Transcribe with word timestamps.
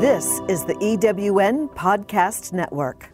This 0.00 0.40
is 0.46 0.64
the 0.64 0.74
EWN 0.74 1.74
Podcast 1.74 2.52
Network. 2.52 3.10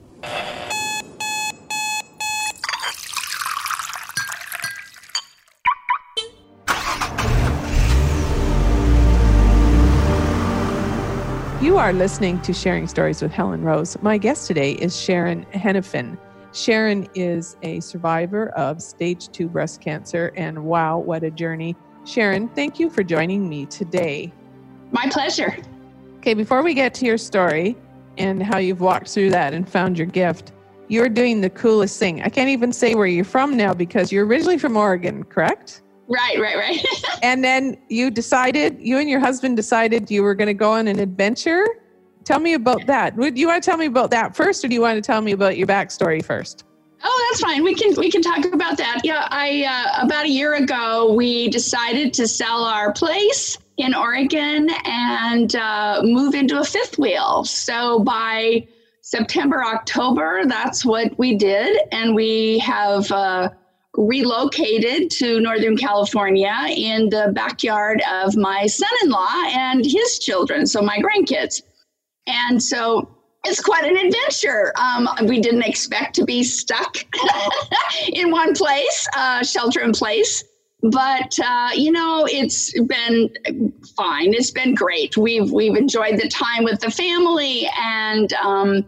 You 11.63 11.79
are 11.79 11.95
listening 11.95 12.43
to 12.43 12.53
Sharing 12.53 12.87
Stories 12.87 13.23
with 13.23 13.33
Helen 13.33 13.63
Rose. 13.63 13.97
My 14.03 14.19
guest 14.19 14.47
today 14.47 14.73
is 14.73 14.95
Sharon 14.95 15.47
Henifin. 15.55 16.19
Sharon 16.53 17.09
is 17.15 17.57
a 17.63 17.81
survivor 17.81 18.51
of 18.51 18.83
stage 18.83 19.31
two 19.31 19.49
breast 19.49 19.81
cancer, 19.81 20.35
and 20.37 20.67
wow, 20.67 20.99
what 20.99 21.25
a 21.25 21.31
journey. 21.31 21.77
Sharon, 22.05 22.51
thank 22.51 22.79
you 22.79 22.91
for 22.91 23.03
joining 23.03 23.49
me 23.49 23.65
today. 23.65 24.35
My 24.93 25.09
pleasure. 25.09 25.57
Okay, 26.25 26.33
before 26.33 26.63
we 26.63 26.73
get 26.73 26.95
to 26.95 27.05
your 27.05 27.19
story 27.19 27.77
and 28.17 28.43
how 28.43 28.57
you've 28.57 28.81
walked 28.81 29.11
through 29.11 29.29
that 29.29 29.53
and 29.53 29.69
found 29.69 29.99
your 29.99 30.07
gift, 30.07 30.53
you're 30.89 31.11
doing 31.11 31.43
the 31.43 31.51
coolest 31.51 31.99
thing. 31.99 32.23
I 32.23 32.31
can't 32.31 32.49
even 32.49 32.73
say 32.73 32.95
where 32.95 33.07
you're 33.07 33.27
from 33.27 33.59
now 33.59 33.75
because 33.75 34.11
you're 34.11 34.25
originally 34.25 34.57
from 34.57 34.75
Oregon, 34.75 35.25
correct? 35.25 35.83
Right, 36.09 36.41
right, 36.41 36.57
right. 36.57 36.83
and 37.23 37.45
then 37.45 37.77
you 37.91 38.11
decided, 38.11 38.79
you 38.81 38.97
and 38.97 39.11
your 39.11 39.21
husband 39.21 39.55
decided 39.59 40.11
you 40.11 40.23
were 40.23 40.35
going 40.35 40.47
to 40.47 40.55
go 40.55 40.73
on 40.73 40.89
an 40.89 40.99
adventure. 40.99 41.67
Tell 42.25 42.41
me 42.41 42.55
about 42.55 42.87
that. 42.87 43.15
Would 43.17 43.37
you 43.37 43.49
want 43.49 43.63
to 43.63 43.69
tell 43.69 43.77
me 43.77 43.85
about 43.85 44.11
that 44.13 44.35
first, 44.35 44.65
or 44.65 44.69
do 44.69 44.75
you 44.75 44.81
want 44.81 44.97
to 44.97 45.07
tell 45.07 45.21
me 45.21 45.33
about 45.33 45.59
your 45.59 45.67
backstory 45.67 46.25
first? 46.25 46.65
Oh, 47.03 47.29
that's 47.29 47.43
fine. 47.43 47.63
We 47.63 47.75
can 47.75 47.95
we 47.97 48.11
can 48.11 48.23
talk 48.23 48.47
about 48.47 48.79
that. 48.79 49.03
Yeah, 49.05 49.29
I 49.31 49.65
uh, 49.69 50.07
about 50.07 50.25
a 50.25 50.31
year 50.31 50.55
ago 50.55 51.13
we 51.13 51.51
decided 51.51 52.15
to 52.15 52.27
sell 52.27 52.65
our 52.65 52.95
place 52.95 53.59
in 53.77 53.95
Oregon 53.95 54.69
and 54.85 55.55
uh, 55.57 56.01
move 56.05 56.35
into 56.35 56.61
a 56.61 56.65
fifth 56.65 56.99
wheel. 56.99 57.45
So 57.45 58.01
by 58.01 58.67
September 59.01 59.65
October, 59.65 60.43
that's 60.47 60.85
what 60.85 61.19
we 61.19 61.37
did, 61.37 61.79
and 61.93 62.15
we 62.15 62.59
have. 62.61 63.11
Uh, 63.11 63.51
relocated 63.97 65.11
to 65.11 65.41
Northern 65.41 65.77
California 65.77 66.53
in 66.69 67.09
the 67.11 67.31
backyard 67.35 68.03
of 68.13 68.37
my 68.37 68.67
son 68.67 68.89
in 69.03 69.11
law 69.11 69.45
and 69.55 69.85
his 69.85 70.19
children, 70.19 70.67
so 70.67 70.83
my 70.83 70.99
grandkids. 70.99 71.63
And 72.27 72.63
so 72.63 73.15
it's 73.45 73.61
quite 73.61 73.85
an 73.85 73.97
adventure. 73.97 74.73
Um, 74.79 75.09
we 75.27 75.41
didn't 75.41 75.63
expect 75.63 76.15
to 76.17 76.25
be 76.25 76.43
stuck 76.43 76.97
in 78.13 78.31
one 78.31 78.55
place, 78.55 79.07
uh, 79.17 79.43
shelter 79.43 79.81
in 79.81 79.93
place. 79.93 80.43
But 80.91 81.39
uh, 81.43 81.71
you 81.75 81.93
know, 81.93 82.27
it's 82.31 82.79
been 82.83 83.31
fine. 83.97 84.35
It's 84.35 84.51
been 84.51 84.75
great. 84.75 85.17
We've 85.17 85.51
we've 85.51 85.77
enjoyed 85.77 86.19
the 86.19 86.29
time 86.29 86.65
with 86.65 86.81
the 86.81 86.91
family, 86.91 87.69
and 87.83 88.33
um, 88.35 88.85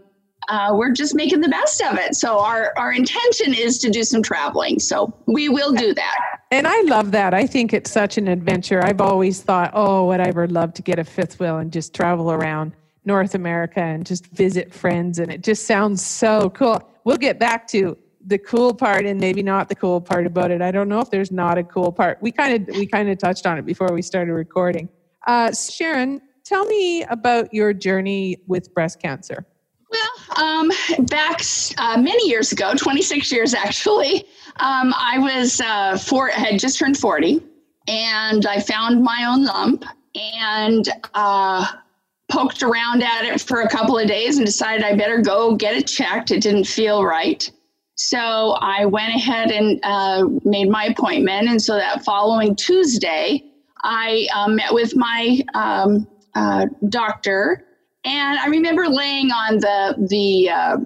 uh, 0.48 0.72
we're 0.74 0.92
just 0.92 1.14
making 1.14 1.40
the 1.40 1.48
best 1.48 1.82
of 1.82 1.98
it. 1.98 2.14
So 2.14 2.38
our 2.38 2.74
our 2.76 2.92
intention 2.92 3.54
is 3.54 3.78
to 3.78 3.90
do 3.90 4.04
some 4.04 4.22
traveling. 4.22 4.78
So 4.78 5.16
we 5.26 5.48
will 5.48 5.72
do 5.72 5.94
that. 5.94 6.18
And 6.50 6.66
I 6.66 6.80
love 6.82 7.12
that. 7.12 7.34
I 7.34 7.46
think 7.46 7.72
it's 7.72 7.90
such 7.90 8.18
an 8.18 8.28
adventure. 8.28 8.84
I've 8.84 9.00
always 9.00 9.42
thought, 9.42 9.70
oh, 9.74 10.06
would 10.06 10.20
I 10.20 10.24
ever 10.24 10.46
love 10.46 10.74
to 10.74 10.82
get 10.82 10.98
a 10.98 11.04
fifth 11.04 11.40
wheel 11.40 11.58
and 11.58 11.72
just 11.72 11.94
travel 11.94 12.30
around 12.30 12.72
North 13.06 13.34
America 13.34 13.80
and 13.80 14.04
just 14.04 14.26
visit 14.26 14.74
friends. 14.74 15.18
And 15.18 15.32
it 15.32 15.42
just 15.42 15.66
sounds 15.66 16.04
so 16.04 16.50
cool. 16.50 16.82
We'll 17.04 17.16
get 17.16 17.38
back 17.38 17.66
to 17.68 17.96
the 18.26 18.38
cool 18.38 18.74
part 18.74 19.06
and 19.06 19.20
maybe 19.20 19.42
not 19.42 19.68
the 19.68 19.74
cool 19.74 20.00
part 20.00 20.26
about 20.26 20.50
it. 20.50 20.60
I 20.60 20.70
don't 20.70 20.88
know 20.88 21.00
if 21.00 21.10
there's 21.10 21.30
not 21.30 21.58
a 21.58 21.62
cool 21.62 21.92
part. 21.92 22.18
We 22.20 22.32
kind 22.32 22.68
of 22.68 22.76
we 22.76 22.86
kind 22.86 23.08
of 23.08 23.18
touched 23.18 23.46
on 23.46 23.56
it 23.58 23.64
before 23.64 23.88
we 23.92 24.02
started 24.02 24.32
recording. 24.32 24.88
Uh, 25.26 25.52
Sharon, 25.52 26.20
tell 26.44 26.64
me 26.66 27.04
about 27.04 27.52
your 27.54 27.72
journey 27.72 28.38
with 28.46 28.72
breast 28.74 29.00
cancer. 29.00 29.46
Well, 29.90 30.44
um, 30.44 30.70
back 31.06 31.40
uh, 31.78 31.96
many 31.96 32.28
years 32.28 32.52
ago, 32.52 32.74
26 32.74 33.30
years 33.30 33.54
actually, 33.54 34.24
um, 34.56 34.92
I 34.98 35.18
was 35.18 35.60
uh, 35.60 35.96
four, 35.96 36.28
had 36.28 36.58
just 36.58 36.78
turned 36.78 36.98
40, 36.98 37.40
and 37.86 38.46
I 38.46 38.60
found 38.60 39.02
my 39.02 39.26
own 39.28 39.44
lump 39.44 39.84
and 40.16 40.88
uh, 41.14 41.66
poked 42.28 42.62
around 42.62 43.02
at 43.02 43.24
it 43.24 43.40
for 43.40 43.60
a 43.60 43.68
couple 43.68 43.96
of 43.96 44.08
days 44.08 44.38
and 44.38 44.46
decided 44.46 44.84
I 44.84 44.96
better 44.96 45.20
go 45.20 45.54
get 45.54 45.76
it 45.76 45.86
checked. 45.86 46.32
It 46.32 46.42
didn't 46.42 46.64
feel 46.64 47.04
right. 47.04 47.48
So 47.96 48.56
I 48.60 48.84
went 48.86 49.14
ahead 49.14 49.50
and 49.50 49.80
uh, 49.82 50.26
made 50.44 50.70
my 50.70 50.84
appointment. 50.84 51.48
And 51.48 51.60
so 51.60 51.74
that 51.74 52.04
following 52.04 52.54
Tuesday, 52.54 53.42
I 53.82 54.26
uh, 54.34 54.48
met 54.48 54.72
with 54.72 54.94
my 54.94 55.40
um, 55.54 56.06
uh, 56.34 56.66
doctor 56.88 57.66
and 58.06 58.38
I 58.38 58.46
remember 58.46 58.88
laying 58.88 59.32
on 59.32 59.58
the 59.58 59.96
the 60.08 60.48
uh, 60.48 60.76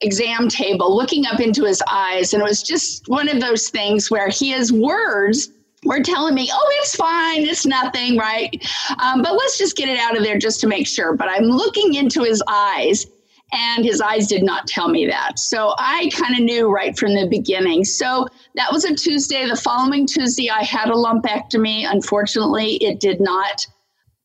exam 0.00 0.48
table, 0.48 0.94
looking 0.94 1.24
up 1.24 1.40
into 1.40 1.64
his 1.64 1.82
eyes, 1.90 2.34
and 2.34 2.42
it 2.42 2.44
was 2.44 2.62
just 2.62 3.08
one 3.08 3.28
of 3.28 3.40
those 3.40 3.68
things 3.70 4.10
where 4.10 4.28
his 4.28 4.72
words 4.72 5.50
were 5.84 6.00
telling 6.00 6.34
me, 6.34 6.50
"Oh, 6.52 6.68
it's 6.80 6.96
fine, 6.96 7.44
it's 7.44 7.64
nothing, 7.64 8.18
right?" 8.18 8.50
Um, 8.98 9.22
but 9.22 9.34
let's 9.34 9.56
just 9.56 9.76
get 9.76 9.88
it 9.88 9.98
out 9.98 10.16
of 10.16 10.24
there 10.24 10.36
just 10.36 10.60
to 10.60 10.66
make 10.66 10.88
sure. 10.88 11.14
But 11.14 11.28
I'm 11.28 11.44
looking 11.44 11.94
into 11.94 12.24
his 12.24 12.42
eyes, 12.48 13.06
and 13.52 13.84
his 13.84 14.00
eyes 14.00 14.26
did 14.26 14.42
not 14.42 14.66
tell 14.66 14.88
me 14.88 15.06
that. 15.06 15.38
So 15.38 15.74
I 15.78 16.10
kind 16.14 16.34
of 16.36 16.42
knew 16.42 16.68
right 16.68 16.98
from 16.98 17.14
the 17.14 17.26
beginning. 17.28 17.84
So 17.84 18.26
that 18.54 18.72
was 18.72 18.84
a 18.84 18.94
Tuesday. 18.94 19.46
The 19.46 19.56
following 19.56 20.06
Tuesday, 20.06 20.50
I 20.50 20.62
had 20.62 20.88
a 20.88 20.94
lumpectomy. 20.94 21.88
Unfortunately, 21.88 22.76
it 22.76 23.00
did 23.00 23.20
not 23.20 23.66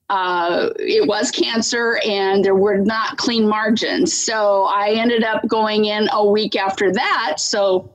uh, 0.10 0.70
it 0.80 1.08
was 1.08 1.30
cancer 1.30 2.00
and 2.04 2.44
there 2.44 2.56
were 2.56 2.78
not 2.78 3.18
clean 3.18 3.48
margins. 3.48 4.12
So 4.14 4.64
I 4.64 4.94
ended 4.94 5.24
up 5.24 5.48
going 5.48 5.86
in 5.86 6.10
a 6.12 6.26
week 6.26 6.56
after 6.56 6.92
that. 6.92 7.36
So 7.40 7.94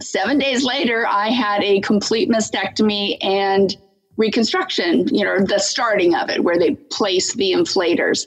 seven 0.00 0.38
days 0.38 0.62
later, 0.62 1.06
I 1.06 1.30
had 1.30 1.62
a 1.62 1.80
complete 1.80 2.28
mastectomy 2.28 3.16
and 3.24 3.74
reconstruction, 4.16 5.08
you 5.08 5.24
know, 5.24 5.38
the 5.40 5.58
starting 5.58 6.14
of 6.14 6.28
it, 6.28 6.44
where 6.44 6.58
they 6.58 6.72
place 6.90 7.32
the 7.32 7.52
inflators. 7.52 8.26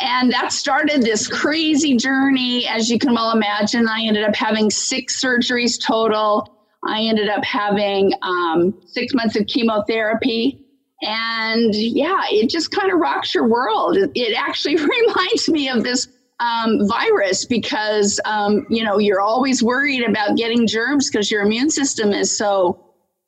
And 0.00 0.32
that 0.32 0.52
started 0.52 1.02
this 1.02 1.28
crazy 1.28 1.96
journey. 1.96 2.66
As 2.66 2.90
you 2.90 2.98
can 2.98 3.14
well 3.14 3.30
imagine, 3.30 3.88
I 3.88 4.02
ended 4.02 4.24
up 4.24 4.34
having 4.34 4.70
six 4.70 5.22
surgeries 5.22 5.80
total. 5.80 6.48
I 6.84 7.02
ended 7.02 7.28
up 7.28 7.44
having 7.44 8.12
um, 8.22 8.74
six 8.86 9.14
months 9.14 9.36
of 9.36 9.46
chemotherapy 9.46 10.64
and 11.04 11.74
yeah, 11.74 12.22
it 12.30 12.48
just 12.48 12.70
kind 12.70 12.90
of 12.90 12.98
rocks 12.98 13.34
your 13.34 13.46
world. 13.46 13.98
It 14.14 14.36
actually 14.36 14.76
reminds 15.06 15.48
me 15.48 15.68
of 15.68 15.84
this 15.84 16.08
um, 16.40 16.88
virus 16.88 17.44
because 17.44 18.20
um, 18.24 18.66
you 18.68 18.82
know 18.82 18.98
you're 18.98 19.20
always 19.20 19.62
worried 19.62 20.08
about 20.08 20.36
getting 20.36 20.66
germs 20.66 21.10
because 21.10 21.30
your 21.30 21.42
immune 21.42 21.70
system 21.70 22.12
is 22.12 22.36
so 22.36 22.80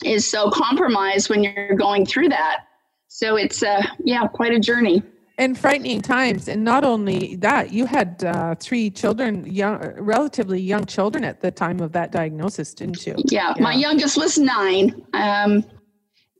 is 0.04 0.28
so 0.28 0.50
compromised 0.50 1.30
when 1.30 1.44
you're 1.44 1.74
going 1.74 2.06
through 2.06 2.30
that. 2.30 2.64
So 3.08 3.36
it's 3.36 3.62
uh, 3.62 3.82
yeah, 4.04 4.26
quite 4.26 4.52
a 4.52 4.60
journey. 4.60 5.02
And 5.38 5.58
frightening 5.58 6.00
times, 6.00 6.48
and 6.48 6.64
not 6.64 6.82
only 6.82 7.36
that, 7.36 7.70
you 7.70 7.84
had 7.84 8.24
uh, 8.24 8.54
three 8.54 8.88
children, 8.88 9.44
young, 9.44 9.78
relatively 9.98 10.58
young 10.58 10.86
children 10.86 11.24
at 11.24 11.42
the 11.42 11.50
time 11.50 11.80
of 11.80 11.92
that 11.92 12.10
diagnosis, 12.10 12.72
didn't 12.72 13.06
you? 13.06 13.14
Yeah, 13.18 13.52
yeah. 13.54 13.62
my 13.62 13.74
youngest 13.74 14.16
was 14.16 14.38
nine, 14.38 15.04
um, 15.12 15.62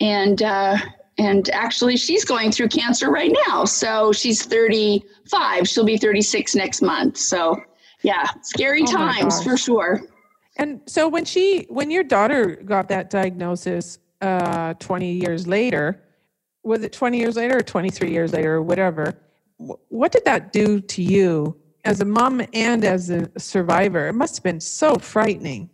and 0.01 0.41
uh, 0.41 0.79
and 1.19 1.49
actually 1.51 1.97
she's 1.97 2.25
going 2.25 2.53
through 2.53 2.69
cancer 2.69 3.11
right 3.11 3.35
now. 3.47 3.65
So 3.65 4.13
she's 4.13 4.45
35 4.45 5.69
she'll 5.69 5.85
be 5.85 5.97
36 5.97 6.55
next 6.55 6.83
month. 6.83 7.17
So 7.17 7.61
yeah 8.03 8.27
scary 8.43 8.83
oh 8.83 8.93
times 8.93 9.43
for 9.43 9.57
sure. 9.57 10.03
And 10.59 10.81
so 10.87 11.09
when 11.09 11.25
she 11.25 11.67
when 11.69 11.91
your 11.91 12.05
daughter 12.05 12.57
got 12.65 12.89
that 12.89 13.11
diagnosis 13.11 13.99
uh 14.21 14.75
20 14.75 15.13
years 15.13 15.47
later 15.47 16.03
was 16.67 16.83
it 16.83 16.93
20 16.93 17.19
years 17.19 17.37
later 17.37 17.59
or 17.59 17.63
23 17.63 18.11
years 18.11 18.33
later 18.33 18.57
or 18.57 18.63
whatever? 18.63 19.15
What 19.57 20.13
did 20.13 20.25
that 20.25 20.53
do 20.53 20.81
to 20.81 21.03
you 21.03 21.57
as 21.85 22.01
a 22.01 22.05
mom 22.05 22.43
and 22.53 22.85
as 22.85 23.09
a 23.11 23.31
survivor? 23.39 24.09
It 24.09 24.15
must 24.15 24.37
have 24.37 24.45
been 24.45 24.61
so 24.61 24.97
frightening. 24.97 25.71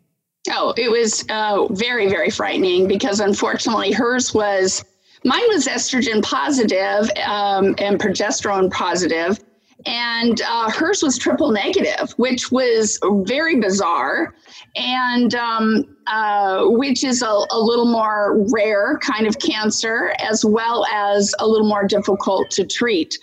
Oh 0.51 0.75
it 0.77 0.91
was 0.91 1.25
uh, 1.29 1.67
very 1.71 2.09
very 2.09 2.29
frightening 2.29 2.89
because 2.89 3.21
unfortunately 3.21 3.93
hers 3.93 4.35
was 4.35 4.85
Mine 5.25 5.43
was 5.49 5.67
estrogen 5.67 6.23
positive, 6.23 7.09
um, 7.25 7.77
and 7.79 8.01
progesterone 8.01 8.71
positive, 8.71 9.39
and 9.87 10.41
uh, 10.43 10.71
hers 10.71 11.03
was 11.03 11.19
triple 11.19 11.51
negative, 11.51 12.13
which 12.17 12.51
was 12.51 12.99
very 13.25 13.61
bizarre, 13.61 14.35
and 14.77 15.35
um, 15.35 15.97
uh, 16.07 16.65
which 16.67 17.05
is 17.05 17.23
a, 17.23 17.27
a, 17.27 17.59
little 17.59 17.91
more 17.91 18.45
rare 18.53 18.99
kind 18.99 19.27
of 19.27 19.39
cancer, 19.39 20.15
as 20.19 20.45
well 20.45 20.87
as 20.93 21.35
a 21.39 21.47
little 21.47 21.67
more 21.67 21.85
difficult 21.85 22.51
to 22.51 22.65
treat. 22.65 23.19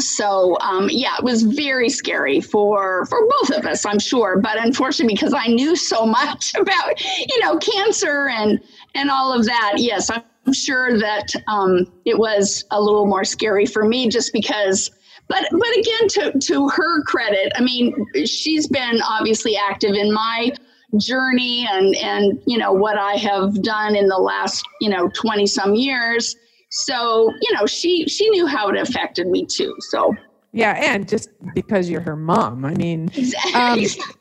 So 0.00 0.56
um, 0.60 0.88
yeah, 0.90 1.16
it 1.18 1.24
was 1.24 1.42
very 1.42 1.88
scary 1.88 2.40
for 2.40 3.06
for 3.06 3.28
both 3.28 3.56
of 3.56 3.64
us, 3.64 3.86
I'm 3.86 4.00
sure. 4.00 4.40
But 4.40 4.64
unfortunately, 4.64 5.14
because 5.14 5.34
I 5.34 5.46
knew 5.46 5.76
so 5.76 6.04
much 6.04 6.54
about 6.58 7.00
you 7.00 7.40
know 7.40 7.58
cancer 7.58 8.28
and 8.28 8.60
and 8.94 9.10
all 9.10 9.32
of 9.32 9.44
that, 9.46 9.74
yes, 9.76 10.10
I'm 10.10 10.52
sure 10.52 10.98
that 10.98 11.32
um, 11.46 11.86
it 12.04 12.18
was 12.18 12.64
a 12.70 12.80
little 12.80 13.06
more 13.06 13.24
scary 13.24 13.66
for 13.66 13.84
me 13.84 14.08
just 14.08 14.32
because. 14.32 14.90
But 15.28 15.46
but 15.50 15.76
again, 15.76 16.08
to 16.08 16.38
to 16.38 16.68
her 16.68 17.02
credit, 17.04 17.52
I 17.56 17.62
mean, 17.62 17.94
she's 18.26 18.66
been 18.68 19.00
obviously 19.02 19.56
active 19.56 19.94
in 19.94 20.12
my 20.12 20.52
journey 20.98 21.66
and 21.70 21.96
and 21.96 22.40
you 22.46 22.58
know 22.58 22.72
what 22.72 22.96
I 22.96 23.14
have 23.14 23.62
done 23.62 23.96
in 23.96 24.06
the 24.06 24.18
last 24.18 24.64
you 24.80 24.88
know 24.88 25.08
20 25.14 25.46
some 25.46 25.74
years. 25.74 26.36
So 26.70 27.32
you 27.40 27.54
know 27.54 27.66
she 27.66 28.06
she 28.06 28.28
knew 28.30 28.46
how 28.46 28.68
it 28.68 28.76
affected 28.76 29.26
me 29.28 29.46
too. 29.46 29.74
So 29.80 30.14
yeah, 30.52 30.72
and 30.72 31.08
just 31.08 31.30
because 31.54 31.90
you're 31.90 32.00
her 32.00 32.14
mom, 32.14 32.64
I 32.64 32.74
mean, 32.74 33.10
um, 33.54 33.80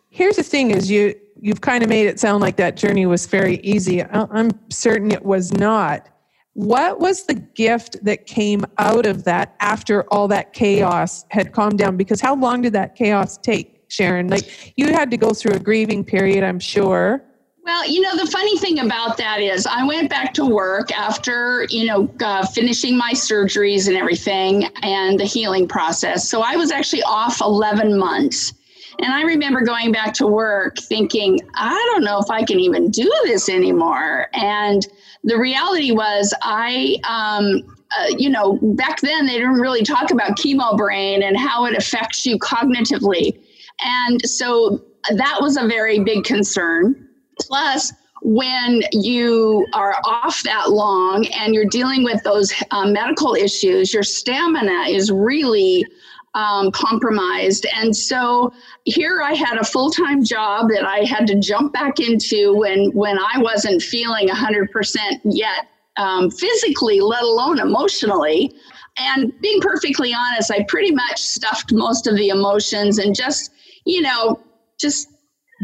here's 0.09 0.37
the 0.37 0.43
thing: 0.43 0.71
is 0.71 0.89
you 0.89 1.13
you've 1.39 1.61
kind 1.61 1.83
of 1.83 1.89
made 1.89 2.07
it 2.07 2.19
sound 2.19 2.41
like 2.41 2.55
that 2.55 2.75
journey 2.75 3.05
was 3.05 3.27
very 3.27 3.57
easy. 3.57 4.03
I'm 4.03 4.49
certain 4.69 5.11
it 5.11 5.23
was 5.23 5.53
not. 5.53 6.09
What 6.53 6.99
was 6.99 7.25
the 7.25 7.33
gift 7.33 8.03
that 8.05 8.27
came 8.27 8.63
out 8.77 9.05
of 9.07 9.23
that 9.23 9.55
after 9.59 10.03
all 10.13 10.27
that 10.27 10.53
chaos 10.53 11.25
had 11.29 11.51
calmed 11.51 11.79
down? 11.79 11.97
Because 11.97 12.21
how 12.21 12.35
long 12.35 12.61
did 12.61 12.73
that 12.73 12.95
chaos 12.95 13.37
take, 13.37 13.83
Sharon? 13.87 14.27
Like 14.27 14.73
you 14.77 14.93
had 14.93 15.09
to 15.11 15.17
go 15.17 15.33
through 15.33 15.53
a 15.53 15.59
grieving 15.59 16.03
period, 16.03 16.43
I'm 16.43 16.59
sure. 16.59 17.23
Well, 17.65 17.89
you 17.89 18.01
know, 18.01 18.15
the 18.17 18.29
funny 18.29 18.57
thing 18.57 18.79
about 18.79 19.15
that 19.17 19.39
is 19.39 19.65
I 19.65 19.85
went 19.85 20.09
back 20.09 20.33
to 20.33 20.45
work 20.45 20.91
after, 20.91 21.65
you 21.69 21.85
know, 21.85 22.13
uh, 22.21 22.45
finishing 22.45 22.97
my 22.97 23.13
surgeries 23.13 23.87
and 23.87 23.95
everything 23.95 24.65
and 24.83 25.17
the 25.17 25.23
healing 25.23 25.67
process. 25.67 26.29
So 26.29 26.41
I 26.41 26.57
was 26.57 26.71
actually 26.71 27.03
off 27.03 27.39
11 27.39 27.97
months. 27.97 28.53
And 28.99 29.13
I 29.13 29.23
remember 29.23 29.61
going 29.61 29.91
back 29.91 30.13
to 30.15 30.27
work 30.27 30.77
thinking, 30.77 31.39
I 31.55 31.73
don't 31.91 32.03
know 32.03 32.19
if 32.19 32.29
I 32.29 32.43
can 32.43 32.59
even 32.59 32.89
do 32.91 33.11
this 33.23 33.49
anymore. 33.49 34.27
And 34.33 34.85
the 35.23 35.37
reality 35.37 35.91
was, 35.91 36.33
I, 36.41 36.97
um, 37.07 37.75
uh, 37.97 38.07
you 38.17 38.29
know, 38.29 38.59
back 38.75 39.01
then 39.01 39.25
they 39.25 39.33
didn't 39.33 39.59
really 39.59 39.83
talk 39.83 40.11
about 40.11 40.37
chemo 40.37 40.77
brain 40.77 41.23
and 41.23 41.37
how 41.37 41.65
it 41.65 41.75
affects 41.75 42.25
you 42.25 42.37
cognitively. 42.39 43.39
And 43.83 44.21
so 44.27 44.83
that 45.11 45.37
was 45.41 45.57
a 45.57 45.67
very 45.67 45.99
big 45.99 46.23
concern. 46.23 47.07
Plus, 47.39 47.93
when 48.21 48.81
you 48.93 49.67
are 49.73 49.95
off 50.05 50.41
that 50.43 50.71
long 50.71 51.27
and 51.37 51.53
you're 51.53 51.65
dealing 51.65 52.03
with 52.03 52.23
those 52.23 52.53
uh, 52.71 52.87
medical 52.87 53.35
issues, 53.35 53.93
your 53.93 54.03
stamina 54.03 54.85
is 54.87 55.11
really 55.11 55.85
um, 56.35 56.71
compromised. 56.71 57.65
And 57.75 57.95
so 57.95 58.53
here 58.85 59.21
I 59.21 59.33
had 59.33 59.57
a 59.57 59.63
full 59.63 59.91
time 59.91 60.23
job 60.23 60.69
that 60.69 60.85
I 60.85 60.99
had 60.99 61.27
to 61.27 61.39
jump 61.39 61.73
back 61.73 61.99
into 61.99 62.55
when, 62.55 62.91
when 62.91 63.17
I 63.19 63.39
wasn't 63.39 63.81
feeling 63.81 64.29
100% 64.29 64.97
yet 65.25 65.67
um, 65.97 66.31
physically, 66.31 66.99
let 67.01 67.23
alone 67.23 67.59
emotionally. 67.59 68.55
And 68.97 69.33
being 69.41 69.59
perfectly 69.61 70.13
honest, 70.13 70.51
I 70.51 70.65
pretty 70.67 70.91
much 70.91 71.21
stuffed 71.21 71.71
most 71.71 72.07
of 72.07 72.15
the 72.15 72.29
emotions 72.29 72.99
and 72.99 73.15
just, 73.15 73.51
you 73.85 74.01
know, 74.01 74.39
just 74.79 75.09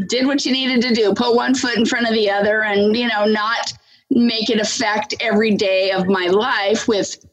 did 0.08 0.26
what 0.26 0.44
you 0.46 0.52
needed 0.52 0.82
to 0.82 0.94
do, 0.94 1.14
put 1.14 1.34
one 1.34 1.54
foot 1.54 1.76
in 1.76 1.84
front 1.84 2.06
of 2.06 2.14
the 2.14 2.30
other, 2.30 2.62
and, 2.62 2.96
you 2.96 3.06
know, 3.06 3.24
not 3.24 3.72
make 4.10 4.50
it 4.50 4.60
affect 4.60 5.14
every 5.20 5.54
day 5.54 5.90
of 5.92 6.08
my 6.08 6.26
life 6.26 6.88
with 6.88 7.24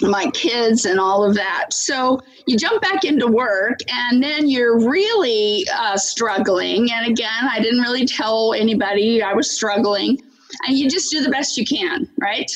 my 0.00 0.30
kids 0.30 0.86
and 0.86 0.98
all 0.98 1.24
of 1.24 1.34
that. 1.34 1.72
So 1.72 2.20
you 2.46 2.56
jump 2.56 2.80
back 2.82 3.04
into 3.04 3.26
work 3.26 3.78
and 3.88 4.22
then 4.22 4.48
you're 4.48 4.88
really 4.88 5.66
uh, 5.74 5.96
struggling. 5.96 6.90
And 6.90 7.06
again, 7.06 7.48
I 7.50 7.60
didn't 7.60 7.82
really 7.82 8.06
tell 8.06 8.54
anybody 8.54 9.22
I 9.22 9.34
was 9.34 9.50
struggling. 9.50 10.20
And 10.66 10.76
you 10.76 10.88
just 10.88 11.10
do 11.10 11.22
the 11.22 11.30
best 11.30 11.56
you 11.56 11.64
can, 11.64 12.08
right? 12.20 12.50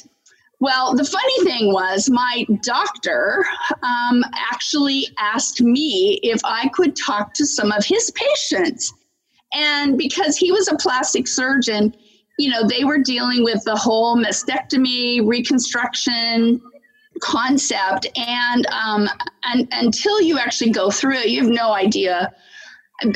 Well, 0.59 0.94
the 0.94 1.05
funny 1.05 1.44
thing 1.44 1.73
was, 1.73 2.09
my 2.09 2.47
doctor 2.62 3.44
um, 3.83 4.25
actually 4.35 5.06
asked 5.19 5.61
me 5.61 6.19
if 6.23 6.41
I 6.44 6.69
could 6.69 6.97
talk 6.97 7.35
to 7.35 7.47
some 7.47 7.73
of 7.73 7.85
his 7.85 8.11
patients. 8.12 8.93
And 9.53 9.99
because 9.99 10.37
he 10.37 10.53
was 10.53 10.69
a 10.69 10.77
plastic 10.77 11.29
surgeon, 11.29 11.94
you 12.38 12.50
know, 12.50 12.67
they 12.67 12.85
were 12.85 12.99
dealing 12.99 13.44
with 13.44 13.65
the 13.65 13.77
whole 13.77 14.17
mastectomy, 14.17 15.27
reconstruction, 15.27 16.61
concept. 17.21 18.07
And 18.17 18.67
um, 18.67 19.09
and 19.45 19.69
until 19.73 20.21
you 20.21 20.39
actually 20.39 20.71
go 20.71 20.91
through 20.91 21.19
it 21.19 21.29
you 21.29 21.43
have 21.43 21.51
no 21.51 21.73
idea 21.73 22.33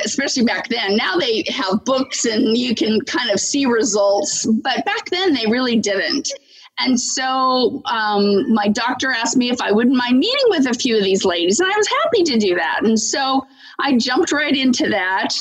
especially 0.05 0.45
back 0.45 0.69
then. 0.69 0.95
Now 0.95 1.17
they 1.17 1.43
have 1.49 1.85
books 1.87 2.27
and 2.27 2.57
you 2.57 2.75
can 2.75 3.01
kind 3.03 3.31
of 3.31 3.41
see 3.41 3.65
results 3.65 4.47
but 4.63 4.85
back 4.85 5.09
then 5.11 5.33
they 5.33 5.47
really 5.47 5.77
didn't. 5.77 6.31
And 6.79 6.99
so 6.99 7.83
um, 7.87 8.53
my 8.55 8.69
doctor 8.69 9.11
asked 9.11 9.37
me 9.37 9.51
if 9.51 9.61
i 9.61 9.71
wouldn't 9.73 9.97
mind 9.97 10.19
meeting 10.19 10.47
with 10.49 10.67
a 10.67 10.75
few 10.75 10.97
of 10.97 11.05
these 11.05 11.25
ladies 11.25 11.61
and 11.61 11.71
i 11.71 11.77
was 11.77 11.89
happy 11.89 12.23
to 12.25 12.39
do 12.39 12.55
that. 12.57 12.81
And 12.85 12.99
so 12.99 13.47
i 13.81 13.97
jumped 13.97 14.33
right 14.33 14.57
into 14.57 14.89
that. 14.89 15.35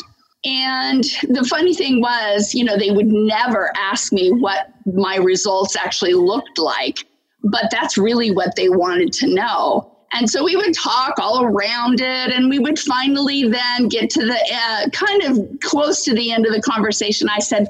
And 0.46 1.04
the 1.28 1.46
funny 1.50 1.74
thing 1.74 2.00
was, 2.00 2.56
you 2.56 2.64
know, 2.64 2.78
they 2.78 2.92
would 2.92 3.08
never 3.08 3.74
ask 3.76 4.14
me 4.14 4.32
what 4.32 4.72
my 4.86 5.18
results 5.18 5.76
actually 5.76 6.14
looked 6.14 6.58
like 6.58 7.06
but 7.44 7.66
that's 7.72 7.98
really 7.98 8.32
what 8.32 8.56
they 8.56 8.70
wanted 8.70 9.14
to 9.14 9.34
know. 9.34 9.96
And 10.12 10.30
so 10.30 10.44
we 10.44 10.56
would 10.56 10.74
talk 10.74 11.20
all 11.20 11.44
around 11.44 12.02
it, 12.02 12.32
and 12.32 12.50
we 12.50 12.60
would 12.60 12.80
finally 12.80 13.48
then 13.48 13.88
get 13.90 14.10
to 14.12 14.26
the 14.26 14.40
uh, 14.54 14.90
kind 14.90 15.24
of 15.24 15.60
close 15.62 16.04
to 16.06 16.16
the 16.16 16.32
end 16.32 16.46
of 16.46 16.54
the 16.54 16.62
conversation. 16.62 17.30
I 17.30 17.40
said, 17.40 17.68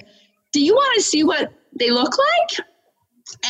Do 0.54 0.64
you 0.64 0.74
want 0.74 0.96
to 0.96 1.02
see 1.02 1.24
what 1.24 1.52
they 1.78 1.92
look 1.92 2.18
like? 2.18 2.66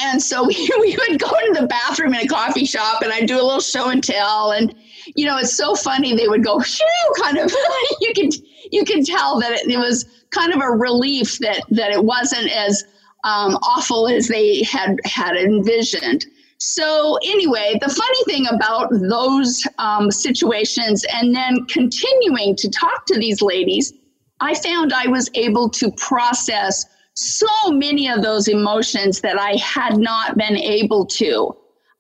And 0.01 0.21
so 0.21 0.43
we, 0.47 0.69
we 0.79 0.97
would 0.97 1.19
go 1.19 1.31
into 1.47 1.61
the 1.61 1.67
bathroom 1.67 2.13
in 2.13 2.21
a 2.21 2.27
coffee 2.27 2.65
shop, 2.65 3.01
and 3.01 3.11
I'd 3.11 3.27
do 3.27 3.35
a 3.35 3.43
little 3.43 3.61
show 3.61 3.89
and 3.89 4.03
tell. 4.03 4.51
And, 4.51 4.73
you 5.15 5.25
know, 5.25 5.37
it's 5.37 5.53
so 5.53 5.75
funny. 5.75 6.15
They 6.15 6.27
would 6.27 6.43
go, 6.43 6.59
shoo, 6.59 6.83
kind 7.21 7.37
of, 7.37 7.53
you 8.01 8.13
can, 8.13 8.29
you 8.71 8.85
can 8.85 9.03
tell 9.03 9.39
that 9.39 9.51
it, 9.51 9.71
it 9.71 9.77
was 9.77 10.05
kind 10.31 10.53
of 10.53 10.61
a 10.61 10.69
relief 10.69 11.39
that, 11.39 11.61
that 11.69 11.91
it 11.91 12.03
wasn't 12.03 12.49
as, 12.51 12.83
um, 13.23 13.55
awful 13.61 14.07
as 14.07 14.27
they 14.27 14.63
had 14.63 14.99
had 15.05 15.35
envisioned. 15.35 16.25
So, 16.61 17.17
anyway, 17.23 17.77
the 17.81 17.87
funny 17.87 18.23
thing 18.25 18.47
about 18.47 18.89
those 18.91 19.65
um, 19.77 20.11
situations 20.11 21.05
and 21.13 21.33
then 21.33 21.65
continuing 21.67 22.55
to 22.57 22.69
talk 22.69 23.05
to 23.07 23.17
these 23.17 23.41
ladies, 23.41 23.93
I 24.41 24.55
found 24.55 24.91
I 24.91 25.07
was 25.07 25.29
able 25.35 25.69
to 25.69 25.91
process 25.93 26.85
so 27.13 27.71
many 27.71 28.09
of 28.09 28.21
those 28.21 28.47
emotions 28.47 29.21
that 29.21 29.39
I 29.39 29.55
had 29.55 29.97
not 29.97 30.37
been 30.37 30.57
able 30.57 31.05
to 31.05 31.55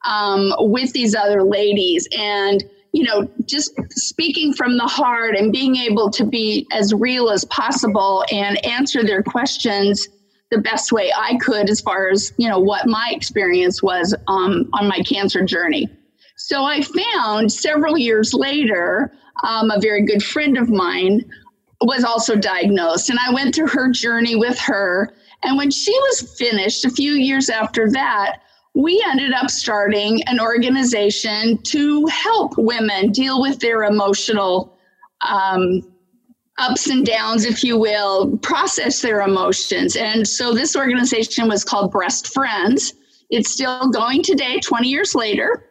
um, 0.05 0.53
with 0.59 0.91
these 0.91 1.15
other 1.15 1.43
ladies. 1.43 2.07
And, 2.17 2.63
you 2.91 3.03
know, 3.03 3.29
just 3.45 3.71
speaking 3.91 4.53
from 4.53 4.77
the 4.77 4.87
heart 4.87 5.35
and 5.35 5.53
being 5.53 5.77
able 5.77 6.09
to 6.11 6.25
be 6.25 6.67
as 6.71 6.93
real 6.93 7.29
as 7.29 7.45
possible 7.45 8.25
and 8.31 8.63
answer 8.65 9.03
their 9.03 9.23
questions 9.23 10.07
the 10.51 10.57
best 10.57 10.91
way 10.91 11.11
I 11.15 11.37
could 11.37 11.69
as 11.69 11.81
far 11.81 12.09
as, 12.09 12.33
you 12.37 12.49
know, 12.49 12.59
what 12.59 12.87
my 12.87 13.11
experience 13.11 13.83
was 13.83 14.15
um, 14.27 14.69
on 14.73 14.87
my 14.87 14.99
cancer 14.99 15.43
journey. 15.43 15.87
So 16.37 16.63
I 16.63 16.81
found 16.81 17.51
several 17.51 17.97
years 17.97 18.33
later, 18.33 19.11
um, 19.43 19.71
a 19.71 19.79
very 19.79 20.05
good 20.05 20.23
friend 20.23 20.57
of 20.57 20.69
mine 20.69 21.29
was 21.81 22.03
also 22.03 22.35
diagnosed, 22.35 23.09
and 23.09 23.19
I 23.25 23.33
went 23.33 23.55
through 23.55 23.67
her 23.67 23.91
journey 23.91 24.35
with 24.35 24.57
her. 24.59 25.13
And 25.43 25.57
when 25.57 25.71
she 25.71 25.91
was 25.91 26.35
finished, 26.37 26.83
a 26.83 26.89
few 26.89 27.13
years 27.13 27.49
after 27.49 27.89
that, 27.91 28.41
we 28.75 29.03
ended 29.09 29.33
up 29.33 29.49
starting 29.49 30.21
an 30.23 30.39
organization 30.39 31.57
to 31.63 32.05
help 32.07 32.57
women 32.57 33.11
deal 33.11 33.41
with 33.41 33.59
their 33.59 33.83
emotional 33.83 34.77
um, 35.21 35.81
ups 36.59 36.87
and 36.87 37.05
downs, 37.05 37.45
if 37.45 37.63
you 37.63 37.77
will, 37.77 38.37
process 38.37 39.01
their 39.01 39.21
emotions. 39.21 39.95
And 39.95 40.27
so 40.27 40.53
this 40.53 40.75
organization 40.75 41.47
was 41.47 41.63
called 41.63 41.91
Breast 41.91 42.33
Friends. 42.33 42.93
It's 43.29 43.51
still 43.51 43.89
going 43.89 44.23
today, 44.23 44.59
20 44.59 44.87
years 44.87 45.15
later, 45.15 45.65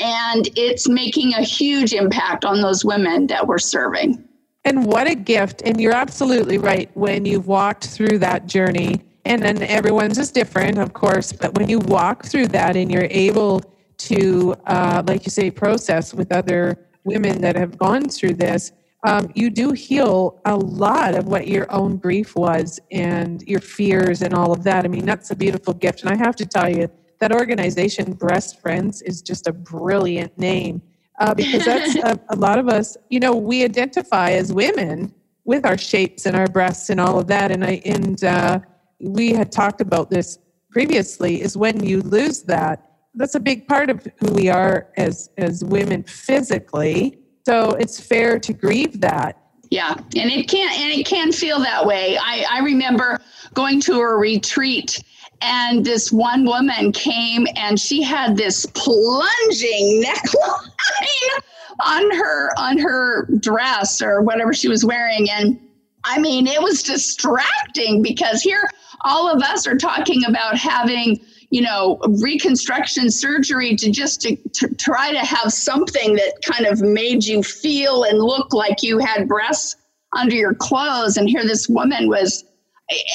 and 0.00 0.48
it's 0.56 0.88
making 0.88 1.34
a 1.34 1.42
huge 1.42 1.92
impact 1.92 2.44
on 2.44 2.60
those 2.60 2.84
women 2.84 3.26
that 3.28 3.46
we're 3.46 3.58
serving. 3.58 4.24
And 4.64 4.86
what 4.86 5.08
a 5.08 5.14
gift. 5.14 5.62
And 5.64 5.80
you're 5.80 5.94
absolutely 5.94 6.58
right. 6.58 6.90
When 6.94 7.24
you've 7.24 7.46
walked 7.46 7.86
through 7.86 8.18
that 8.18 8.46
journey, 8.46 9.02
and 9.24 9.42
then 9.42 9.62
everyone's 9.62 10.18
is 10.18 10.30
different, 10.30 10.78
of 10.78 10.92
course, 10.92 11.32
but 11.32 11.56
when 11.58 11.68
you 11.68 11.80
walk 11.80 12.24
through 12.24 12.48
that 12.48 12.76
and 12.76 12.90
you're 12.90 13.08
able 13.10 13.62
to, 13.98 14.54
uh, 14.66 15.02
like 15.06 15.26
you 15.26 15.30
say, 15.30 15.50
process 15.50 16.14
with 16.14 16.32
other 16.32 16.78
women 17.04 17.40
that 17.40 17.56
have 17.56 17.76
gone 17.76 18.08
through 18.08 18.34
this, 18.34 18.72
um, 19.04 19.30
you 19.34 19.50
do 19.50 19.72
heal 19.72 20.40
a 20.44 20.56
lot 20.56 21.14
of 21.14 21.26
what 21.26 21.46
your 21.46 21.70
own 21.70 21.96
grief 21.96 22.34
was 22.34 22.80
and 22.90 23.42
your 23.42 23.60
fears 23.60 24.22
and 24.22 24.34
all 24.34 24.52
of 24.52 24.64
that. 24.64 24.84
I 24.84 24.88
mean, 24.88 25.06
that's 25.06 25.30
a 25.30 25.36
beautiful 25.36 25.72
gift. 25.72 26.02
And 26.02 26.10
I 26.10 26.16
have 26.16 26.36
to 26.36 26.46
tell 26.46 26.68
you, 26.68 26.90
that 27.20 27.32
organization, 27.32 28.12
Breast 28.12 28.60
Friends, 28.60 29.02
is 29.02 29.22
just 29.22 29.48
a 29.48 29.52
brilliant 29.52 30.36
name 30.38 30.80
uh, 31.18 31.34
because 31.34 31.64
that's 31.64 31.96
a, 32.04 32.18
a 32.30 32.36
lot 32.36 32.58
of 32.58 32.68
us, 32.68 32.96
you 33.08 33.18
know, 33.18 33.34
we 33.34 33.64
identify 33.64 34.30
as 34.32 34.52
women 34.52 35.12
with 35.44 35.66
our 35.66 35.78
shapes 35.78 36.26
and 36.26 36.36
our 36.36 36.46
breasts 36.46 36.90
and 36.90 37.00
all 37.00 37.18
of 37.18 37.26
that. 37.26 37.50
And 37.50 37.64
I, 37.64 37.80
and, 37.84 38.22
uh, 38.22 38.60
we 39.00 39.32
had 39.32 39.52
talked 39.52 39.80
about 39.80 40.10
this 40.10 40.38
previously 40.70 41.40
is 41.40 41.56
when 41.56 41.82
you 41.82 42.00
lose 42.02 42.42
that 42.42 42.84
that's 43.14 43.34
a 43.34 43.40
big 43.40 43.66
part 43.66 43.90
of 43.90 44.06
who 44.18 44.32
we 44.32 44.48
are 44.48 44.88
as 44.96 45.30
as 45.38 45.64
women 45.64 46.02
physically 46.02 47.18
so 47.48 47.70
it's 47.76 47.98
fair 47.98 48.38
to 48.38 48.52
grieve 48.52 49.00
that. 49.00 49.38
Yeah 49.70 49.94
and 49.94 50.30
it 50.30 50.48
can 50.48 50.70
and 50.70 51.00
it 51.00 51.06
can 51.06 51.32
feel 51.32 51.58
that 51.60 51.86
way. 51.86 52.18
I 52.18 52.44
i 52.50 52.58
remember 52.60 53.20
going 53.54 53.80
to 53.82 54.00
a 54.00 54.16
retreat 54.16 55.02
and 55.40 55.82
this 55.84 56.12
one 56.12 56.44
woman 56.44 56.92
came 56.92 57.46
and 57.56 57.80
she 57.80 58.02
had 58.02 58.36
this 58.36 58.66
plunging 58.66 60.02
neckline 60.06 61.40
on 61.86 62.10
her 62.14 62.50
on 62.58 62.76
her 62.76 63.26
dress 63.40 64.02
or 64.02 64.20
whatever 64.20 64.52
she 64.52 64.68
was 64.68 64.84
wearing. 64.84 65.30
And 65.30 65.58
i 66.04 66.18
mean 66.18 66.46
it 66.46 66.62
was 66.62 66.82
distracting 66.82 68.02
because 68.02 68.42
here 68.42 68.68
all 69.04 69.34
of 69.34 69.42
us 69.42 69.66
are 69.66 69.76
talking 69.76 70.24
about 70.26 70.58
having 70.58 71.18
you 71.50 71.62
know 71.62 71.98
reconstruction 72.20 73.10
surgery 73.10 73.74
to 73.76 73.90
just 73.90 74.20
to, 74.20 74.36
to 74.54 74.74
try 74.74 75.12
to 75.12 75.20
have 75.20 75.52
something 75.52 76.14
that 76.14 76.34
kind 76.44 76.66
of 76.66 76.80
made 76.80 77.24
you 77.24 77.42
feel 77.42 78.04
and 78.04 78.18
look 78.18 78.52
like 78.52 78.82
you 78.82 78.98
had 78.98 79.26
breasts 79.28 79.76
under 80.16 80.34
your 80.34 80.54
clothes. 80.54 81.16
And 81.16 81.28
here 81.28 81.44
this 81.44 81.68
woman 81.68 82.08
was 82.08 82.44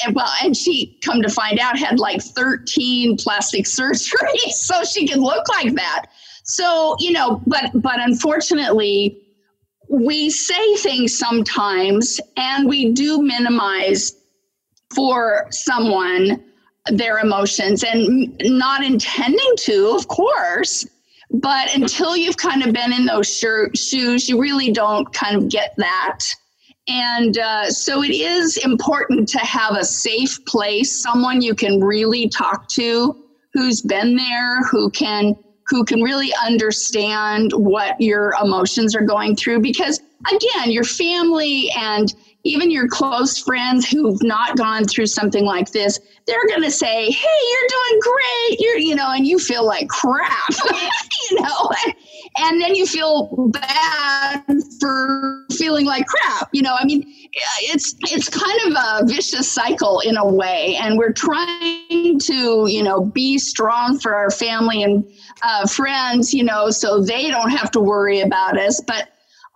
and 0.04 0.14
well 0.14 0.32
and 0.42 0.56
she 0.56 0.98
come 1.04 1.20
to 1.20 1.28
find 1.28 1.58
out 1.58 1.76
had 1.76 1.98
like 1.98 2.22
13 2.22 3.16
plastic 3.16 3.64
surgeries 3.64 4.52
so 4.52 4.84
she 4.84 5.06
could 5.06 5.20
look 5.20 5.48
like 5.48 5.74
that. 5.74 6.06
So 6.44 6.96
you 6.98 7.12
know 7.12 7.42
but 7.46 7.70
but 7.74 8.00
unfortunately 8.00 9.20
we 9.88 10.30
say 10.30 10.76
things 10.76 11.16
sometimes 11.16 12.20
and 12.36 12.68
we 12.68 12.92
do 12.92 13.22
minimize 13.22 14.16
for 14.94 15.46
someone 15.50 16.42
their 16.90 17.18
emotions 17.18 17.82
and 17.82 18.36
not 18.42 18.84
intending 18.84 19.52
to 19.56 19.94
of 19.96 20.06
course 20.08 20.86
but 21.30 21.74
until 21.74 22.16
you've 22.16 22.36
kind 22.36 22.62
of 22.62 22.72
been 22.72 22.92
in 22.92 23.06
those 23.06 23.28
shoes 23.28 24.28
you 24.28 24.40
really 24.40 24.70
don't 24.70 25.12
kind 25.12 25.36
of 25.36 25.48
get 25.48 25.74
that. 25.78 26.20
And 26.86 27.38
uh, 27.38 27.70
so 27.70 28.02
it 28.02 28.10
is 28.10 28.58
important 28.58 29.28
to 29.30 29.38
have 29.38 29.74
a 29.76 29.84
safe 29.84 30.44
place, 30.44 31.02
someone 31.02 31.40
you 31.40 31.54
can 31.54 31.82
really 31.82 32.28
talk 32.28 32.68
to 32.70 33.16
who's 33.54 33.80
been 33.80 34.16
there, 34.16 34.62
who 34.64 34.90
can 34.90 35.34
who 35.66 35.82
can 35.82 36.02
really 36.02 36.30
understand 36.44 37.52
what 37.54 37.98
your 37.98 38.34
emotions 38.42 38.94
are 38.94 39.00
going 39.00 39.34
through 39.34 39.60
because 39.60 39.98
again, 40.30 40.70
your 40.70 40.84
family 40.84 41.70
and 41.74 42.14
even 42.44 42.70
your 42.70 42.86
close 42.88 43.38
friends 43.38 43.88
who've 43.88 44.22
not 44.22 44.56
gone 44.56 44.84
through 44.84 45.06
something 45.06 45.44
like 45.44 45.72
this, 45.72 45.98
they're 46.26 46.46
going 46.48 46.62
to 46.62 46.70
say, 46.70 47.10
"Hey, 47.10 47.38
you're 47.50 47.68
doing 47.68 48.00
great." 48.00 48.60
You're, 48.60 48.78
you 48.78 48.94
know, 48.94 49.10
and 49.10 49.26
you 49.26 49.38
feel 49.38 49.64
like 49.64 49.88
crap, 49.88 50.50
you 51.30 51.40
know, 51.40 51.70
and 52.38 52.60
then 52.60 52.74
you 52.74 52.86
feel 52.86 53.48
bad 53.48 54.44
for 54.80 55.46
feeling 55.52 55.86
like 55.86 56.06
crap. 56.06 56.50
You 56.52 56.62
know, 56.62 56.74
I 56.78 56.84
mean, 56.84 57.02
it's 57.62 57.94
it's 58.10 58.28
kind 58.28 58.60
of 58.66 58.72
a 58.74 59.06
vicious 59.06 59.50
cycle 59.50 60.00
in 60.00 60.16
a 60.16 60.26
way, 60.26 60.76
and 60.80 60.98
we're 60.98 61.12
trying 61.12 62.18
to, 62.20 62.66
you 62.68 62.82
know, 62.82 63.04
be 63.04 63.38
strong 63.38 63.98
for 63.98 64.14
our 64.14 64.30
family 64.30 64.82
and 64.82 65.04
uh, 65.42 65.66
friends, 65.66 66.34
you 66.34 66.44
know, 66.44 66.70
so 66.70 67.02
they 67.02 67.30
don't 67.30 67.50
have 67.50 67.70
to 67.72 67.80
worry 67.80 68.20
about 68.20 68.58
us, 68.58 68.82
but 68.86 69.08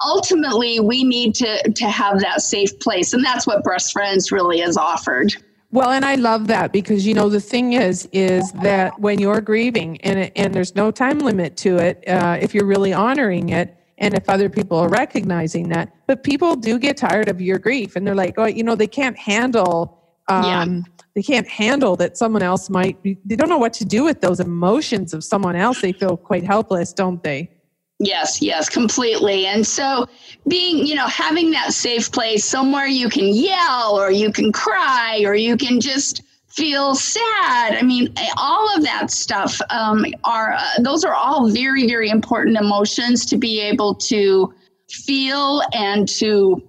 ultimately 0.04 0.80
we 0.80 1.04
need 1.04 1.34
to 1.34 1.62
to 1.72 1.86
have 1.86 2.20
that 2.20 2.42
safe 2.42 2.78
place 2.80 3.12
and 3.12 3.24
that's 3.24 3.46
what 3.46 3.62
breast 3.64 3.92
friends 3.92 4.30
really 4.30 4.60
is 4.60 4.76
offered. 4.76 5.32
Well 5.70 5.90
and 5.90 6.04
i 6.04 6.14
love 6.14 6.46
that 6.46 6.72
because 6.72 7.06
you 7.06 7.12
know 7.12 7.28
the 7.28 7.40
thing 7.40 7.74
is 7.74 8.08
is 8.12 8.52
that 8.52 8.98
when 8.98 9.18
you're 9.18 9.42
grieving 9.42 10.00
and 10.00 10.32
and 10.34 10.54
there's 10.54 10.74
no 10.74 10.90
time 10.90 11.18
limit 11.18 11.58
to 11.58 11.76
it 11.76 12.02
uh, 12.08 12.38
if 12.40 12.54
you're 12.54 12.64
really 12.64 12.94
honoring 12.94 13.50
it 13.50 13.76
and 13.98 14.14
if 14.14 14.28
other 14.30 14.48
people 14.48 14.78
are 14.78 14.88
recognizing 14.88 15.68
that 15.68 15.92
but 16.06 16.22
people 16.22 16.56
do 16.56 16.78
get 16.78 16.96
tired 16.96 17.28
of 17.28 17.42
your 17.42 17.58
grief 17.58 17.96
and 17.96 18.06
they're 18.06 18.14
like 18.14 18.34
oh 18.38 18.46
you 18.46 18.64
know 18.64 18.74
they 18.74 18.86
can't 18.86 19.18
handle 19.18 19.98
um, 20.28 20.44
yeah. 20.44 20.82
they 21.14 21.22
can't 21.22 21.48
handle 21.48 21.96
that 21.96 22.16
someone 22.16 22.42
else 22.42 22.70
might 22.70 23.02
be, 23.02 23.18
they 23.24 23.36
don't 23.36 23.48
know 23.48 23.58
what 23.58 23.72
to 23.74 23.84
do 23.84 24.04
with 24.04 24.20
those 24.20 24.40
emotions 24.40 25.14
of 25.14 25.24
someone 25.24 25.56
else. 25.56 25.80
They 25.80 25.92
feel 25.92 26.16
quite 26.16 26.44
helpless 26.44 26.92
don't 26.92 27.22
they 27.22 27.50
Yes, 27.98 28.40
yes, 28.40 28.68
completely. 28.68 29.46
And 29.46 29.66
so 29.66 30.06
being, 30.46 30.86
you 30.86 30.94
know, 30.94 31.08
having 31.08 31.50
that 31.50 31.72
safe 31.72 32.12
place 32.12 32.44
somewhere 32.44 32.86
you 32.86 33.08
can 33.08 33.26
yell 33.34 33.98
or 33.98 34.10
you 34.10 34.32
can 34.32 34.52
cry 34.52 35.22
or 35.24 35.34
you 35.34 35.56
can 35.56 35.80
just 35.80 36.22
feel 36.46 36.94
sad. 36.94 37.74
I 37.74 37.82
mean, 37.82 38.14
all 38.36 38.74
of 38.76 38.84
that 38.84 39.10
stuff 39.10 39.60
um, 39.70 40.04
are, 40.24 40.54
uh, 40.54 40.64
those 40.80 41.04
are 41.04 41.14
all 41.14 41.50
very, 41.50 41.88
very 41.88 42.08
important 42.08 42.56
emotions 42.56 43.26
to 43.26 43.36
be 43.36 43.60
able 43.60 43.94
to 43.96 44.54
feel 44.88 45.62
and 45.72 46.08
to 46.08 46.62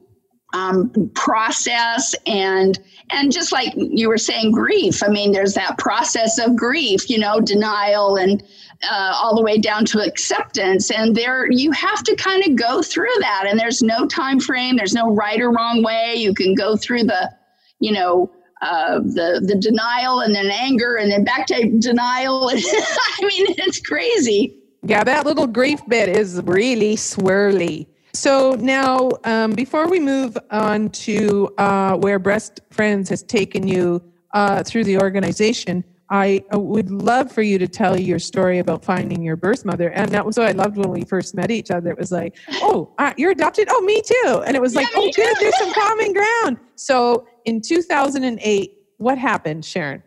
um, 0.54 1.12
process 1.14 2.16
and 2.26 2.80
and 3.12 3.32
just 3.32 3.52
like 3.52 3.72
you 3.76 4.08
were 4.08 4.18
saying 4.18 4.52
grief 4.52 5.04
i 5.04 5.08
mean 5.08 5.32
there's 5.32 5.54
that 5.54 5.78
process 5.78 6.40
of 6.40 6.56
grief 6.56 7.08
you 7.08 7.20
know 7.20 7.40
denial 7.40 8.16
and 8.16 8.44
uh, 8.84 9.14
all 9.16 9.36
the 9.36 9.42
way 9.42 9.58
down 9.58 9.86
to 9.86 10.02
acceptance. 10.02 10.92
And 10.92 11.16
there 11.16 11.52
you 11.52 11.72
have 11.72 12.04
to 12.04 12.16
kind 12.16 12.44
of 12.46 12.56
go 12.56 12.82
through 12.82 13.14
that. 13.20 13.46
And 13.48 13.60
there's 13.60 13.82
no 13.82 14.06
time 14.08 14.40
frame. 14.40 14.78
There's 14.78 14.94
no 14.94 15.14
right 15.14 15.40
or 15.40 15.52
wrong 15.52 15.84
way. 15.84 16.16
You 16.16 16.34
can 16.34 16.56
go 16.56 16.76
through 16.76 17.04
the 17.04 17.32
you 17.80 17.92
know 17.92 18.32
uh, 18.62 19.00
the 19.00 19.42
the 19.46 19.56
denial 19.56 20.22
and 20.22 20.34
then 20.34 20.50
anger 20.52 20.96
and 20.96 21.12
then 21.12 21.24
back 21.24 21.48
to 21.48 21.78
denial. 21.80 22.50
I 22.54 23.22
mean 23.22 23.48
it's 23.58 23.82
crazy. 23.82 24.56
Yeah 24.84 25.04
that 25.04 25.26
little 25.26 25.48
grief 25.48 25.82
bit 25.88 26.10
is 26.10 26.42
really 26.46 26.96
swirly. 26.96 27.88
So 28.14 28.56
now 28.60 29.12
um, 29.24 29.52
before 29.52 29.88
we 29.88 30.00
move 30.00 30.38
on 30.52 30.90
to 30.90 31.50
uh, 31.58 31.96
where 31.96 32.18
breast 32.18 32.62
friends 32.72 33.08
has 33.10 33.24
taken 33.24 33.68
you 33.68 34.02
uh, 34.34 34.64
through 34.64 34.84
the 34.84 34.98
organization 35.00 35.84
I 36.12 36.44
would 36.54 36.90
love 36.90 37.32
for 37.32 37.44
you 37.44 37.60
to 37.60 37.68
tell 37.68 38.00
your 38.00 38.18
story 38.18 38.60
about 38.60 38.84
finding 38.84 39.22
your 39.22 39.36
birth 39.36 39.64
mother. 39.64 39.90
And 39.90 40.10
that 40.12 40.26
was 40.26 40.38
what 40.38 40.48
I 40.48 40.54
loved 40.54 40.78
when 40.78 40.90
we 40.90 41.04
first 41.04 41.36
met 41.36 41.52
each 41.52 41.70
other. 41.70 41.92
It 41.92 41.98
was 42.00 42.12
like, 42.12 42.36
oh, 42.54 42.92
uh, 42.98 43.14
you're 43.16 43.32
adopted? 43.32 43.68
Oh, 43.70 43.82
me 43.82 44.02
too. 44.02 44.44
And 44.46 44.56
it 44.56 44.62
was 44.62 44.74
like, 44.74 44.88
yeah, 44.88 45.02
oh, 45.02 45.12
good, 45.16 45.38
there's 45.40 45.58
some 45.60 45.74
common 45.80 46.14
ground. 46.14 46.58
So 46.76 47.28
in 47.46 47.62
2008, 47.62 48.74
what 48.98 49.18
happened, 49.18 49.64
Sharon? 49.64 50.02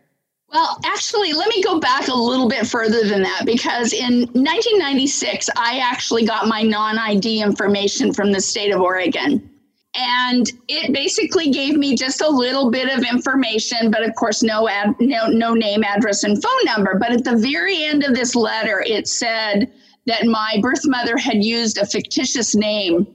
Well, 0.49 0.79
actually, 0.85 1.33
let 1.33 1.47
me 1.47 1.63
go 1.63 1.79
back 1.79 2.09
a 2.09 2.13
little 2.13 2.47
bit 2.47 2.67
further 2.67 3.07
than 3.07 3.23
that 3.23 3.43
because 3.43 3.91
in 3.91 4.27
1996, 4.33 5.49
I 5.57 5.79
actually 5.79 6.25
got 6.25 6.47
my 6.47 6.61
non 6.61 6.99
ID 6.99 7.41
information 7.41 8.13
from 8.13 8.31
the 8.31 8.39
state 8.39 8.71
of 8.71 8.79
Oregon. 8.79 9.49
And 9.95 10.51
it 10.67 10.91
basically 10.91 11.51
gave 11.51 11.77
me 11.77 11.95
just 11.95 12.21
a 12.21 12.27
little 12.27 12.71
bit 12.71 12.89
of 12.89 13.03
information, 13.03 13.91
but 13.91 14.03
of 14.03 14.15
course, 14.15 14.41
no, 14.41 14.67
ad, 14.67 14.95
no, 14.99 15.27
no 15.27 15.53
name, 15.53 15.83
address, 15.83 16.23
and 16.23 16.41
phone 16.41 16.65
number. 16.65 16.97
But 16.99 17.11
at 17.11 17.23
the 17.23 17.37
very 17.37 17.83
end 17.83 18.03
of 18.03 18.15
this 18.15 18.33
letter, 18.33 18.83
it 18.85 19.07
said 19.07 19.71
that 20.07 20.25
my 20.25 20.57
birth 20.61 20.81
mother 20.85 21.15
had 21.17 21.43
used 21.43 21.77
a 21.77 21.85
fictitious 21.85 22.55
name 22.55 23.07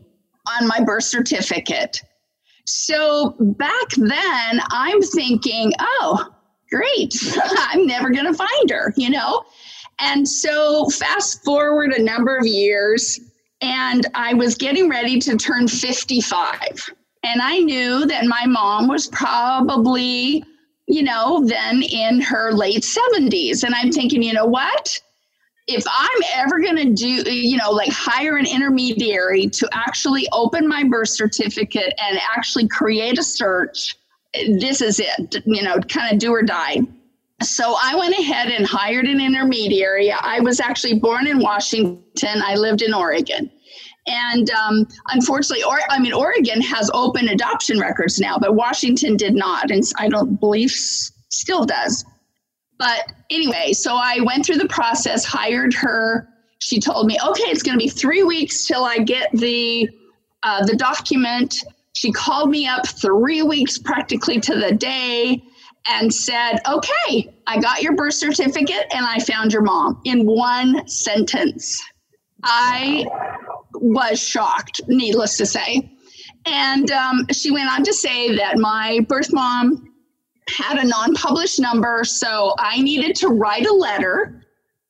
on 0.60 0.68
my 0.68 0.80
birth 0.84 1.04
certificate. 1.04 2.00
So 2.64 3.34
back 3.40 3.88
then, 3.96 4.60
I'm 4.70 5.02
thinking, 5.02 5.72
oh, 5.80 6.32
great, 6.70 7.14
I'm 7.58 7.86
never 7.86 8.10
going 8.10 8.26
to 8.26 8.34
find 8.34 8.70
her, 8.70 8.92
you 8.96 9.10
know? 9.10 9.44
And 9.98 10.28
so 10.28 10.88
fast 10.90 11.44
forward 11.44 11.92
a 11.92 12.02
number 12.02 12.36
of 12.36 12.46
years, 12.46 13.18
and 13.60 14.06
I 14.14 14.34
was 14.34 14.54
getting 14.54 14.88
ready 14.88 15.18
to 15.20 15.36
turn 15.36 15.68
55. 15.68 16.90
And 17.24 17.42
I 17.42 17.58
knew 17.58 18.06
that 18.06 18.26
my 18.26 18.46
mom 18.46 18.88
was 18.88 19.08
probably, 19.08 20.44
you 20.86 21.02
know, 21.02 21.44
then 21.44 21.82
in 21.82 22.20
her 22.20 22.52
late 22.52 22.82
70s. 22.82 23.64
And 23.64 23.74
I'm 23.74 23.90
thinking, 23.90 24.22
you 24.22 24.32
know 24.32 24.46
what? 24.46 24.98
If 25.66 25.84
I'm 25.90 26.22
ever 26.34 26.60
going 26.60 26.76
to 26.76 26.94
do, 26.94 27.30
you 27.30 27.58
know, 27.58 27.70
like 27.70 27.92
hire 27.92 28.36
an 28.36 28.46
intermediary 28.46 29.48
to 29.48 29.68
actually 29.72 30.26
open 30.32 30.66
my 30.66 30.84
birth 30.84 31.10
certificate 31.10 31.92
and 32.00 32.18
actually 32.34 32.68
create 32.68 33.18
a 33.18 33.22
search, 33.22 33.96
this 34.32 34.80
is 34.80 35.00
it, 35.00 35.42
you 35.44 35.62
know, 35.62 35.78
kind 35.80 36.12
of 36.12 36.18
do 36.18 36.32
or 36.32 36.42
die. 36.42 36.80
So 37.42 37.76
I 37.80 37.94
went 37.94 38.18
ahead 38.18 38.48
and 38.48 38.66
hired 38.66 39.06
an 39.06 39.20
intermediary. 39.20 40.10
I 40.10 40.40
was 40.40 40.58
actually 40.58 40.98
born 40.98 41.26
in 41.26 41.38
Washington. 41.38 42.42
I 42.44 42.56
lived 42.56 42.82
in 42.82 42.92
Oregon. 42.92 43.50
And 44.08 44.50
um, 44.50 44.88
unfortunately, 45.08 45.62
or, 45.62 45.78
I 45.90 46.00
mean, 46.00 46.12
Oregon 46.12 46.60
has 46.62 46.90
open 46.94 47.28
adoption 47.28 47.78
records 47.78 48.18
now, 48.18 48.38
but 48.38 48.54
Washington 48.54 49.16
did 49.16 49.34
not. 49.34 49.70
And 49.70 49.84
I 49.98 50.08
don't 50.08 50.40
believe 50.40 50.70
still 50.70 51.64
does. 51.64 52.04
But 52.78 53.12
anyway, 53.30 53.72
so 53.72 53.94
I 53.94 54.20
went 54.20 54.46
through 54.46 54.56
the 54.56 54.68
process, 54.68 55.24
hired 55.24 55.74
her. 55.74 56.28
She 56.58 56.80
told 56.80 57.06
me, 57.06 57.18
okay, 57.24 57.44
it's 57.44 57.62
going 57.62 57.78
to 57.78 57.82
be 57.82 57.90
three 57.90 58.22
weeks 58.22 58.66
till 58.66 58.84
I 58.84 58.98
get 58.98 59.30
the 59.32 59.88
uh, 60.42 60.64
the 60.64 60.76
document. 60.76 61.54
She 61.94 62.12
called 62.12 62.50
me 62.50 62.66
up 62.66 62.86
three 62.86 63.42
weeks 63.42 63.78
practically 63.78 64.40
to 64.40 64.54
the 64.54 64.72
day 64.72 65.42
and 65.86 66.12
said, 66.12 66.58
Okay, 66.68 67.34
I 67.46 67.58
got 67.60 67.82
your 67.82 67.94
birth 67.94 68.14
certificate 68.14 68.86
and 68.92 69.04
I 69.04 69.18
found 69.18 69.52
your 69.52 69.62
mom 69.62 70.00
in 70.04 70.26
one 70.26 70.86
sentence. 70.88 71.82
I 72.42 73.06
was 73.74 74.20
shocked, 74.20 74.80
needless 74.88 75.36
to 75.38 75.46
say. 75.46 75.90
And 76.46 76.90
um, 76.90 77.26
she 77.32 77.50
went 77.50 77.70
on 77.70 77.82
to 77.84 77.92
say 77.92 78.36
that 78.36 78.58
my 78.58 79.00
birth 79.08 79.32
mom 79.32 79.92
had 80.48 80.78
a 80.78 80.86
non 80.86 81.14
published 81.14 81.60
number, 81.60 82.04
so 82.04 82.54
I 82.58 82.80
needed 82.80 83.16
to 83.16 83.28
write 83.28 83.66
a 83.66 83.72
letter 83.72 84.42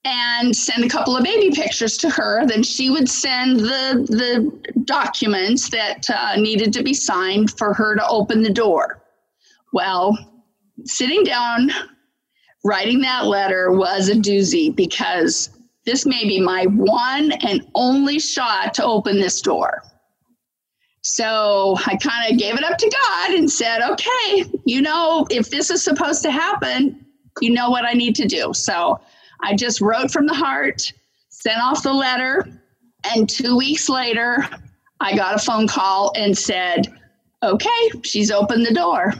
and 0.04 0.54
send 0.56 0.84
a 0.84 0.88
couple 0.88 1.16
of 1.16 1.24
baby 1.24 1.54
pictures 1.54 1.96
to 1.98 2.10
her. 2.10 2.46
Then 2.46 2.62
she 2.62 2.90
would 2.90 3.08
send 3.08 3.60
the, 3.60 4.06
the 4.08 4.82
documents 4.84 5.68
that 5.70 6.08
uh, 6.08 6.36
needed 6.36 6.72
to 6.74 6.82
be 6.82 6.94
signed 6.94 7.50
for 7.58 7.74
her 7.74 7.96
to 7.96 8.08
open 8.08 8.42
the 8.42 8.52
door. 8.52 9.02
Well, 9.72 10.16
sitting 10.84 11.24
down, 11.24 11.70
writing 12.64 13.00
that 13.00 13.26
letter 13.26 13.72
was 13.72 14.08
a 14.08 14.14
doozy 14.14 14.74
because 14.74 15.50
this 15.84 16.04
may 16.04 16.24
be 16.24 16.40
my 16.40 16.64
one 16.66 17.32
and 17.46 17.66
only 17.74 18.18
shot 18.18 18.74
to 18.74 18.84
open 18.84 19.18
this 19.18 19.40
door. 19.40 19.82
So 21.02 21.76
I 21.86 21.96
kind 21.96 22.30
of 22.30 22.38
gave 22.38 22.56
it 22.56 22.64
up 22.64 22.76
to 22.76 22.90
God 22.90 23.34
and 23.34 23.50
said, 23.50 23.80
okay, 23.82 24.44
you 24.66 24.82
know, 24.82 25.26
if 25.30 25.48
this 25.48 25.70
is 25.70 25.82
supposed 25.82 26.22
to 26.24 26.30
happen, 26.30 27.06
you 27.40 27.50
know 27.50 27.70
what 27.70 27.84
I 27.84 27.92
need 27.92 28.14
to 28.16 28.26
do. 28.26 28.52
So 28.52 29.00
I 29.42 29.54
just 29.54 29.80
wrote 29.80 30.10
from 30.10 30.26
the 30.26 30.34
heart, 30.34 30.92
sent 31.30 31.60
off 31.62 31.82
the 31.82 31.92
letter, 31.92 32.46
and 33.14 33.28
two 33.28 33.56
weeks 33.56 33.88
later, 33.88 34.46
I 35.00 35.16
got 35.16 35.36
a 35.36 35.38
phone 35.38 35.68
call 35.68 36.12
and 36.16 36.36
said, 36.36 36.88
okay, 37.42 37.90
she's 38.02 38.30
opened 38.30 38.66
the 38.66 38.74
door. 38.74 39.14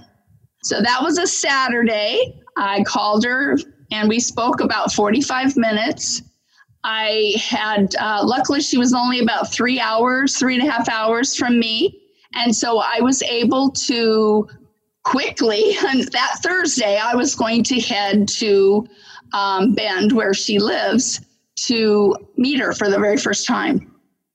So 0.68 0.82
that 0.82 1.02
was 1.02 1.16
a 1.16 1.26
Saturday. 1.26 2.42
I 2.58 2.82
called 2.82 3.24
her 3.24 3.56
and 3.90 4.06
we 4.06 4.20
spoke 4.20 4.60
about 4.60 4.92
45 4.92 5.56
minutes. 5.56 6.20
I 6.84 7.32
had, 7.38 7.94
uh, 7.96 8.20
luckily, 8.22 8.60
she 8.60 8.76
was 8.76 8.92
only 8.92 9.20
about 9.20 9.50
three 9.50 9.80
hours, 9.80 10.36
three 10.36 10.60
and 10.60 10.68
a 10.68 10.70
half 10.70 10.86
hours 10.90 11.34
from 11.34 11.58
me. 11.58 11.98
And 12.34 12.54
so 12.54 12.80
I 12.80 13.00
was 13.00 13.22
able 13.22 13.70
to 13.70 14.46
quickly, 15.04 15.74
and 15.86 16.02
that 16.12 16.34
Thursday, 16.42 16.98
I 16.98 17.14
was 17.14 17.34
going 17.34 17.64
to 17.64 17.80
head 17.80 18.28
to 18.28 18.86
um, 19.32 19.72
Bend, 19.72 20.12
where 20.12 20.34
she 20.34 20.58
lives, 20.58 21.22
to 21.66 22.14
meet 22.36 22.60
her 22.60 22.74
for 22.74 22.90
the 22.90 22.98
very 22.98 23.16
first 23.16 23.46
time. 23.46 23.90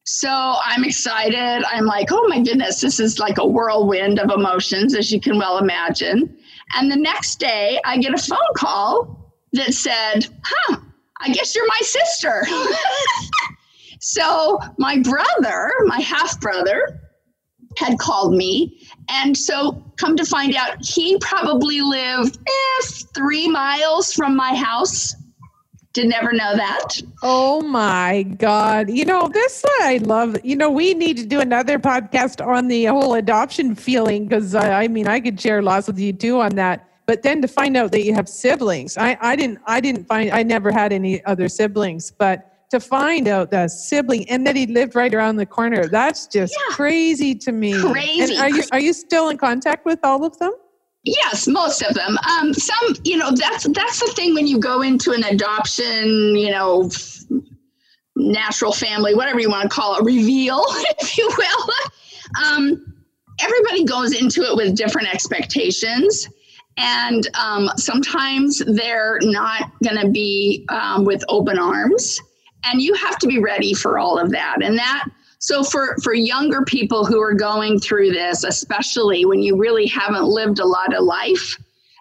So 0.05 0.29
I'm 0.29 0.83
excited. 0.83 1.63
I'm 1.65 1.85
like, 1.85 2.09
oh 2.11 2.27
my 2.27 2.41
goodness, 2.41 2.81
this 2.81 2.99
is 2.99 3.19
like 3.19 3.37
a 3.37 3.47
whirlwind 3.47 4.19
of 4.19 4.31
emotions, 4.31 4.95
as 4.95 5.11
you 5.11 5.21
can 5.21 5.37
well 5.37 5.57
imagine. 5.57 6.37
And 6.75 6.91
the 6.91 6.97
next 6.97 7.39
day, 7.39 7.79
I 7.85 7.97
get 7.97 8.13
a 8.13 8.17
phone 8.17 8.39
call 8.55 9.33
that 9.53 9.73
said, 9.73 10.27
huh, 10.43 10.77
I 11.19 11.31
guess 11.31 11.55
you're 11.55 11.67
my 11.67 11.81
sister. 11.81 12.45
so 13.99 14.59
my 14.77 14.99
brother, 14.99 15.71
my 15.85 16.01
half 16.01 16.39
brother, 16.41 16.99
had 17.77 17.97
called 17.97 18.33
me. 18.33 18.81
And 19.09 19.37
so, 19.37 19.83
come 19.97 20.15
to 20.17 20.25
find 20.25 20.55
out, 20.55 20.83
he 20.83 21.17
probably 21.19 21.81
lived 21.81 22.37
eh, 22.37 22.85
three 23.15 23.47
miles 23.47 24.13
from 24.13 24.35
my 24.35 24.55
house. 24.55 25.15
Did 25.93 26.09
never 26.09 26.33
know 26.33 26.55
that. 26.55 26.99
Oh 27.21 27.61
my 27.61 28.23
God. 28.23 28.89
You 28.89 29.05
know, 29.05 29.27
this 29.27 29.63
I 29.81 29.99
love. 30.01 30.37
You 30.43 30.55
know, 30.55 30.71
we 30.71 30.95
need 30.95 31.17
to 31.17 31.25
do 31.25 31.39
another 31.39 31.77
podcast 31.77 32.43
on 32.45 32.67
the 32.67 32.85
whole 32.85 33.13
adoption 33.13 33.75
feeling 33.75 34.27
because 34.27 34.55
I, 34.55 34.73
uh, 34.73 34.79
I 34.79 34.87
mean, 34.87 35.07
I 35.07 35.19
could 35.19 35.39
share 35.39 35.61
lots 35.61 35.85
with 35.85 35.99
you 35.99 36.11
too 36.11 36.41
on 36.41 36.55
that. 36.55 36.89
But 37.05 37.21
then 37.21 37.41
to 37.43 37.47
find 37.47 37.77
out 37.77 37.91
that 37.91 38.03
you 38.03 38.13
have 38.15 38.27
siblings, 38.27 38.97
I, 38.97 39.17
I 39.21 39.35
didn't, 39.35 39.59
I 39.67 39.81
didn't 39.81 40.05
find, 40.05 40.31
I 40.31 40.41
never 40.41 40.71
had 40.71 40.93
any 40.93 41.23
other 41.25 41.47
siblings, 41.47 42.09
but 42.09 42.53
to 42.73 42.79
find 42.79 43.27
out 43.27 43.51
that 43.51 43.69
sibling 43.69 44.27
and 44.31 44.47
that 44.47 44.55
he 44.55 44.65
lived 44.65 44.95
right 44.95 45.13
around 45.13 45.35
the 45.35 45.45
corner. 45.45 45.85
That's 45.87 46.25
just 46.25 46.55
yeah. 46.57 46.75
crazy 46.75 47.35
to 47.35 47.51
me. 47.51 47.79
Crazy. 47.79 48.35
And 48.35 48.41
are 48.41 48.49
you 48.49 48.63
are 48.71 48.79
you 48.79 48.93
still 48.93 49.29
in 49.29 49.37
contact 49.37 49.85
with 49.85 49.99
all 50.03 50.25
of 50.25 50.39
them? 50.39 50.53
Yes, 51.03 51.47
most 51.47 51.81
of 51.81 51.93
them. 51.93 52.17
Um, 52.29 52.53
some, 52.53 52.95
you 53.03 53.17
know, 53.17 53.31
that's 53.31 53.67
that's 53.69 53.99
the 53.99 54.11
thing 54.15 54.33
when 54.33 54.47
you 54.47 54.59
go 54.59 54.81
into 54.81 55.11
an 55.11 55.23
adoption, 55.23 56.35
you 56.35 56.49
know, 56.49 56.89
natural 58.15 58.71
family, 58.71 59.13
whatever 59.13 59.39
you 59.39 59.49
want 59.49 59.69
to 59.69 59.75
call 59.75 59.97
it, 59.97 60.03
reveal, 60.03 60.63
if 61.01 61.17
you 61.17 61.29
will. 61.37 61.69
Um, 62.43 62.93
everybody 63.41 63.83
goes 63.83 64.13
into 64.13 64.43
it 64.43 64.55
with 64.55 64.75
different 64.75 65.13
expectations. 65.13 66.27
And 66.77 67.27
um, 67.37 67.69
sometimes 67.75 68.63
they're 68.65 69.19
not 69.21 69.71
going 69.83 69.99
to 69.99 70.09
be 70.09 70.65
um, 70.69 71.05
with 71.05 71.23
open 71.29 71.59
arms 71.59 72.19
and 72.63 72.81
you 72.81 72.93
have 72.95 73.17
to 73.19 73.27
be 73.27 73.39
ready 73.39 73.73
for 73.73 73.99
all 73.99 74.17
of 74.17 74.31
that 74.31 74.57
and 74.61 74.77
that 74.77 75.05
so 75.43 75.61
for 75.61 75.97
for 76.01 76.13
younger 76.13 76.63
people 76.63 77.05
who 77.05 77.19
are 77.19 77.33
going 77.33 77.77
through 77.77 78.11
this 78.11 78.45
especially 78.45 79.25
when 79.25 79.41
you 79.41 79.57
really 79.57 79.85
haven't 79.85 80.23
lived 80.23 80.59
a 80.59 80.65
lot 80.65 80.95
of 80.95 81.03
life 81.03 81.57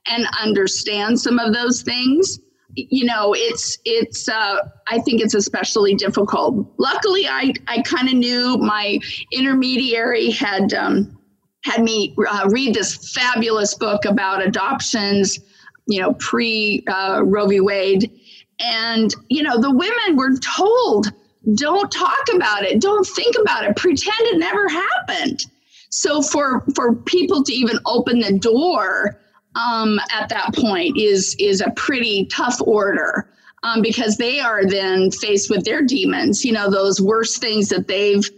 and 0.07 0.25
understand 0.41 1.21
some 1.21 1.41
of 1.41 1.53
those 1.53 1.83
things 1.83 2.39
you 2.77 3.05
know 3.05 3.35
it's 3.37 3.79
it's 3.85 4.29
uh, 4.29 4.59
i 4.87 4.99
think 5.01 5.21
it's 5.21 5.35
especially 5.35 5.95
difficult. 5.95 6.67
Luckily 6.79 7.27
i 7.27 7.53
i 7.67 7.83
kind 7.83 8.09
of 8.09 8.15
knew 8.15 8.57
my 8.59 8.99
intermediary 9.33 10.31
had 10.31 10.73
um, 10.73 11.19
had 11.65 11.83
me 11.83 12.15
uh, 12.29 12.49
read 12.51 12.75
this 12.75 13.13
fabulous 13.13 13.75
book 13.75 14.05
about 14.05 14.41
adoptions 14.41 15.41
you 15.87 16.01
know 16.01 16.15
pre 16.15 16.85
uh, 16.87 17.23
roe 17.25 17.49
v. 17.49 17.61
Wade. 17.61 18.11
And, 18.61 19.13
you 19.29 19.43
know, 19.43 19.61
the 19.61 19.73
women 19.73 20.17
were 20.17 20.37
told, 20.37 21.13
don't 21.55 21.91
talk 21.91 22.25
about 22.35 22.63
it, 22.65 22.81
don't 22.81 23.07
think 23.07 23.37
about 23.41 23.65
it, 23.65 23.77
pretend 23.77 24.21
it 24.21 24.39
never 24.39 24.69
happened. 24.69 25.47
So 25.91 26.23
for 26.23 26.65
for 26.75 26.95
people 26.95 27.43
to 27.45 27.53
even 27.53 27.79
open 27.85 28.21
the 28.21 28.39
door 28.39 29.19
um, 29.55 30.01
at 30.11 30.29
that 30.31 30.55
point 30.55 30.99
is 30.99 31.37
is 31.39 31.61
a 31.61 31.71
pretty 31.73 32.27
tough 32.27 32.61
order 32.63 33.29
um, 33.63 33.83
because 33.83 34.17
they 34.17 34.41
are 34.41 34.65
then 34.65 35.11
faced 35.11 35.51
with 35.51 35.65
their 35.65 35.83
demons. 35.83 36.45
You 36.45 36.53
know, 36.53 36.71
those 36.71 37.01
worst 37.01 37.41
things 37.41 37.69
that 37.69 37.89
they've 37.89 38.29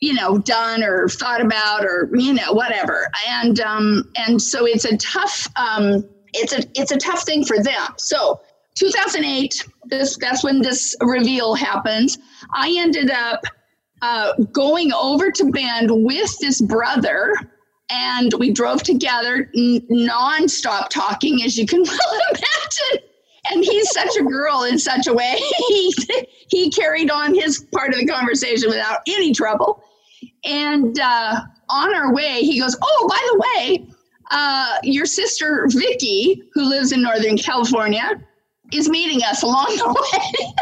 you 0.00 0.14
know 0.14 0.38
done 0.38 0.82
or 0.82 1.08
thought 1.08 1.40
about 1.40 1.84
or 1.84 2.10
you 2.14 2.32
know 2.32 2.52
whatever. 2.52 3.08
And 3.28 3.60
um, 3.60 4.10
and 4.16 4.40
so 4.42 4.66
it's 4.66 4.84
a 4.84 4.96
tough 4.96 5.48
um, 5.56 6.04
it's 6.32 6.52
a 6.52 6.64
it's 6.74 6.90
a 6.90 6.96
tough 6.96 7.22
thing 7.22 7.44
for 7.44 7.62
them. 7.62 7.94
So 7.98 8.40
2008, 8.80 9.68
this 9.84 10.16
that's 10.16 10.42
when 10.42 10.62
this 10.62 10.96
reveal 11.02 11.54
happens. 11.54 12.18
I 12.54 12.74
ended 12.78 13.10
up 13.10 13.42
uh, 14.00 14.32
going 14.52 14.90
over 14.92 15.30
to 15.30 15.44
Bend 15.50 15.90
with 15.90 16.34
this 16.40 16.62
brother, 16.62 17.34
and 17.90 18.32
we 18.38 18.50
drove 18.50 18.82
together, 18.82 19.50
n- 19.54 19.86
nonstop 19.90 20.88
talking, 20.88 21.42
as 21.42 21.58
you 21.58 21.66
can 21.66 21.82
well 21.84 22.20
imagine. 22.30 23.06
And 23.50 23.62
he's 23.64 23.90
such 23.90 24.16
a 24.16 24.22
girl 24.22 24.64
in 24.64 24.78
such 24.78 25.06
a 25.06 25.12
way. 25.12 25.36
he, 25.68 25.94
he 26.48 26.70
carried 26.70 27.10
on 27.10 27.34
his 27.34 27.66
part 27.74 27.92
of 27.92 28.00
the 28.00 28.06
conversation 28.06 28.70
without 28.70 29.00
any 29.06 29.34
trouble. 29.34 29.82
And 30.44 30.98
uh, 30.98 31.40
on 31.68 31.94
our 31.94 32.14
way, 32.14 32.40
he 32.40 32.58
goes, 32.58 32.76
"Oh, 32.82 33.06
by 33.08 33.28
the 33.30 33.78
way, 33.78 33.88
uh, 34.30 34.78
your 34.82 35.04
sister 35.04 35.66
Vicky, 35.68 36.42
who 36.54 36.64
lives 36.64 36.92
in 36.92 37.02
Northern 37.02 37.36
California, 37.36 38.18
is 38.72 38.88
meeting 38.88 39.22
us 39.22 39.42
along 39.42 39.66
the 39.76 39.86
way. 40.12 40.54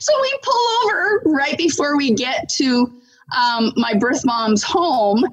so 0.00 0.12
we 0.20 0.38
pull 0.42 0.68
over 0.84 1.22
right 1.26 1.56
before 1.56 1.96
we 1.96 2.12
get 2.12 2.48
to 2.50 3.00
um, 3.36 3.72
my 3.76 3.94
birth 3.94 4.24
mom's 4.24 4.62
home. 4.62 5.24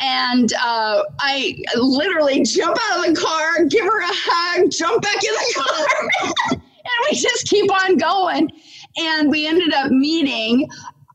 And 0.00 0.52
uh, 0.54 1.02
I 1.20 1.56
literally 1.74 2.42
jump 2.42 2.76
out 2.90 3.08
of 3.08 3.14
the 3.14 3.20
car, 3.20 3.64
give 3.64 3.84
her 3.84 4.00
a 4.00 4.06
hug, 4.08 4.70
jump 4.70 5.02
back 5.02 5.24
in 5.24 5.32
the 5.32 5.54
car, 6.50 6.52
and 6.52 6.60
we 7.10 7.16
just 7.16 7.48
keep 7.48 7.70
on 7.72 7.96
going. 7.96 8.50
And 8.98 9.30
we 9.30 9.46
ended 9.46 9.72
up 9.72 9.90
meeting, 9.90 10.68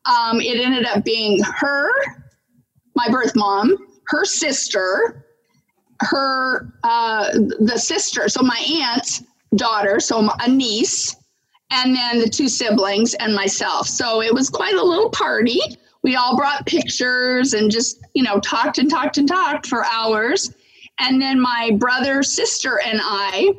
um, 0.05 0.41
it 0.41 0.59
ended 0.59 0.85
up 0.85 1.03
being 1.03 1.39
her, 1.43 1.89
my 2.95 3.07
birth 3.09 3.35
mom, 3.35 3.77
her 4.07 4.25
sister, 4.25 5.25
her, 5.99 6.73
uh, 6.83 7.29
the 7.33 7.77
sister, 7.77 8.29
so 8.29 8.41
my 8.41 8.57
aunt, 8.81 9.21
daughter, 9.55 9.99
so 9.99 10.29
a 10.39 10.49
niece, 10.49 11.15
and 11.71 11.95
then 11.95 12.19
the 12.19 12.29
two 12.29 12.47
siblings 12.47 13.13
and 13.15 13.33
myself. 13.33 13.87
So 13.87 14.21
it 14.21 14.33
was 14.33 14.49
quite 14.49 14.75
a 14.75 14.83
little 14.83 15.09
party. 15.09 15.59
We 16.03 16.15
all 16.15 16.35
brought 16.35 16.65
pictures 16.65 17.53
and 17.53 17.71
just, 17.71 17.99
you 18.13 18.23
know, 18.23 18.39
talked 18.39 18.77
and 18.77 18.89
talked 18.89 19.17
and 19.17 19.27
talked 19.27 19.67
for 19.67 19.85
hours. 19.85 20.53
And 20.99 21.21
then 21.21 21.39
my 21.39 21.71
brother, 21.79 22.23
sister, 22.23 22.79
and 22.85 22.99
I 23.01 23.53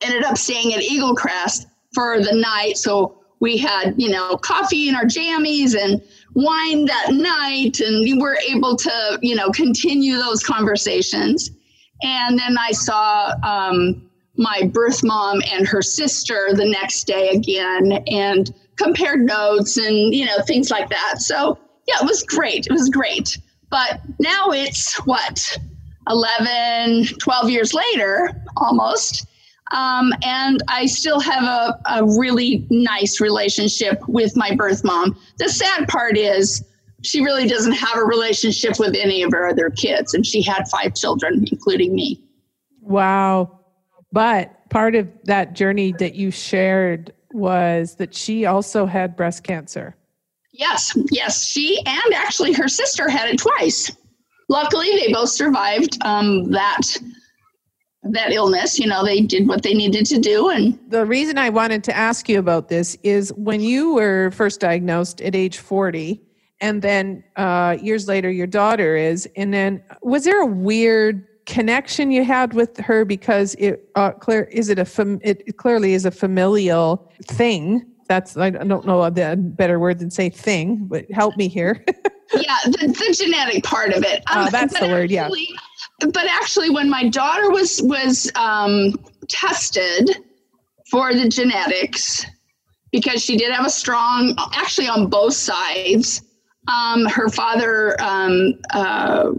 ended 0.00 0.24
up 0.24 0.38
staying 0.38 0.74
at 0.74 0.82
Eagle 0.82 1.14
Crest 1.14 1.66
for 1.94 2.20
the 2.20 2.32
night. 2.32 2.78
So 2.78 3.18
we 3.40 3.56
had, 3.56 3.94
you 3.96 4.10
know, 4.10 4.36
coffee 4.36 4.88
and 4.88 4.96
our 4.96 5.04
jammies 5.04 5.76
and 5.76 6.00
wine 6.34 6.84
that 6.86 7.12
night. 7.12 7.80
And 7.80 8.02
we 8.02 8.18
were 8.18 8.38
able 8.48 8.76
to, 8.76 9.18
you 9.22 9.34
know, 9.34 9.50
continue 9.50 10.16
those 10.16 10.42
conversations. 10.42 11.50
And 12.02 12.38
then 12.38 12.56
I 12.58 12.72
saw 12.72 13.34
um, 13.42 14.09
my 14.40 14.62
birth 14.72 15.04
mom 15.04 15.42
and 15.52 15.68
her 15.68 15.82
sister 15.82 16.48
the 16.54 16.64
next 16.64 17.06
day 17.06 17.28
again 17.28 18.02
and 18.08 18.54
compared 18.76 19.20
notes 19.20 19.76
and, 19.76 20.14
you 20.14 20.24
know, 20.24 20.40
things 20.46 20.70
like 20.70 20.88
that. 20.88 21.16
So, 21.18 21.58
yeah, 21.86 21.96
it 22.00 22.06
was 22.06 22.22
great. 22.22 22.66
It 22.66 22.72
was 22.72 22.88
great. 22.88 23.38
But 23.68 24.00
now 24.18 24.48
it's 24.48 24.96
what, 25.06 25.58
11, 26.08 27.18
12 27.18 27.50
years 27.50 27.74
later, 27.74 28.42
almost. 28.56 29.26
Um, 29.72 30.12
and 30.24 30.62
I 30.68 30.86
still 30.86 31.20
have 31.20 31.44
a, 31.44 31.78
a 31.98 32.04
really 32.18 32.66
nice 32.70 33.20
relationship 33.20 34.00
with 34.08 34.36
my 34.36 34.54
birth 34.56 34.82
mom. 34.82 35.20
The 35.38 35.50
sad 35.50 35.86
part 35.86 36.16
is 36.16 36.64
she 37.02 37.22
really 37.22 37.46
doesn't 37.46 37.72
have 37.72 37.96
a 37.96 38.04
relationship 38.04 38.78
with 38.78 38.96
any 38.96 39.22
of 39.22 39.32
her 39.32 39.48
other 39.48 39.68
kids, 39.68 40.14
and 40.14 40.26
she 40.26 40.42
had 40.42 40.66
five 40.68 40.94
children, 40.94 41.46
including 41.52 41.94
me. 41.94 42.24
Wow. 42.80 43.59
But 44.12 44.68
part 44.70 44.94
of 44.94 45.08
that 45.24 45.54
journey 45.54 45.92
that 45.98 46.14
you 46.14 46.30
shared 46.30 47.12
was 47.32 47.96
that 47.96 48.14
she 48.14 48.46
also 48.46 48.86
had 48.86 49.16
breast 49.16 49.44
cancer. 49.44 49.96
Yes, 50.52 50.96
yes. 51.10 51.44
She 51.44 51.80
and 51.86 52.14
actually 52.14 52.52
her 52.52 52.68
sister 52.68 53.08
had 53.08 53.28
it 53.28 53.38
twice. 53.38 53.90
Luckily, 54.48 54.90
they 54.96 55.12
both 55.12 55.30
survived 55.30 55.96
um, 56.04 56.50
that 56.50 56.82
that 58.02 58.32
illness. 58.32 58.78
You 58.78 58.88
know, 58.88 59.04
they 59.04 59.20
did 59.20 59.46
what 59.46 59.62
they 59.62 59.74
needed 59.74 60.06
to 60.06 60.18
do. 60.18 60.48
And 60.48 60.78
the 60.88 61.06
reason 61.06 61.38
I 61.38 61.50
wanted 61.50 61.84
to 61.84 61.96
ask 61.96 62.28
you 62.28 62.38
about 62.38 62.68
this 62.68 62.96
is 63.02 63.32
when 63.34 63.60
you 63.60 63.94
were 63.94 64.32
first 64.32 64.60
diagnosed 64.60 65.20
at 65.20 65.36
age 65.36 65.58
40, 65.58 66.20
and 66.60 66.82
then 66.82 67.24
uh, 67.36 67.76
years 67.80 68.08
later, 68.08 68.30
your 68.30 68.46
daughter 68.46 68.96
is, 68.96 69.28
and 69.36 69.54
then 69.54 69.82
was 70.02 70.24
there 70.24 70.42
a 70.42 70.46
weird 70.46 71.26
connection 71.46 72.10
you 72.10 72.24
had 72.24 72.54
with 72.54 72.78
her 72.78 73.04
because 73.04 73.54
it 73.58 73.88
uh, 73.94 74.12
clear 74.12 74.44
is 74.44 74.68
it 74.68 74.78
a 74.78 74.84
fam- 74.84 75.20
it 75.22 75.56
clearly 75.56 75.94
is 75.94 76.04
a 76.04 76.10
familial 76.10 77.10
thing. 77.24 77.86
That's 78.08 78.36
i 78.36 78.50
don't 78.50 78.86
know 78.86 79.02
a 79.02 79.10
better 79.36 79.78
word 79.78 80.00
than 80.00 80.10
say 80.10 80.30
thing 80.30 80.86
but 80.88 81.10
help 81.10 81.36
me 81.36 81.48
here. 81.48 81.84
Yeah 82.32 82.56
the, 82.64 82.86
the, 82.86 83.16
genetic 83.18 83.64
part 83.64 83.92
of 83.92 84.04
it. 84.04 84.22
Um, 84.30 84.46
uh, 84.46 84.50
that's 84.50 84.78
the 84.78 84.86
word 84.86 85.10
yeah. 85.10 85.28
but 85.98 86.26
actually 86.28 86.70
when 86.70 86.88
my 86.88 87.08
daughter 87.08 87.50
was 87.50 87.82
was 87.82 88.30
um, 88.36 88.94
tested 89.26 90.10
for 90.88 91.12
the 91.12 91.28
genetics 91.28 92.24
because 92.92 93.20
she 93.20 93.36
did 93.36 93.52
have 93.52 93.66
a 93.66 93.70
strong 93.70 94.36
actually 94.52 94.86
on 94.86 95.08
both 95.08 95.34
sides 95.34 96.22
um, 96.68 97.04
her 97.06 97.28
father 97.28 98.00
um, 98.00 98.54
uh, 98.70 99.32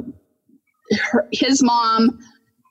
her, 1.00 1.28
his 1.32 1.64
mom 1.64 2.20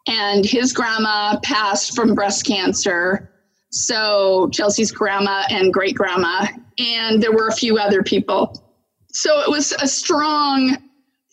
and 0.06 0.44
his 0.44 0.72
grandma 0.72 1.38
passed 1.42 1.94
from 1.94 2.14
breast 2.14 2.46
cancer. 2.46 3.30
So 3.70 4.48
chelsea's 4.52 4.90
grandma 4.90 5.44
and 5.50 5.72
great 5.72 5.94
grandma 5.94 6.46
and 6.78 7.22
there 7.22 7.32
were 7.32 7.48
a 7.48 7.54
few 7.54 7.78
other 7.78 8.02
people. 8.02 8.64
So 9.12 9.40
it 9.40 9.50
was 9.50 9.72
a 9.72 9.86
strong 9.86 10.76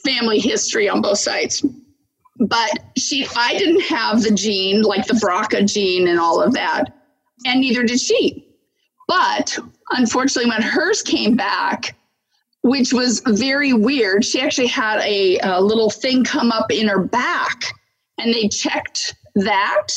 family 0.04 0.40
history 0.40 0.90
on 0.90 1.02
both 1.02 1.20
sides. 1.20 1.66
But 2.40 2.80
she 2.98 3.28
i 3.36 3.58
didn't 3.58 3.82
have 3.82 4.22
the 4.22 4.32
gene 4.32 4.84
like 4.84 5.08
the 5.08 5.16
brca 5.16 5.66
gene 5.72 6.08
and 6.08 6.20
all 6.20 6.42
of 6.42 6.54
that 6.54 6.86
and 7.46 7.60
neither 7.60 7.84
did 7.84 8.00
she. 8.00 8.48
But 9.08 9.58
unfortunately 9.92 10.50
when 10.50 10.62
hers 10.62 11.02
came 11.02 11.36
back 11.36 11.96
which 12.68 12.94
was 12.94 13.22
very 13.28 13.74
weird 13.74 14.24
she 14.24 14.42
actually 14.42 14.68
had 14.68 15.00
a, 15.00 15.40
a 15.40 15.62
little 15.62 15.90
thing 15.90 16.24
come 16.24 16.52
up 16.52 16.72
in 16.72 16.88
her 16.88 17.00
back 17.04 17.64
and 18.18 18.34
they 18.34 18.48
checked 18.48 19.16
that 19.36 19.88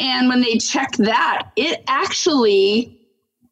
and 0.00 0.28
when 0.28 0.40
they 0.40 0.56
checked 0.56 0.98
that 0.98 1.50
it 1.56 1.82
actually 1.88 2.96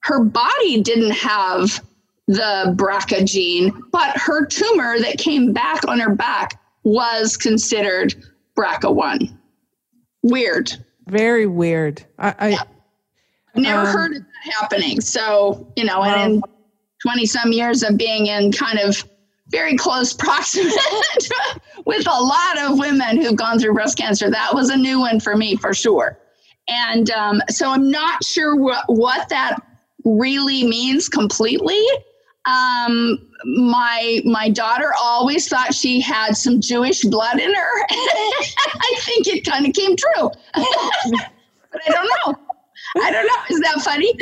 her 0.00 0.22
body 0.22 0.82
didn't 0.82 1.12
have 1.12 1.80
the 2.26 2.74
BRCA 2.76 3.24
gene, 3.26 3.82
but 3.92 4.16
her 4.16 4.46
tumor 4.46 4.98
that 4.98 5.18
came 5.18 5.52
back 5.52 5.86
on 5.88 5.98
her 6.00 6.14
back 6.14 6.60
was 6.82 7.36
considered 7.36 8.14
BRCA1. 8.56 9.36
Weird. 10.22 10.72
Very 11.06 11.46
weird. 11.46 12.04
I, 12.18 12.34
I 12.38 12.48
yeah. 12.50 12.62
never 13.54 13.80
um, 13.80 13.86
heard 13.86 14.16
of 14.16 14.22
that 14.22 14.54
happening. 14.54 15.00
So, 15.00 15.70
you 15.76 15.84
know, 15.84 16.02
and 16.02 16.34
in 16.34 16.42
20 17.04 17.26
some 17.26 17.52
years 17.52 17.82
of 17.82 17.96
being 17.96 18.26
in 18.26 18.50
kind 18.50 18.78
of 18.78 19.04
very 19.48 19.76
close 19.76 20.12
proximity 20.24 20.76
with 21.84 22.06
a 22.06 22.20
lot 22.20 22.58
of 22.58 22.78
women 22.78 23.20
who've 23.20 23.36
gone 23.36 23.58
through 23.58 23.74
breast 23.74 23.98
cancer, 23.98 24.30
that 24.30 24.54
was 24.54 24.70
a 24.70 24.76
new 24.76 25.00
one 25.00 25.20
for 25.20 25.36
me 25.36 25.56
for 25.56 25.74
sure. 25.74 26.18
And 26.66 27.10
um, 27.10 27.42
so 27.50 27.70
I'm 27.70 27.90
not 27.90 28.24
sure 28.24 28.56
what, 28.56 28.84
what 28.88 29.28
that 29.28 29.60
really 30.04 30.64
means 30.64 31.08
completely 31.08 31.80
um, 32.46 33.18
my 33.44 34.20
my 34.24 34.50
daughter 34.50 34.92
always 35.00 35.48
thought 35.48 35.74
she 35.74 36.00
had 36.00 36.36
some 36.36 36.60
Jewish 36.60 37.02
blood 37.02 37.40
in 37.40 37.54
her. 37.54 37.86
I 37.90 38.96
think 39.00 39.26
it 39.28 39.44
kind 39.44 39.66
of 39.66 39.72
came 39.72 39.96
true, 39.96 40.30
but 40.54 41.80
I 41.86 41.90
don't 41.90 42.10
know. 42.26 42.34
I 43.02 43.10
don't 43.10 43.26
know. 43.26 43.36
Is 43.50 43.60
that 43.60 43.80
funny? 43.82 44.12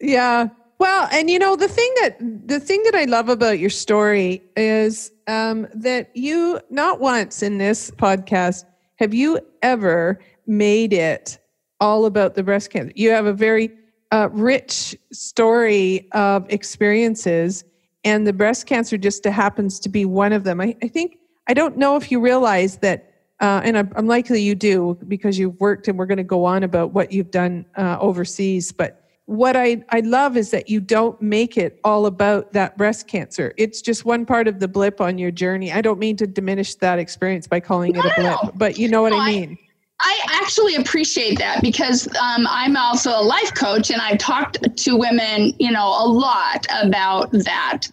Yeah. 0.00 0.48
Well, 0.84 1.08
and 1.12 1.30
you 1.30 1.38
know 1.38 1.56
the 1.56 1.66
thing 1.66 1.90
that 2.02 2.18
the 2.46 2.60
thing 2.60 2.82
that 2.82 2.94
I 2.94 3.04
love 3.04 3.30
about 3.30 3.58
your 3.58 3.70
story 3.70 4.42
is 4.54 5.12
um, 5.26 5.66
that 5.72 6.14
you 6.14 6.60
not 6.68 7.00
once 7.00 7.42
in 7.42 7.56
this 7.56 7.90
podcast 7.92 8.66
have 8.96 9.14
you 9.14 9.40
ever 9.62 10.20
made 10.46 10.92
it 10.92 11.38
all 11.80 12.04
about 12.04 12.34
the 12.34 12.42
breast 12.42 12.68
cancer. 12.68 12.92
You 12.94 13.12
have 13.12 13.24
a 13.24 13.32
very 13.32 13.70
uh, 14.12 14.28
rich 14.30 14.94
story 15.10 16.06
of 16.12 16.44
experiences, 16.50 17.64
and 18.04 18.26
the 18.26 18.34
breast 18.34 18.66
cancer 18.66 18.98
just 18.98 19.24
happens 19.24 19.80
to 19.80 19.88
be 19.88 20.04
one 20.04 20.34
of 20.34 20.44
them. 20.44 20.60
I, 20.60 20.76
I 20.82 20.88
think, 20.88 21.16
I 21.48 21.54
don't 21.54 21.78
know 21.78 21.96
if 21.96 22.12
you 22.12 22.20
realize 22.20 22.76
that, 22.80 23.10
uh, 23.40 23.62
and 23.64 23.78
I'm, 23.78 23.90
I'm, 23.96 24.06
likely 24.06 24.42
you 24.42 24.54
do 24.54 24.98
because 25.08 25.38
you've 25.38 25.58
worked 25.58 25.88
and 25.88 25.98
we're 25.98 26.04
going 26.04 26.18
to 26.18 26.24
go 26.24 26.44
on 26.44 26.62
about 26.62 26.92
what 26.92 27.10
you've 27.10 27.30
done 27.30 27.64
uh, 27.74 27.96
overseas, 27.98 28.70
but 28.70 29.03
what 29.26 29.56
I, 29.56 29.82
I 29.88 30.00
love 30.00 30.36
is 30.36 30.50
that 30.50 30.68
you 30.68 30.80
don't 30.80 31.20
make 31.20 31.56
it 31.56 31.80
all 31.82 32.06
about 32.06 32.52
that 32.52 32.76
breast 32.76 33.08
cancer. 33.08 33.54
It's 33.56 33.80
just 33.80 34.04
one 34.04 34.26
part 34.26 34.48
of 34.48 34.60
the 34.60 34.68
blip 34.68 35.00
on 35.00 35.16
your 35.16 35.30
journey. 35.30 35.72
I 35.72 35.80
don't 35.80 35.98
mean 35.98 36.16
to 36.18 36.26
diminish 36.26 36.74
that 36.76 36.98
experience 36.98 37.46
by 37.46 37.60
calling 37.60 37.92
no, 37.92 38.00
it 38.00 38.06
a 38.06 38.20
blip, 38.20 38.54
but 38.56 38.78
you 38.78 38.88
know 38.88 39.02
what 39.02 39.12
no, 39.12 39.20
I 39.20 39.30
mean. 39.30 39.58
I 40.00 40.20
actually 40.42 40.74
appreciate 40.74 41.38
that 41.38 41.62
because 41.62 42.06
um, 42.20 42.46
I'm 42.50 42.76
also 42.76 43.10
a 43.10 43.22
life 43.22 43.54
coach 43.54 43.90
and 43.90 44.02
I've 44.02 44.18
talked 44.18 44.76
to 44.76 44.96
women, 44.96 45.54
you 45.58 45.70
know, 45.70 45.88
a 45.88 46.06
lot 46.06 46.66
about 46.82 47.30
that. 47.32 47.88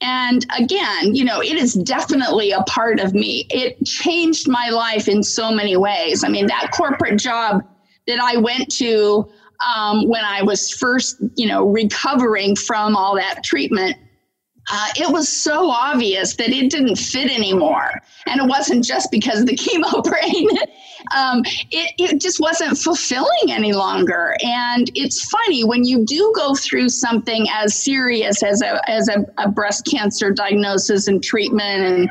And 0.00 0.46
again, 0.56 1.14
you 1.14 1.24
know, 1.24 1.40
it 1.40 1.56
is 1.56 1.74
definitely 1.74 2.52
a 2.52 2.62
part 2.64 3.00
of 3.00 3.14
me. 3.14 3.46
It 3.50 3.84
changed 3.84 4.46
my 4.46 4.68
life 4.68 5.08
in 5.08 5.22
so 5.22 5.50
many 5.50 5.76
ways. 5.76 6.22
I 6.22 6.28
mean, 6.28 6.46
that 6.46 6.70
corporate 6.72 7.18
job 7.18 7.66
that 8.06 8.20
I 8.20 8.36
went 8.36 8.70
to 8.76 9.28
um, 9.64 10.08
when 10.08 10.24
I 10.24 10.42
was 10.42 10.70
first, 10.70 11.16
you 11.34 11.46
know, 11.46 11.68
recovering 11.68 12.56
from 12.56 12.96
all 12.96 13.16
that 13.16 13.42
treatment 13.44 13.96
uh, 14.68 14.88
it 14.96 15.12
was 15.12 15.28
so 15.28 15.70
obvious 15.70 16.34
that 16.36 16.48
it 16.48 16.70
didn't 16.70 16.96
fit 16.96 17.30
anymore. 17.30 17.90
And 18.26 18.40
it 18.40 18.46
wasn't 18.46 18.84
just 18.84 19.10
because 19.10 19.40
of 19.40 19.46
the 19.46 19.56
chemo 19.56 20.02
brain. 20.02 20.48
um, 21.16 21.42
it, 21.70 21.94
it 21.98 22.20
just 22.20 22.40
wasn't 22.40 22.76
fulfilling 22.76 23.50
any 23.50 23.72
longer. 23.72 24.36
And 24.42 24.90
it's 24.94 25.28
funny 25.28 25.64
when 25.64 25.84
you 25.84 26.04
do 26.04 26.32
go 26.34 26.54
through 26.54 26.88
something 26.88 27.46
as 27.52 27.74
serious 27.74 28.42
as 28.42 28.60
a, 28.60 28.90
as 28.90 29.08
a, 29.08 29.24
a 29.38 29.48
breast 29.48 29.86
cancer 29.86 30.32
diagnosis 30.32 31.06
and 31.06 31.22
treatment 31.22 31.82
and 31.82 32.10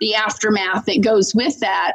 the 0.00 0.14
aftermath 0.14 0.84
that 0.86 1.02
goes 1.02 1.34
with 1.34 1.58
that, 1.60 1.94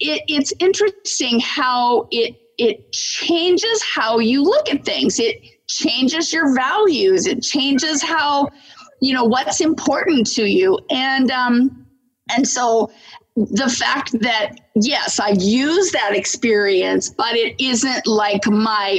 it, 0.00 0.22
it's 0.26 0.52
interesting 0.58 1.38
how 1.38 2.08
it 2.10 2.34
it 2.58 2.92
changes 2.92 3.82
how 3.82 4.18
you 4.18 4.42
look 4.42 4.70
at 4.70 4.84
things. 4.84 5.18
It 5.18 5.40
changes 5.68 6.32
your 6.32 6.54
values. 6.54 7.26
It 7.26 7.42
changes 7.42 8.02
how 8.02 8.50
you 9.04 9.12
know 9.12 9.24
what's 9.24 9.60
important 9.60 10.26
to 10.26 10.46
you 10.46 10.78
and 10.90 11.30
um 11.30 11.86
and 12.34 12.48
so 12.48 12.90
the 13.36 13.68
fact 13.68 14.12
that 14.20 14.56
yes 14.76 15.20
i've 15.20 15.42
used 15.42 15.92
that 15.92 16.16
experience 16.16 17.10
but 17.10 17.34
it 17.34 17.54
isn't 17.62 18.06
like 18.06 18.46
my 18.46 18.98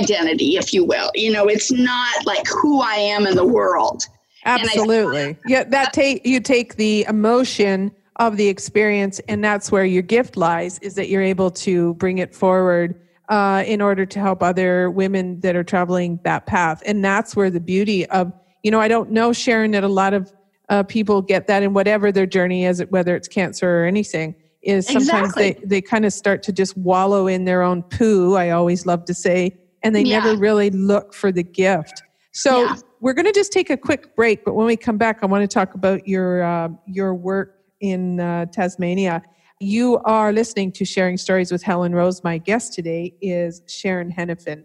identity 0.00 0.56
if 0.56 0.72
you 0.72 0.84
will 0.84 1.10
you 1.14 1.30
know 1.30 1.46
it's 1.46 1.70
not 1.70 2.24
like 2.24 2.46
who 2.48 2.80
i 2.80 2.94
am 2.94 3.26
in 3.26 3.36
the 3.36 3.46
world 3.46 4.04
absolutely 4.46 5.36
yeah 5.46 5.64
that 5.64 5.92
take 5.92 6.24
you 6.24 6.40
take 6.40 6.76
the 6.76 7.04
emotion 7.08 7.92
of 8.16 8.36
the 8.36 8.48
experience 8.48 9.20
and 9.28 9.44
that's 9.44 9.70
where 9.70 9.84
your 9.84 10.02
gift 10.02 10.36
lies 10.36 10.78
is 10.80 10.94
that 10.94 11.08
you're 11.08 11.22
able 11.22 11.50
to 11.50 11.94
bring 11.94 12.18
it 12.18 12.34
forward 12.34 12.94
uh, 13.28 13.62
in 13.66 13.80
order 13.80 14.06
to 14.06 14.20
help 14.20 14.42
other 14.42 14.90
women 14.90 15.40
that 15.40 15.56
are 15.56 15.64
traveling 15.64 16.20
that 16.24 16.46
path 16.46 16.82
and 16.86 17.04
that's 17.04 17.36
where 17.36 17.50
the 17.50 17.60
beauty 17.60 18.06
of 18.06 18.32
you 18.62 18.72
know, 18.72 18.80
I 18.80 18.88
don't 18.88 19.10
know, 19.10 19.32
Sharon, 19.32 19.70
that 19.72 19.84
a 19.84 19.88
lot 19.88 20.12
of 20.12 20.32
uh, 20.68 20.82
people 20.82 21.22
get 21.22 21.46
that 21.46 21.62
in 21.62 21.72
whatever 21.72 22.10
their 22.10 22.26
journey 22.26 22.64
is, 22.64 22.82
whether 22.88 23.14
it's 23.14 23.28
cancer 23.28 23.82
or 23.82 23.84
anything, 23.84 24.34
is 24.62 24.86
sometimes 24.86 25.34
Exactly. 25.34 25.56
they, 25.60 25.66
they 25.66 25.82
kind 25.82 26.04
of 26.04 26.12
start 26.12 26.42
to 26.42 26.52
just 26.52 26.76
wallow 26.76 27.28
in 27.28 27.44
their 27.44 27.62
own 27.62 27.84
poo, 27.84 28.34
I 28.34 28.50
always 28.50 28.84
love 28.84 29.04
to 29.04 29.14
say, 29.14 29.52
and 29.82 29.94
they 29.94 30.02
Yeah. 30.02 30.20
never 30.20 30.34
really 30.36 30.70
look 30.70 31.14
for 31.14 31.30
the 31.30 31.44
gift. 31.44 32.02
So 32.32 32.66
Yeah. 32.66 32.74
we're 33.00 33.14
going 33.14 33.26
to 33.26 33.32
just 33.32 33.52
take 33.52 33.70
a 33.70 33.76
quick 33.76 34.04
break, 34.16 34.40
but 34.44 34.54
when 34.54 34.66
we 34.66 34.76
come 34.76 34.98
back, 34.98 35.18
I 35.22 35.26
want 35.26 35.42
to 35.42 35.48
talk 35.48 35.74
about 35.74 36.06
your 36.06 36.42
uh, 36.42 36.68
your 36.86 37.14
work 37.14 37.50
in 37.80 38.20
uh, 38.20 38.46
Tanzania. 38.46 39.22
You 39.60 39.98
are 40.04 40.32
listening 40.32 40.72
to 40.72 40.84
Sharing 40.84 41.16
Stories 41.16 41.50
with 41.50 41.62
Helen 41.62 41.94
Rose. 41.94 42.22
My 42.22 42.38
guest 42.38 42.74
today 42.74 43.14
is 43.20 43.62
Sharon 43.66 44.12
Henifin. 44.12 44.64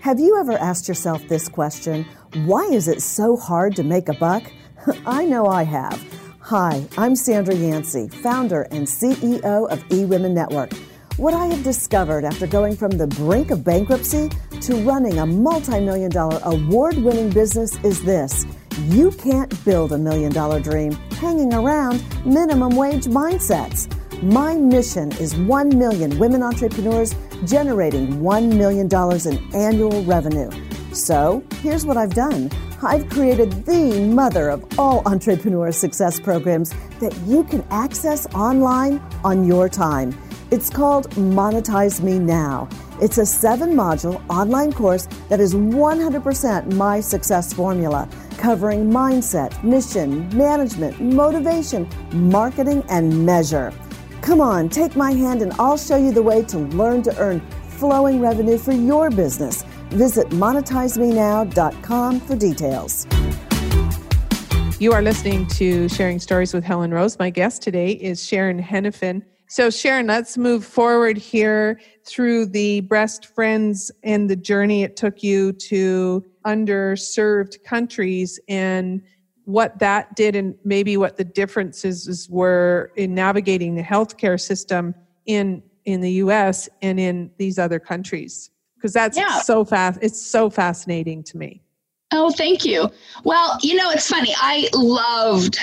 Have 0.00 0.18
you 0.18 0.38
ever 0.40 0.52
asked 0.52 0.88
yourself 0.88 1.26
this 1.28 1.48
question? 1.48 2.06
Why 2.46 2.64
is 2.64 2.88
it 2.88 3.02
so 3.02 3.36
hard 3.36 3.76
to 3.76 3.82
make 3.82 4.08
a 4.08 4.14
buck? 4.14 4.42
I 5.06 5.24
know 5.24 5.46
I 5.46 5.64
have. 5.64 6.02
Hi, 6.40 6.86
I'm 6.96 7.14
Sandra 7.14 7.54
Yancey, 7.54 8.08
founder 8.08 8.62
and 8.70 8.86
CEO 8.86 9.68
of 9.70 9.84
eWomen 9.88 10.32
Network. 10.32 10.72
What 11.18 11.34
I 11.34 11.46
have 11.46 11.62
discovered 11.62 12.24
after 12.24 12.46
going 12.46 12.76
from 12.76 12.92
the 12.92 13.06
brink 13.06 13.50
of 13.50 13.64
bankruptcy 13.64 14.30
to 14.62 14.76
running 14.84 15.18
a 15.18 15.26
multi 15.26 15.78
million 15.80 16.10
dollar 16.10 16.40
award 16.44 16.96
winning 16.96 17.28
business 17.28 17.76
is 17.84 18.02
this 18.02 18.46
you 18.86 19.10
can't 19.12 19.52
build 19.64 19.92
a 19.92 19.98
million 19.98 20.32
dollar 20.32 20.60
dream 20.60 20.92
hanging 21.20 21.52
around 21.52 22.02
minimum 22.24 22.76
wage 22.76 23.04
mindsets. 23.04 23.92
My 24.22 24.54
mission 24.54 25.12
is 25.12 25.36
1 25.36 25.78
million 25.78 26.18
women 26.18 26.42
entrepreneurs 26.42 27.14
generating 27.44 28.20
$1 28.20 28.56
million 28.56 28.88
in 29.26 29.54
annual 29.54 30.04
revenue. 30.04 30.50
So, 30.92 31.44
here's 31.60 31.86
what 31.86 31.96
I've 31.96 32.14
done 32.14 32.50
I've 32.82 33.08
created 33.10 33.66
the 33.66 34.04
mother 34.06 34.50
of 34.50 34.64
all 34.78 35.02
entrepreneur 35.06 35.72
success 35.72 36.20
programs 36.20 36.72
that 37.00 37.16
you 37.26 37.44
can 37.44 37.64
access 37.70 38.26
online 38.34 39.00
on 39.24 39.44
your 39.44 39.68
time. 39.68 40.16
It's 40.50 40.70
called 40.70 41.10
Monetize 41.10 42.00
Me 42.00 42.18
Now. 42.18 42.68
It's 43.00 43.18
a 43.18 43.26
seven 43.26 43.74
module 43.74 44.22
online 44.30 44.72
course 44.72 45.06
that 45.28 45.40
is 45.40 45.54
100% 45.54 46.72
my 46.72 47.00
success 47.00 47.52
formula, 47.52 48.08
covering 48.38 48.90
mindset, 48.90 49.62
mission, 49.62 50.28
management, 50.36 51.00
motivation, 51.00 51.88
marketing, 52.12 52.84
and 52.88 53.26
measure. 53.26 53.72
Come 54.22 54.40
on, 54.40 54.68
take 54.68 54.96
my 54.96 55.12
hand 55.12 55.42
and 55.42 55.52
I'll 55.58 55.76
show 55.76 55.96
you 55.96 56.12
the 56.12 56.22
way 56.22 56.42
to 56.44 56.58
learn 56.58 57.02
to 57.02 57.18
earn 57.18 57.40
flowing 57.68 58.20
revenue 58.20 58.58
for 58.58 58.72
your 58.72 59.10
business. 59.10 59.62
Visit 59.90 60.28
monetizemenow.com 60.30 62.20
for 62.20 62.36
details. 62.36 63.06
You 64.80 64.92
are 64.92 65.02
listening 65.02 65.46
to 65.48 65.88
Sharing 65.88 66.20
Stories 66.20 66.54
with 66.54 66.62
Helen 66.62 66.92
Rose. 66.92 67.18
My 67.18 67.30
guest 67.30 67.62
today 67.62 67.92
is 67.92 68.24
Sharon 68.24 68.62
Henifin. 68.62 69.22
So, 69.50 69.70
Sharon, 69.70 70.06
let's 70.06 70.36
move 70.36 70.64
forward 70.64 71.16
here 71.16 71.80
through 72.04 72.46
the 72.46 72.82
Breast 72.82 73.26
Friends 73.34 73.90
and 74.02 74.28
the 74.28 74.36
journey 74.36 74.82
it 74.82 74.94
took 74.94 75.22
you 75.22 75.52
to 75.52 76.22
underserved 76.46 77.62
countries 77.64 78.38
and 78.48 79.02
what 79.44 79.78
that 79.78 80.14
did 80.14 80.36
and 80.36 80.54
maybe 80.64 80.98
what 80.98 81.16
the 81.16 81.24
differences 81.24 82.28
were 82.30 82.92
in 82.96 83.14
navigating 83.14 83.74
the 83.74 83.82
healthcare 83.82 84.38
system 84.38 84.94
in 85.24 85.62
in 85.86 86.02
the 86.02 86.12
US 86.12 86.68
and 86.82 87.00
in 87.00 87.30
these 87.38 87.58
other 87.58 87.78
countries. 87.78 88.50
Because 88.76 88.92
that's 88.92 89.16
Yeah. 89.16 89.40
so 89.40 89.64
fast 89.64 89.98
it's 90.02 90.20
so 90.20 90.50
fascinating 90.50 91.22
to 91.24 91.38
me. 91.38 91.62
Oh, 92.12 92.30
thank 92.30 92.66
you. 92.66 92.90
Well, 93.24 93.58
you 93.62 93.74
know, 93.74 93.90
it's 93.90 94.08
funny. 94.08 94.34
I 94.36 94.68
loved 94.74 95.58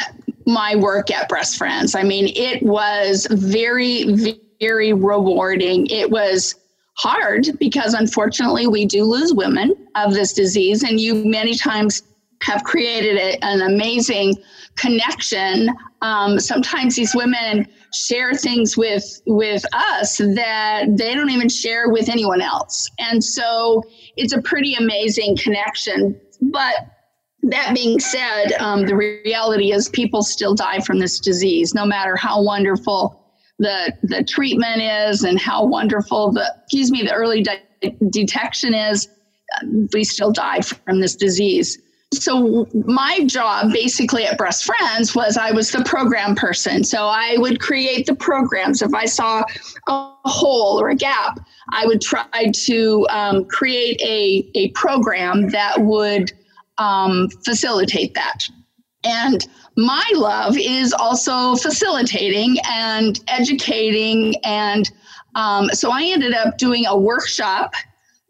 my 0.45 0.75
work 0.75 1.11
at 1.11 1.27
Breast 1.27 1.57
Friends. 1.57 1.95
I 1.95 2.03
mean, 2.03 2.31
it 2.35 2.61
was 2.63 3.27
very, 3.31 4.35
very 4.59 4.93
rewarding. 4.93 5.87
It 5.87 6.09
was 6.09 6.55
hard 6.97 7.47
because 7.59 7.93
unfortunately 7.93 8.67
we 8.67 8.85
do 8.85 9.03
lose 9.03 9.33
women 9.33 9.75
of 9.95 10.13
this 10.13 10.33
disease, 10.33 10.83
and 10.83 10.99
you 10.99 11.25
many 11.25 11.55
times 11.55 12.03
have 12.41 12.63
created 12.63 13.17
a, 13.17 13.43
an 13.43 13.61
amazing 13.61 14.35
connection. 14.75 15.69
Um, 16.01 16.39
sometimes 16.39 16.95
these 16.95 17.15
women 17.15 17.67
share 17.93 18.33
things 18.33 18.77
with 18.77 19.21
with 19.25 19.65
us 19.73 20.17
that 20.17 20.85
they 20.89 21.15
don't 21.15 21.29
even 21.29 21.49
share 21.49 21.89
with 21.89 22.09
anyone 22.09 22.41
else, 22.41 22.89
and 22.99 23.23
so 23.23 23.83
it's 24.15 24.33
a 24.33 24.41
pretty 24.41 24.75
amazing 24.75 25.37
connection. 25.37 26.19
But 26.41 26.94
that 27.49 27.73
being 27.75 27.99
said, 27.99 28.53
um, 28.59 28.85
the 28.85 28.95
reality 28.95 29.71
is 29.71 29.89
people 29.89 30.23
still 30.23 30.55
die 30.55 30.79
from 30.79 30.99
this 30.99 31.19
disease, 31.19 31.73
no 31.73 31.85
matter 31.85 32.15
how 32.15 32.41
wonderful 32.41 33.21
the 33.59 33.93
the 34.03 34.23
treatment 34.23 34.81
is 34.81 35.23
and 35.23 35.39
how 35.39 35.63
wonderful 35.63 36.31
the 36.31 36.53
excuse 36.63 36.91
me 36.91 37.03
the 37.03 37.13
early 37.13 37.41
de- 37.41 37.63
detection 38.09 38.73
is. 38.73 39.07
uh, 39.55 39.65
We 39.93 40.03
still 40.03 40.31
die 40.31 40.61
from 40.61 40.99
this 40.99 41.15
disease. 41.15 41.77
So 42.13 42.67
my 42.85 43.25
job 43.25 43.71
basically 43.73 44.25
at 44.25 44.37
Breast 44.37 44.63
Friends 44.65 45.15
was 45.15 45.37
I 45.37 45.51
was 45.51 45.71
the 45.71 45.83
program 45.83 46.35
person. 46.35 46.83
So 46.83 47.07
I 47.07 47.35
would 47.37 47.59
create 47.59 48.05
the 48.05 48.15
programs. 48.15 48.81
If 48.81 48.93
I 48.93 49.05
saw 49.05 49.43
a 49.87 50.15
hole 50.25 50.79
or 50.79 50.89
a 50.89 50.95
gap, 50.95 51.39
I 51.71 51.85
would 51.85 52.01
try 52.01 52.51
to 52.65 53.07
um, 53.09 53.45
create 53.45 53.99
a, 54.01 54.49
a 54.55 54.69
program 54.71 55.49
that 55.49 55.79
would 55.81 56.31
um, 56.77 57.29
facilitate 57.43 58.13
that. 58.15 58.47
And 59.03 59.47
my 59.77 60.09
love 60.15 60.57
is 60.57 60.93
also 60.93 61.55
facilitating 61.55 62.57
and 62.69 63.19
educating. 63.27 64.35
And 64.43 64.89
um, 65.35 65.69
so 65.73 65.91
I 65.91 66.03
ended 66.03 66.33
up 66.33 66.57
doing 66.57 66.85
a 66.87 66.97
workshop 66.97 67.73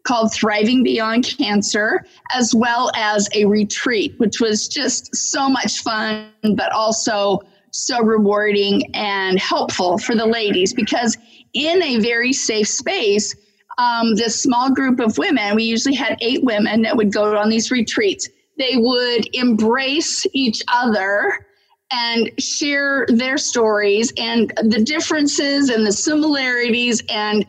called 0.06 0.32
Thriving 0.32 0.82
Beyond 0.84 1.24
Cancer, 1.24 2.04
as 2.32 2.54
well 2.54 2.90
as 2.94 3.28
a 3.34 3.44
retreat, 3.44 4.14
which 4.18 4.40
was 4.40 4.68
just 4.68 5.14
so 5.14 5.48
much 5.48 5.82
fun, 5.82 6.30
but 6.54 6.70
also 6.72 7.40
so 7.72 8.00
rewarding 8.02 8.82
and 8.94 9.38
helpful 9.38 9.98
for 9.98 10.14
the 10.14 10.24
ladies 10.24 10.72
because 10.72 11.18
in 11.52 11.82
a 11.82 11.98
very 11.98 12.32
safe 12.32 12.68
space, 12.68 13.34
um, 13.78 14.14
this 14.14 14.42
small 14.42 14.72
group 14.72 15.00
of 15.00 15.18
women, 15.18 15.54
we 15.54 15.64
usually 15.64 15.94
had 15.94 16.16
eight 16.20 16.42
women 16.42 16.82
that 16.82 16.96
would 16.96 17.12
go 17.12 17.36
on 17.36 17.50
these 17.50 17.70
retreats. 17.70 18.28
They 18.58 18.76
would 18.76 19.28
embrace 19.34 20.26
each 20.32 20.62
other 20.72 21.46
and 21.90 22.30
share 22.40 23.06
their 23.08 23.38
stories 23.38 24.12
and 24.16 24.52
the 24.62 24.82
differences 24.82 25.68
and 25.70 25.86
the 25.86 25.92
similarities 25.92 27.02
and 27.08 27.46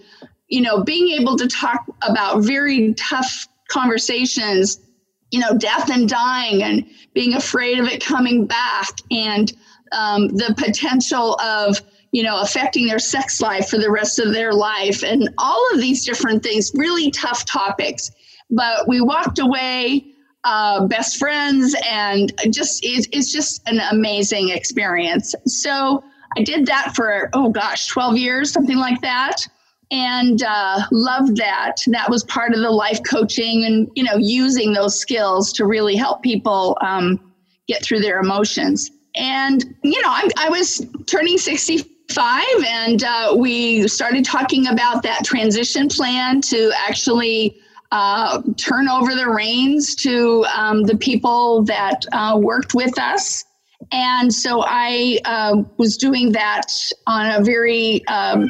you 0.47 0.61
know 0.61 0.83
being 0.83 1.19
able 1.19 1.35
to 1.37 1.47
talk 1.47 1.83
about 2.03 2.43
very 2.43 2.93
tough 2.93 3.47
conversations 3.69 4.79
you 5.31 5.39
know 5.39 5.57
death 5.57 5.89
and 5.89 6.07
dying 6.07 6.61
and 6.61 6.85
being 7.13 7.33
afraid 7.33 7.79
of 7.79 7.87
it 7.87 8.03
coming 8.03 8.45
back 8.45 8.89
and 9.09 9.53
um, 9.91 10.27
the 10.29 10.53
potential 10.57 11.33
of 11.41 11.81
you 12.11 12.23
know 12.23 12.39
affecting 12.41 12.85
their 12.85 12.99
sex 12.99 13.41
life 13.41 13.69
for 13.69 13.77
the 13.77 13.89
rest 13.89 14.19
of 14.19 14.33
their 14.33 14.53
life 14.53 15.03
and 15.03 15.29
all 15.37 15.65
of 15.73 15.79
these 15.79 16.05
different 16.05 16.43
things 16.43 16.71
really 16.75 17.11
tough 17.11 17.45
topics. 17.45 18.11
But 18.49 18.87
we 18.87 19.01
walked 19.01 19.39
away 19.39 20.05
uh, 20.47 20.87
best 20.87 21.17
friends 21.17 21.75
and 21.89 22.31
just 22.51 22.79
it's, 22.81 23.05
it's 23.11 23.33
just 23.33 23.61
an 23.67 23.81
amazing 23.91 24.49
experience. 24.49 25.35
So 25.45 26.03
i 26.37 26.43
did 26.43 26.65
that 26.67 26.93
for 26.95 27.29
oh 27.33 27.49
gosh 27.49 27.87
12 27.87 28.17
years 28.17 28.51
something 28.51 28.77
like 28.77 29.01
that. 29.01 29.45
And 29.89 30.43
uh, 30.43 30.81
loved 30.91 31.37
that. 31.37 31.77
That 31.87 32.09
was 32.09 32.25
part 32.25 32.53
of 32.53 32.59
the 32.59 32.69
life 32.69 32.99
coaching 33.09 33.65
and 33.65 33.89
you 33.95 34.03
know 34.03 34.15
using 34.17 34.71
those 34.73 34.97
skills 34.97 35.51
to 35.53 35.65
really 35.65 35.95
help 35.95 36.23
people 36.23 36.77
um, 36.81 37.33
get 37.67 37.83
through 37.83 37.99
their 37.99 38.19
emotions. 38.19 38.91
And 39.15 39.75
you 39.83 40.01
know 40.01 40.09
I, 40.09 40.29
I 40.37 40.49
was 40.49 40.85
turning 41.07 41.37
65 41.37 42.43
and 42.65 43.03
uh, 43.03 43.35
we 43.37 43.85
started 43.89 44.23
talking 44.23 44.67
about 44.67 45.03
that 45.03 45.25
transition 45.25 45.89
plan 45.89 46.39
to 46.41 46.71
actually 46.87 47.59
uh, 47.91 48.41
turn 48.57 48.87
over 48.89 49.15
the 49.15 49.29
reins 49.29 49.95
to 49.95 50.45
um, 50.55 50.83
the 50.83 50.97
people 50.97 51.63
that 51.63 52.05
uh, 52.11 52.37
worked 52.41 52.73
with 52.73 52.97
us. 52.99 53.45
And 53.91 54.33
so 54.33 54.63
I 54.65 55.19
uh, 55.25 55.63
was 55.77 55.97
doing 55.97 56.31
that 56.33 56.65
on 57.05 57.31
a 57.31 57.43
very 57.43 58.05
um, 58.07 58.49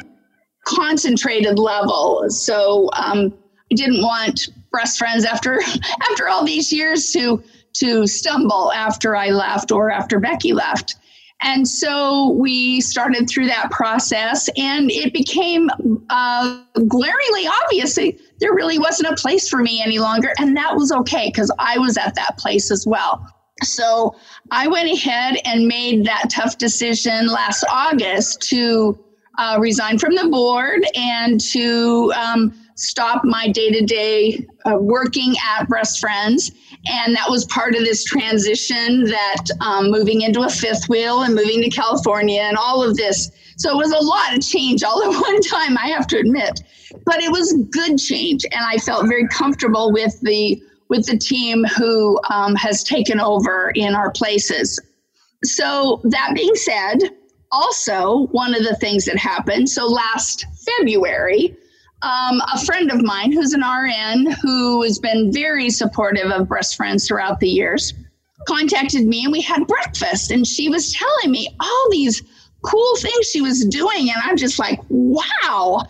concentrated 0.64 1.58
level. 1.58 2.26
So 2.28 2.90
um, 2.94 3.34
I 3.70 3.74
didn't 3.74 4.02
want 4.02 4.48
breast 4.70 4.98
friends 4.98 5.24
after 5.24 5.60
after 6.10 6.28
all 6.28 6.44
these 6.44 6.72
years 6.72 7.12
to 7.12 7.42
to 7.74 8.06
stumble 8.06 8.72
after 8.72 9.14
I 9.14 9.28
left 9.28 9.70
or 9.70 9.90
after 9.90 10.18
Becky 10.18 10.52
left. 10.52 10.96
And 11.40 11.68
so 11.68 12.30
we 12.32 12.80
started 12.80 13.28
through 13.30 13.46
that 13.46 13.70
process, 13.70 14.48
and 14.56 14.90
it 14.90 15.12
became 15.12 15.70
uh, 16.10 16.62
glaringly 16.88 17.46
obvious 17.46 17.96
there 18.40 18.54
really 18.54 18.78
wasn't 18.78 19.08
a 19.10 19.16
place 19.16 19.48
for 19.48 19.58
me 19.58 19.82
any 19.82 19.98
longer. 19.98 20.32
And 20.38 20.56
that 20.56 20.74
was 20.74 20.92
okay 20.92 21.28
because 21.28 21.50
I 21.58 21.78
was 21.78 21.96
at 21.96 22.14
that 22.14 22.38
place 22.38 22.70
as 22.70 22.86
well. 22.86 23.26
So 23.62 24.14
I 24.50 24.68
went 24.68 24.90
ahead 24.90 25.40
and 25.44 25.66
made 25.66 26.04
that 26.06 26.30
tough 26.30 26.58
decision 26.58 27.26
last 27.26 27.64
August 27.70 28.40
to 28.50 28.98
uh, 29.38 29.56
resign 29.60 29.98
from 29.98 30.14
the 30.14 30.28
board 30.28 30.84
and 30.94 31.40
to 31.40 32.12
um, 32.14 32.54
stop 32.74 33.24
my 33.24 33.48
day 33.48 33.70
to 33.70 33.84
day 33.84 34.46
working 34.66 35.34
at 35.44 35.68
Breast 35.68 35.98
Friends. 35.98 36.52
And 36.86 37.14
that 37.16 37.28
was 37.28 37.44
part 37.46 37.74
of 37.74 37.84
this 37.84 38.04
transition 38.04 39.04
that 39.04 39.44
um, 39.60 39.90
moving 39.90 40.22
into 40.22 40.42
a 40.42 40.48
fifth 40.48 40.88
wheel 40.88 41.22
and 41.22 41.34
moving 41.34 41.60
to 41.62 41.70
California 41.70 42.40
and 42.40 42.56
all 42.56 42.82
of 42.82 42.96
this. 42.96 43.30
So 43.56 43.70
it 43.70 43.76
was 43.76 43.92
a 43.92 44.04
lot 44.04 44.36
of 44.36 44.46
change 44.46 44.82
all 44.82 45.02
at 45.14 45.20
one 45.20 45.40
time, 45.42 45.76
I 45.76 45.88
have 45.88 46.06
to 46.08 46.18
admit. 46.18 46.60
But 47.04 47.20
it 47.20 47.30
was 47.30 47.52
good 47.70 47.98
change. 47.98 48.44
And 48.44 48.64
I 48.64 48.78
felt 48.78 49.06
very 49.08 49.26
comfortable 49.28 49.92
with 49.92 50.18
the 50.20 50.62
with 50.88 51.04
the 51.04 51.18
team 51.18 51.64
who 51.76 52.18
um, 52.30 52.54
has 52.54 52.82
taken 52.82 53.20
over 53.20 53.72
in 53.74 53.94
our 53.94 54.10
places. 54.10 54.80
So, 55.44 56.00
that 56.04 56.32
being 56.34 56.54
said, 56.54 57.10
also 57.52 58.26
one 58.28 58.54
of 58.54 58.62
the 58.64 58.74
things 58.76 59.04
that 59.04 59.18
happened, 59.18 59.68
so 59.68 59.86
last 59.86 60.46
February, 60.78 61.56
um, 62.02 62.40
a 62.52 62.64
friend 62.64 62.90
of 62.90 63.02
mine 63.02 63.32
who's 63.32 63.52
an 63.52 63.62
RN 63.62 64.32
who 64.42 64.82
has 64.82 64.98
been 64.98 65.32
very 65.32 65.70
supportive 65.70 66.30
of 66.30 66.48
Breast 66.48 66.76
Friends 66.76 67.06
throughout 67.06 67.40
the 67.40 67.48
years 67.48 67.94
contacted 68.46 69.06
me 69.06 69.24
and 69.24 69.32
we 69.32 69.40
had 69.40 69.66
breakfast 69.66 70.30
and 70.30 70.46
she 70.46 70.68
was 70.68 70.92
telling 70.92 71.30
me 71.30 71.48
all 71.60 71.88
these 71.90 72.22
cool 72.62 72.96
things 72.96 73.26
she 73.26 73.40
was 73.40 73.64
doing 73.66 74.10
and 74.10 74.16
i'm 74.24 74.36
just 74.36 74.58
like 74.58 74.80
wow 74.88 75.84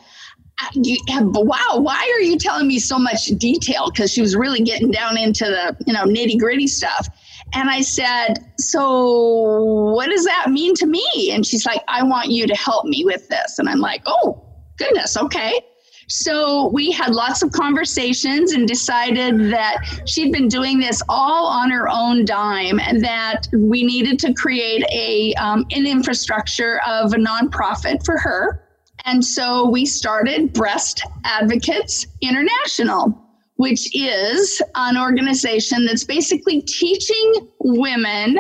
you, 0.75 0.97
wow, 1.07 1.79
why 1.79 2.13
are 2.17 2.21
you 2.21 2.37
telling 2.37 2.67
me 2.67 2.79
so 2.79 2.99
much 2.99 3.27
detail? 3.27 3.91
Because 3.91 4.13
she 4.13 4.21
was 4.21 4.35
really 4.37 4.61
getting 4.61 4.91
down 4.91 5.17
into 5.17 5.45
the, 5.45 5.77
you 5.87 5.93
know, 5.93 6.05
nitty 6.05 6.39
gritty 6.39 6.67
stuff. 6.67 7.09
And 7.55 7.71
I 7.71 7.81
said, 7.81 8.35
So 8.59 9.63
what 9.95 10.09
does 10.09 10.25
that 10.25 10.51
mean 10.51 10.75
to 10.75 10.87
me? 10.87 11.31
And 11.33 11.47
she's 11.47 11.65
like, 11.65 11.83
I 11.89 12.03
want 12.03 12.31
you 12.31 12.47
to 12.47 12.55
help 12.55 12.85
me 12.85 13.05
with 13.05 13.29
this. 13.29 13.59
And 13.59 13.69
I'm 13.69 13.79
like, 13.79 14.03
Oh, 14.07 14.45
goodness, 14.79 15.17
okay. 15.17 15.61
So 16.09 16.69
we 16.69 16.91
had 16.91 17.15
lots 17.15 17.43
of 17.43 17.53
conversations 17.53 18.53
and 18.53 18.67
decided 18.67 19.53
that 19.53 20.03
she'd 20.07 20.33
been 20.33 20.49
doing 20.49 20.81
this 20.81 21.03
all 21.09 21.47
on 21.47 21.71
her 21.71 21.87
own 21.89 22.25
dime 22.25 22.81
and 22.81 23.05
that 23.05 23.47
we 23.53 23.83
needed 23.83 24.19
to 24.21 24.33
create 24.33 24.85
a 24.91 25.35
um, 25.35 25.67
an 25.71 25.87
infrastructure 25.87 26.81
of 26.87 27.13
a 27.13 27.17
nonprofit 27.17 28.05
for 28.05 28.19
her. 28.19 28.65
And 29.05 29.23
so 29.23 29.69
we 29.69 29.85
started 29.85 30.55
Breast 30.55 31.03
Advocates 31.25 32.07
International, 32.23 33.17
which 33.57 33.95
is 33.95 34.63
an 34.77 34.97
organization 34.97 35.85
that's 35.85 36.05
basically 36.05 36.63
teaching 36.63 37.49
women 37.61 38.39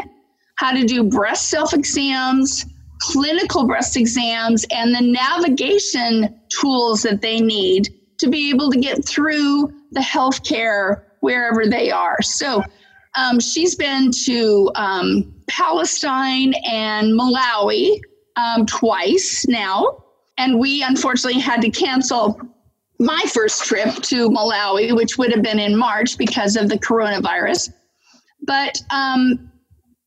how 0.57 0.73
to 0.73 0.85
do 0.85 1.05
breast 1.05 1.51
self 1.51 1.75
exams, 1.75 2.65
clinical 3.01 3.67
breast 3.67 3.97
exams, 3.97 4.65
and 4.71 4.95
the 4.95 5.01
navigation 5.01 6.41
tools 6.49 7.03
that 7.03 7.21
they 7.21 7.41
need 7.41 7.89
to 8.19 8.29
be 8.29 8.51
able 8.51 8.71
to 8.71 8.79
get 8.79 9.05
through 9.05 9.73
the 9.93 10.01
healthcare 10.01 11.03
wherever 11.21 11.67
they 11.67 11.91
are. 11.91 12.21
So 12.23 12.63
um, 13.15 13.41
she's 13.41 13.75
been 13.75 14.11
to 14.25 14.71
um, 14.75 15.35
Palestine 15.49 16.55
and 16.71 17.19
Malawi 17.19 18.01
um, 18.37 18.67
twice 18.67 19.47
now. 19.49 20.05
And 20.37 20.59
we 20.59 20.83
unfortunately 20.83 21.41
had 21.41 21.61
to 21.63 21.71
cancel 21.71 22.41
my 23.01 23.23
first 23.33 23.65
trip 23.65 23.95
to 24.03 24.29
Malawi, 24.31 24.95
which 24.95 25.19
would 25.19 25.33
have 25.33 25.43
been 25.43 25.59
in 25.59 25.77
March 25.77 26.17
because 26.17 26.57
of 26.57 26.69
the 26.69 26.79
coronavirus. 26.79 27.73
But 28.43 28.81
um, 28.91 29.51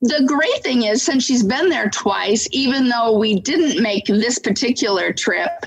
the 0.01 0.23
great 0.25 0.63
thing 0.63 0.83
is, 0.83 1.03
since 1.03 1.23
she's 1.23 1.43
been 1.43 1.69
there 1.69 1.89
twice, 1.89 2.47
even 2.51 2.89
though 2.89 3.17
we 3.17 3.39
didn't 3.39 3.81
make 3.81 4.05
this 4.05 4.39
particular 4.39 5.13
trip, 5.13 5.65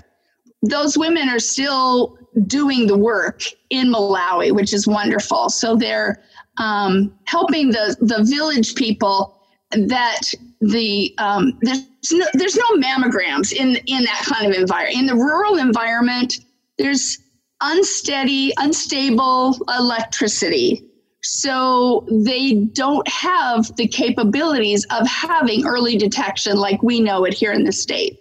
those 0.62 0.98
women 0.98 1.28
are 1.28 1.38
still 1.38 2.18
doing 2.46 2.86
the 2.86 2.98
work 2.98 3.42
in 3.70 3.92
Malawi, 3.92 4.52
which 4.52 4.72
is 4.72 4.86
wonderful. 4.86 5.50
So 5.50 5.76
they're 5.76 6.22
um, 6.58 7.16
helping 7.24 7.70
the, 7.70 7.96
the 8.00 8.24
village 8.24 8.74
people 8.74 9.40
that 9.70 10.20
the 10.60 11.14
um, 11.18 11.58
there's 11.62 11.84
no, 12.12 12.26
there's 12.34 12.56
no 12.56 12.68
mammograms 12.76 13.52
in 13.52 13.76
in 13.86 14.04
that 14.04 14.22
kind 14.24 14.50
of 14.50 14.58
environment. 14.58 14.98
In 14.98 15.06
the 15.06 15.14
rural 15.14 15.56
environment, 15.56 16.38
there's 16.78 17.18
unsteady, 17.60 18.52
unstable 18.58 19.58
electricity. 19.78 20.84
So 21.24 22.06
they 22.10 22.54
don't 22.54 23.06
have 23.08 23.74
the 23.76 23.88
capabilities 23.88 24.86
of 24.90 25.06
having 25.06 25.66
early 25.66 25.96
detection 25.96 26.56
like 26.56 26.82
we 26.82 27.00
know 27.00 27.24
it 27.24 27.32
here 27.32 27.52
in 27.52 27.64
the 27.64 27.72
state. 27.72 28.18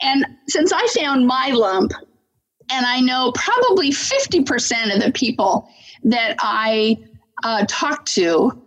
And 0.00 0.24
since 0.48 0.72
I 0.72 0.86
found 0.88 1.26
my 1.26 1.50
lump, 1.50 1.92
and 2.70 2.86
I 2.86 3.00
know 3.00 3.32
probably 3.32 3.90
50% 3.90 4.94
of 4.94 5.02
the 5.02 5.12
people 5.12 5.68
that 6.04 6.36
I 6.38 6.96
uh, 7.42 7.64
talked 7.68 8.14
to 8.14 8.62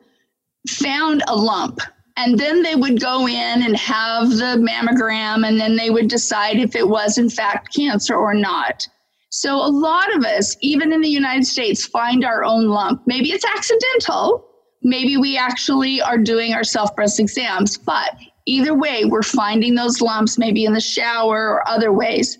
found 0.67 1.23
a 1.27 1.35
lump 1.35 1.79
and 2.17 2.37
then 2.37 2.61
they 2.61 2.75
would 2.75 2.99
go 2.99 3.27
in 3.27 3.63
and 3.63 3.75
have 3.77 4.29
the 4.29 4.57
mammogram 4.57 5.47
and 5.47 5.59
then 5.59 5.75
they 5.75 5.89
would 5.89 6.07
decide 6.07 6.57
if 6.57 6.75
it 6.75 6.87
was 6.87 7.17
in 7.17 7.29
fact 7.29 7.73
cancer 7.73 8.15
or 8.15 8.33
not 8.33 8.87
so 9.35 9.55
a 9.55 9.67
lot 9.67 10.15
of 10.15 10.23
us 10.23 10.55
even 10.61 10.91
in 10.91 11.01
the 11.01 11.09
united 11.09 11.45
states 11.45 11.85
find 11.85 12.23
our 12.23 12.43
own 12.43 12.67
lump 12.67 13.01
maybe 13.05 13.31
it's 13.31 13.45
accidental 13.45 14.47
maybe 14.81 15.17
we 15.17 15.37
actually 15.37 16.01
are 16.01 16.17
doing 16.17 16.53
our 16.53 16.63
self 16.63 16.95
breast 16.95 17.19
exams 17.19 17.77
but 17.77 18.15
either 18.45 18.73
way 18.73 19.05
we're 19.05 19.23
finding 19.23 19.75
those 19.75 20.01
lumps 20.01 20.37
maybe 20.37 20.65
in 20.65 20.73
the 20.73 20.81
shower 20.81 21.49
or 21.49 21.67
other 21.67 21.91
ways 21.91 22.37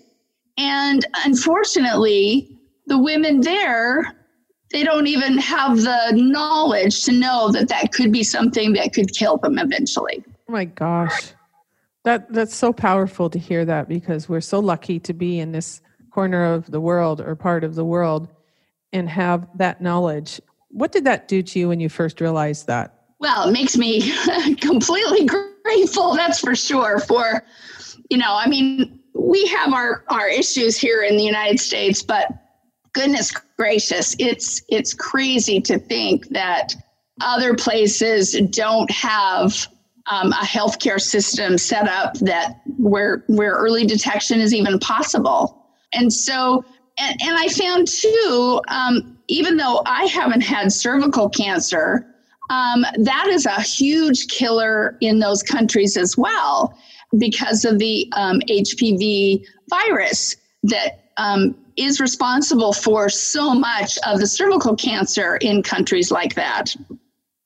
and 0.56 1.06
unfortunately 1.24 2.58
the 2.86 2.98
women 2.98 3.40
there 3.40 4.16
they 4.72 4.82
don't 4.82 5.06
even 5.06 5.38
have 5.38 5.78
the 5.78 6.12
knowledge 6.14 7.04
to 7.04 7.12
know 7.12 7.50
that 7.52 7.68
that 7.68 7.92
could 7.92 8.12
be 8.12 8.22
something 8.22 8.72
that 8.72 8.92
could 8.92 9.12
kill 9.14 9.36
them 9.38 9.58
eventually. 9.58 10.24
Oh 10.48 10.52
my 10.52 10.64
gosh. 10.64 11.32
That 12.04 12.32
that's 12.32 12.54
so 12.54 12.72
powerful 12.72 13.30
to 13.30 13.38
hear 13.38 13.64
that 13.64 13.88
because 13.88 14.28
we're 14.28 14.40
so 14.40 14.60
lucky 14.60 15.00
to 15.00 15.12
be 15.12 15.38
in 15.38 15.52
this 15.52 15.80
corner 16.16 16.46
of 16.46 16.70
the 16.70 16.80
world 16.80 17.20
or 17.20 17.36
part 17.36 17.62
of 17.62 17.74
the 17.74 17.84
world 17.84 18.26
and 18.94 19.06
have 19.06 19.46
that 19.54 19.82
knowledge. 19.82 20.40
What 20.70 20.90
did 20.90 21.04
that 21.04 21.28
do 21.28 21.42
to 21.42 21.58
you 21.58 21.68
when 21.68 21.78
you 21.78 21.90
first 21.90 22.22
realized 22.22 22.66
that? 22.68 23.02
Well, 23.18 23.46
it 23.46 23.52
makes 23.52 23.76
me 23.76 24.14
completely 24.56 25.26
grateful, 25.26 26.14
that's 26.14 26.40
for 26.40 26.56
sure, 26.56 27.00
for 27.00 27.42
you 28.08 28.16
know, 28.16 28.34
I 28.34 28.48
mean, 28.48 28.98
we 29.14 29.44
have 29.48 29.74
our 29.74 30.04
our 30.08 30.26
issues 30.26 30.78
here 30.78 31.02
in 31.02 31.18
the 31.18 31.22
United 31.22 31.60
States, 31.60 32.02
but 32.02 32.28
goodness 32.94 33.30
gracious, 33.58 34.16
it's 34.18 34.62
it's 34.70 34.94
crazy 34.94 35.60
to 35.60 35.78
think 35.78 36.28
that 36.28 36.74
other 37.20 37.54
places 37.54 38.32
don't 38.52 38.90
have 38.90 39.68
um, 40.06 40.32
a 40.32 40.46
healthcare 40.46 41.00
system 41.00 41.58
set 41.58 41.86
up 41.88 42.14
that 42.20 42.62
where 42.78 43.22
where 43.26 43.52
early 43.52 43.84
detection 43.84 44.40
is 44.40 44.54
even 44.54 44.78
possible. 44.78 45.65
And 45.96 46.12
so, 46.12 46.64
and, 46.98 47.20
and 47.22 47.36
I 47.36 47.48
found 47.48 47.88
too, 47.88 48.60
um, 48.68 49.18
even 49.28 49.56
though 49.56 49.82
I 49.86 50.04
haven't 50.04 50.42
had 50.42 50.72
cervical 50.72 51.28
cancer, 51.28 52.06
um, 52.50 52.84
that 52.98 53.26
is 53.28 53.46
a 53.46 53.60
huge 53.60 54.28
killer 54.28 54.96
in 55.00 55.18
those 55.18 55.42
countries 55.42 55.96
as 55.96 56.16
well 56.16 56.78
because 57.18 57.64
of 57.64 57.78
the 57.78 58.06
HPV 58.14 59.38
um, 59.38 59.44
virus 59.68 60.36
that 60.64 61.10
um, 61.16 61.56
is 61.76 62.00
responsible 62.00 62.72
for 62.72 63.08
so 63.08 63.54
much 63.54 63.98
of 64.06 64.20
the 64.20 64.26
cervical 64.26 64.76
cancer 64.76 65.36
in 65.36 65.62
countries 65.62 66.10
like 66.10 66.34
that. 66.34 66.74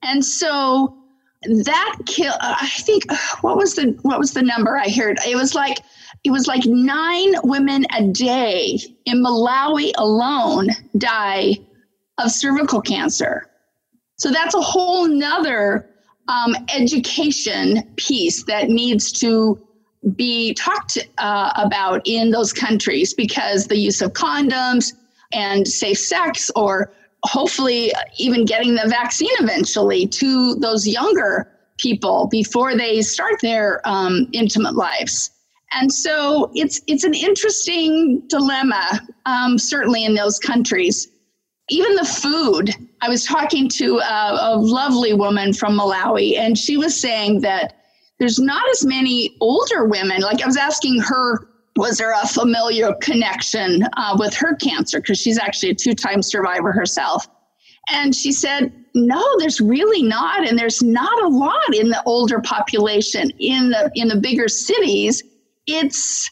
And 0.03 0.25
so 0.25 1.00
that 1.43 1.97
kill 2.07 2.35
I 2.41 2.69
think 2.81 3.05
what 3.41 3.57
was 3.57 3.75
the 3.75 3.99
what 4.03 4.19
was 4.19 4.33
the 4.33 4.43
number 4.43 4.77
I 4.77 4.91
heard? 4.91 5.19
It 5.27 5.37
was 5.37 5.55
like 5.55 5.79
it 6.25 6.31
was 6.31 6.47
like 6.47 6.65
nine 6.67 7.35
women 7.45 7.87
a 7.97 8.09
day 8.09 8.79
in 9.07 9.23
Malawi 9.23 9.93
alone 9.97 10.69
die 10.99 11.59
of 12.19 12.31
cervical 12.31 12.83
cancer. 12.83 13.47
So 14.19 14.31
that's 14.31 14.55
a 14.55 14.61
whole 14.61 15.09
nother 15.09 15.89
um, 16.29 16.55
education 16.75 17.91
piece 17.97 18.45
that 18.45 18.69
needs 18.69 19.11
to 19.13 19.59
be 20.15 20.53
talked 20.55 20.99
uh, 21.19 21.53
about 21.57 22.03
in 22.07 22.31
those 22.31 22.53
countries 22.53 23.15
because 23.15 23.67
the 23.67 23.79
use 23.79 24.03
of 24.03 24.13
condoms 24.13 24.93
and 25.33 25.67
safe 25.67 25.99
sex, 25.99 26.51
or 26.55 26.93
hopefully 27.25 27.93
even 28.17 28.45
getting 28.45 28.75
the 28.75 28.89
vaccine 28.89 29.31
eventually 29.41 30.07
to 30.07 30.55
those 30.57 30.87
younger 30.87 31.51
people 31.79 32.29
before 32.31 32.77
they 32.77 33.01
start 33.03 33.41
their 33.41 33.81
um, 33.85 34.29
intimate 34.33 34.75
lives. 34.75 35.31
And 35.73 35.93
so 35.93 36.51
it's 36.55 36.81
it's 36.87 37.05
an 37.05 37.15
interesting 37.15 38.23
dilemma, 38.27 39.01
um, 39.27 39.57
certainly 39.59 40.05
in 40.05 40.15
those 40.15 40.39
countries. 40.39 41.09
Even 41.69 41.95
the 41.95 42.05
food 42.05 42.71
I 43.01 43.09
was 43.09 43.25
talking 43.25 43.69
to 43.69 43.99
a, 43.99 44.55
a 44.55 44.57
lovely 44.57 45.15
woman 45.15 45.53
from 45.53 45.79
Malawi, 45.79 46.37
and 46.37 46.59
she 46.59 46.77
was 46.77 47.01
saying 47.01 47.43
that 47.43 47.77
there's 48.19 48.41
not 48.41 48.69
as 48.71 48.85
many 48.85 49.37
older 49.41 49.85
women. 49.85 50.21
Like 50.21 50.43
I 50.43 50.47
was 50.47 50.57
asking 50.57 51.01
her, 51.01 51.47
was 51.81 51.97
there 51.97 52.13
a 52.13 52.27
familial 52.27 52.93
connection 52.97 53.87
uh, 53.97 54.15
with 54.19 54.35
her 54.35 54.55
cancer? 54.57 55.01
Because 55.01 55.19
she's 55.19 55.39
actually 55.39 55.71
a 55.71 55.75
two 55.75 55.95
time 55.95 56.21
survivor 56.21 56.73
herself. 56.73 57.27
And 57.89 58.15
she 58.15 58.33
said, 58.33 58.73
no, 58.95 59.25
there's 59.39 59.63
really 59.63 60.03
not. 60.03 60.47
And 60.47 60.59
there's 60.59 60.83
not 60.83 61.23
a 61.23 61.29
lot 61.29 61.75
in 61.75 61.89
the 61.89 62.03
older 62.05 62.39
population 62.41 63.31
in 63.39 63.71
the 63.71 63.91
in 63.95 64.09
the 64.09 64.17
bigger 64.17 64.47
cities. 64.47 65.23
It's 65.67 66.31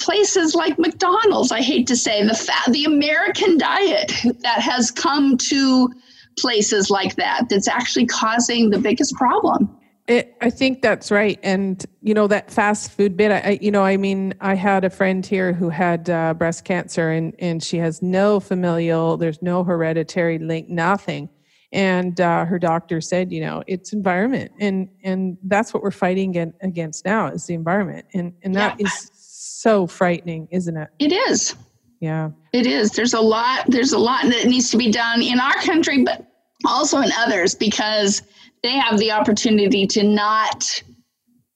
places 0.00 0.56
like 0.56 0.78
McDonald's, 0.80 1.52
I 1.52 1.62
hate 1.62 1.86
to 1.88 1.96
say, 1.96 2.24
the 2.26 2.34
fat, 2.34 2.72
the 2.72 2.84
American 2.84 3.56
diet 3.56 4.12
that 4.40 4.60
has 4.60 4.90
come 4.90 5.36
to 5.48 5.92
places 6.38 6.90
like 6.90 7.14
that 7.16 7.48
that's 7.48 7.68
actually 7.68 8.06
causing 8.06 8.70
the 8.70 8.78
biggest 8.78 9.14
problem. 9.14 9.77
It, 10.08 10.34
I 10.40 10.48
think 10.48 10.80
that's 10.80 11.10
right, 11.10 11.38
and 11.42 11.84
you 12.00 12.14
know 12.14 12.26
that 12.28 12.50
fast 12.50 12.92
food 12.92 13.14
bit. 13.14 13.30
I, 13.30 13.58
you 13.60 13.70
know, 13.70 13.84
I 13.84 13.98
mean, 13.98 14.32
I 14.40 14.54
had 14.54 14.86
a 14.86 14.90
friend 14.90 15.24
here 15.24 15.52
who 15.52 15.68
had 15.68 16.08
uh, 16.08 16.32
breast 16.32 16.64
cancer, 16.64 17.10
and 17.10 17.34
and 17.38 17.62
she 17.62 17.76
has 17.76 18.00
no 18.00 18.40
familial, 18.40 19.18
there's 19.18 19.42
no 19.42 19.62
hereditary 19.62 20.38
link, 20.38 20.70
nothing, 20.70 21.28
and 21.72 22.18
uh, 22.22 22.46
her 22.46 22.58
doctor 22.58 23.02
said, 23.02 23.30
you 23.30 23.42
know, 23.42 23.62
it's 23.66 23.92
environment, 23.92 24.50
and 24.58 24.88
and 25.04 25.36
that's 25.44 25.74
what 25.74 25.82
we're 25.82 25.90
fighting 25.90 26.54
against 26.62 27.04
now 27.04 27.26
is 27.26 27.44
the 27.44 27.52
environment, 27.52 28.06
and 28.14 28.32
and 28.42 28.54
that 28.54 28.80
yeah. 28.80 28.86
is 28.86 29.10
so 29.12 29.86
frightening, 29.86 30.48
isn't 30.50 30.76
it? 30.78 30.88
It 30.98 31.12
is. 31.12 31.54
Yeah. 32.00 32.30
It 32.52 32.66
is. 32.66 32.92
There's 32.92 33.12
a 33.12 33.20
lot. 33.20 33.66
There's 33.68 33.92
a 33.92 33.98
lot 33.98 34.22
that 34.24 34.46
needs 34.46 34.70
to 34.70 34.78
be 34.78 34.90
done 34.90 35.20
in 35.20 35.38
our 35.38 35.54
country, 35.56 36.02
but 36.04 36.24
also 36.64 36.98
in 36.98 37.10
others 37.18 37.54
because 37.54 38.22
they 38.62 38.72
have 38.72 38.98
the 38.98 39.12
opportunity 39.12 39.86
to 39.88 40.02
not, 40.02 40.82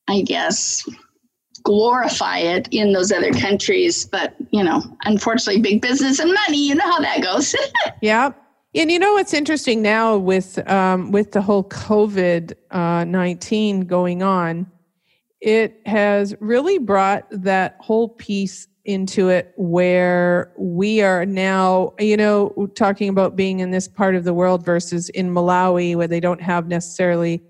I 0.09 0.22
guess, 0.22 0.88
glorify 1.64 2.38
it 2.38 2.68
in 2.70 2.92
those 2.92 3.12
other 3.12 3.32
countries. 3.32 4.05
But, 4.05 4.34
you 4.50 4.62
know, 4.62 4.82
unfortunately, 5.05 5.62
big 5.62 5.80
business 5.80 6.18
and 6.18 6.32
money, 6.32 6.68
you 6.68 6.74
know 6.74 6.90
how 6.90 7.00
that 7.00 7.22
goes. 7.22 7.55
yeah. 8.03 8.32
And 8.74 8.90
you 8.90 8.98
know 8.98 9.12
what's 9.12 9.34
interesting 9.34 9.82
now 9.82 10.16
with 10.16 10.59
um, 10.70 11.12
with 11.12 11.32
the 11.32 11.42
whole 11.42 11.64
COVID 11.64 12.55
uh, 12.70 13.05
nineteen 13.05 13.82
going 13.82 14.22
on, 14.22 14.66
it 15.42 15.78
has 15.84 16.34
really 16.40 16.78
brought 16.78 17.26
that 17.30 17.76
whole 17.80 18.09
piece 18.09 18.68
into 18.84 19.28
it 19.28 19.52
where 19.56 20.52
we 20.58 21.02
are 21.02 21.24
now, 21.24 21.92
you 21.98 22.16
know, 22.16 22.68
talking 22.74 23.08
about 23.08 23.36
being 23.36 23.60
in 23.60 23.70
this 23.70 23.86
part 23.86 24.14
of 24.14 24.24
the 24.24 24.34
world 24.34 24.64
versus 24.64 25.08
in 25.10 25.32
Malawi, 25.32 25.94
where 25.94 26.08
they 26.08 26.20
don't 26.20 26.42
have 26.42 26.66
necessarily 26.66 27.40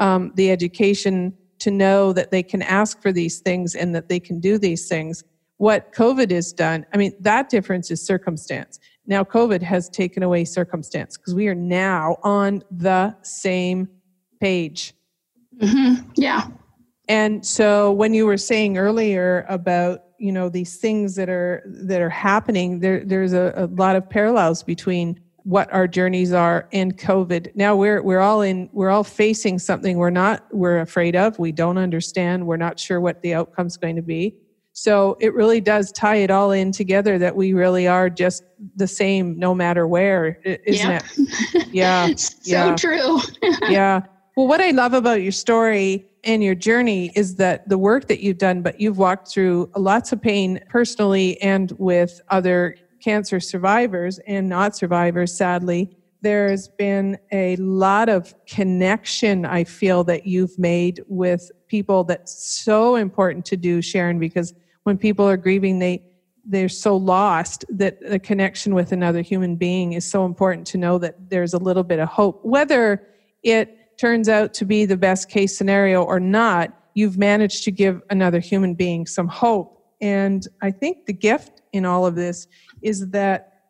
um, 0.00 0.32
the 0.34 0.50
education 0.50 1.34
to 1.60 1.70
know 1.70 2.12
that 2.12 2.30
they 2.30 2.42
can 2.42 2.60
ask 2.62 3.00
for 3.00 3.12
these 3.12 3.40
things 3.40 3.74
and 3.74 3.94
that 3.94 4.08
they 4.08 4.20
can 4.20 4.40
do 4.40 4.58
these 4.58 4.88
things. 4.88 5.24
What 5.56 5.92
COVID 5.94 6.30
has 6.32 6.52
done, 6.52 6.84
I 6.92 6.96
mean, 6.96 7.12
that 7.20 7.48
difference 7.48 7.90
is 7.90 8.04
circumstance. 8.04 8.78
Now, 9.06 9.24
COVID 9.24 9.62
has 9.62 9.88
taken 9.88 10.22
away 10.22 10.44
circumstance 10.44 11.16
because 11.16 11.34
we 11.34 11.48
are 11.48 11.54
now 11.54 12.16
on 12.22 12.62
the 12.70 13.16
same 13.22 13.88
page. 14.40 14.92
Mm-hmm. 15.58 16.10
Yeah. 16.16 16.48
And 17.08 17.44
so 17.44 17.92
when 17.92 18.14
you 18.14 18.26
were 18.26 18.36
saying 18.36 18.78
earlier 18.78 19.44
about 19.48 20.02
you 20.22 20.30
know 20.30 20.48
these 20.48 20.76
things 20.76 21.16
that 21.16 21.28
are 21.28 21.62
that 21.66 22.00
are 22.00 22.10
happening 22.10 22.78
there 22.78 23.04
there's 23.04 23.32
a, 23.32 23.52
a 23.56 23.66
lot 23.66 23.96
of 23.96 24.08
parallels 24.08 24.62
between 24.62 25.18
what 25.44 25.72
our 25.72 25.88
journeys 25.88 26.32
are 26.32 26.68
and 26.72 26.96
covid. 26.96 27.54
Now 27.56 27.74
we're 27.74 28.00
we're 28.02 28.20
all 28.20 28.42
in 28.42 28.70
we're 28.72 28.90
all 28.90 29.04
facing 29.04 29.58
something 29.58 29.96
we're 29.96 30.10
not 30.10 30.46
we're 30.52 30.80
afraid 30.80 31.16
of. 31.16 31.38
We 31.38 31.52
don't 31.52 31.78
understand. 31.78 32.46
We're 32.46 32.56
not 32.56 32.78
sure 32.78 33.00
what 33.00 33.22
the 33.22 33.34
outcome's 33.34 33.76
going 33.76 33.96
to 33.96 34.02
be. 34.02 34.36
So 34.72 35.16
it 35.20 35.34
really 35.34 35.60
does 35.60 35.92
tie 35.92 36.16
it 36.16 36.30
all 36.30 36.52
in 36.52 36.72
together 36.72 37.18
that 37.18 37.36
we 37.36 37.52
really 37.52 37.86
are 37.86 38.08
just 38.08 38.44
the 38.76 38.86
same 38.86 39.38
no 39.38 39.54
matter 39.54 39.86
where 39.86 40.40
isn't 40.44 40.88
yeah. 40.88 41.00
it? 41.16 41.68
Yeah. 41.72 42.08
So 42.16 42.32
yeah. 42.44 42.76
true. 42.76 43.18
Yeah. 43.68 44.02
Well 44.36 44.46
what 44.46 44.60
i 44.60 44.70
love 44.70 44.94
about 44.94 45.20
your 45.22 45.32
story 45.32 46.08
and 46.24 46.42
your 46.42 46.54
journey 46.54 47.10
is 47.16 47.36
that 47.36 47.68
the 47.68 47.78
work 47.78 48.06
that 48.08 48.20
you've 48.20 48.38
done, 48.38 48.62
but 48.62 48.80
you've 48.80 48.98
walked 48.98 49.28
through 49.28 49.70
lots 49.76 50.12
of 50.12 50.22
pain 50.22 50.60
personally 50.68 51.40
and 51.42 51.72
with 51.78 52.20
other 52.28 52.76
cancer 53.02 53.40
survivors 53.40 54.20
and 54.26 54.48
not 54.48 54.76
survivors, 54.76 55.36
sadly. 55.36 55.96
There's 56.20 56.68
been 56.68 57.18
a 57.32 57.56
lot 57.56 58.08
of 58.08 58.32
connection, 58.46 59.44
I 59.44 59.64
feel, 59.64 60.04
that 60.04 60.24
you've 60.24 60.56
made 60.56 61.02
with 61.08 61.50
people 61.66 62.04
that's 62.04 62.32
so 62.32 62.94
important 62.94 63.44
to 63.46 63.56
do, 63.56 63.82
Sharon, 63.82 64.20
because 64.20 64.54
when 64.84 64.98
people 64.98 65.28
are 65.28 65.36
grieving, 65.36 65.80
they 65.80 66.04
they're 66.44 66.68
so 66.68 66.96
lost 66.96 67.64
that 67.68 68.00
the 68.00 68.18
connection 68.18 68.74
with 68.74 68.90
another 68.90 69.22
human 69.22 69.54
being 69.54 69.92
is 69.92 70.08
so 70.08 70.24
important 70.24 70.66
to 70.66 70.76
know 70.76 70.98
that 70.98 71.30
there's 71.30 71.54
a 71.54 71.58
little 71.58 71.84
bit 71.84 72.00
of 72.00 72.08
hope. 72.08 72.44
Whether 72.44 73.06
it 73.44 73.78
turns 74.02 74.28
out 74.28 74.52
to 74.52 74.64
be 74.64 74.84
the 74.84 74.96
best 74.96 75.28
case 75.28 75.56
scenario 75.56 76.02
or 76.02 76.18
not, 76.18 76.76
you've 76.94 77.18
managed 77.18 77.62
to 77.62 77.70
give 77.70 78.02
another 78.10 78.40
human 78.40 78.74
being 78.74 79.06
some 79.06 79.28
hope. 79.28 79.80
And 80.00 80.44
I 80.60 80.72
think 80.72 81.06
the 81.06 81.12
gift 81.12 81.62
in 81.72 81.86
all 81.86 82.04
of 82.04 82.16
this 82.16 82.48
is 82.82 83.10
that 83.10 83.60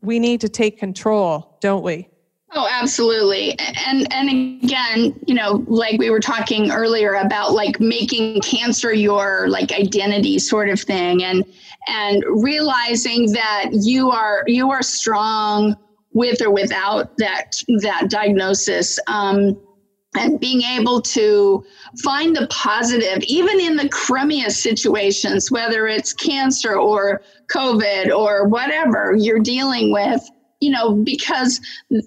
we 0.00 0.18
need 0.18 0.40
to 0.40 0.48
take 0.48 0.78
control, 0.78 1.58
don't 1.60 1.84
we? 1.84 2.08
Oh, 2.54 2.66
absolutely. 2.70 3.54
And 3.58 4.10
and 4.10 4.62
again, 4.64 5.14
you 5.26 5.34
know, 5.34 5.62
like 5.66 5.98
we 5.98 6.08
were 6.08 6.20
talking 6.20 6.70
earlier 6.70 7.12
about 7.12 7.52
like 7.52 7.78
making 7.78 8.40
cancer 8.40 8.94
your 8.94 9.46
like 9.48 9.72
identity 9.72 10.38
sort 10.38 10.70
of 10.70 10.80
thing 10.80 11.22
and 11.22 11.44
and 11.86 12.24
realizing 12.26 13.30
that 13.32 13.68
you 13.72 14.10
are 14.10 14.42
you 14.46 14.70
are 14.70 14.82
strong 14.82 15.76
with 16.14 16.40
or 16.40 16.50
without 16.50 17.18
that 17.18 17.62
that 17.82 18.08
diagnosis. 18.08 18.98
Um, 19.06 19.58
and 20.16 20.38
being 20.38 20.62
able 20.62 21.00
to 21.00 21.64
find 22.02 22.36
the 22.36 22.46
positive, 22.48 23.22
even 23.26 23.60
in 23.60 23.76
the 23.76 23.88
crummiest 23.88 24.60
situations, 24.60 25.50
whether 25.50 25.86
it's 25.86 26.12
cancer 26.12 26.76
or 26.76 27.22
COVID 27.48 28.14
or 28.14 28.46
whatever 28.46 29.14
you're 29.18 29.40
dealing 29.40 29.92
with, 29.92 30.22
you 30.60 30.70
know, 30.70 30.94
because 30.94 31.60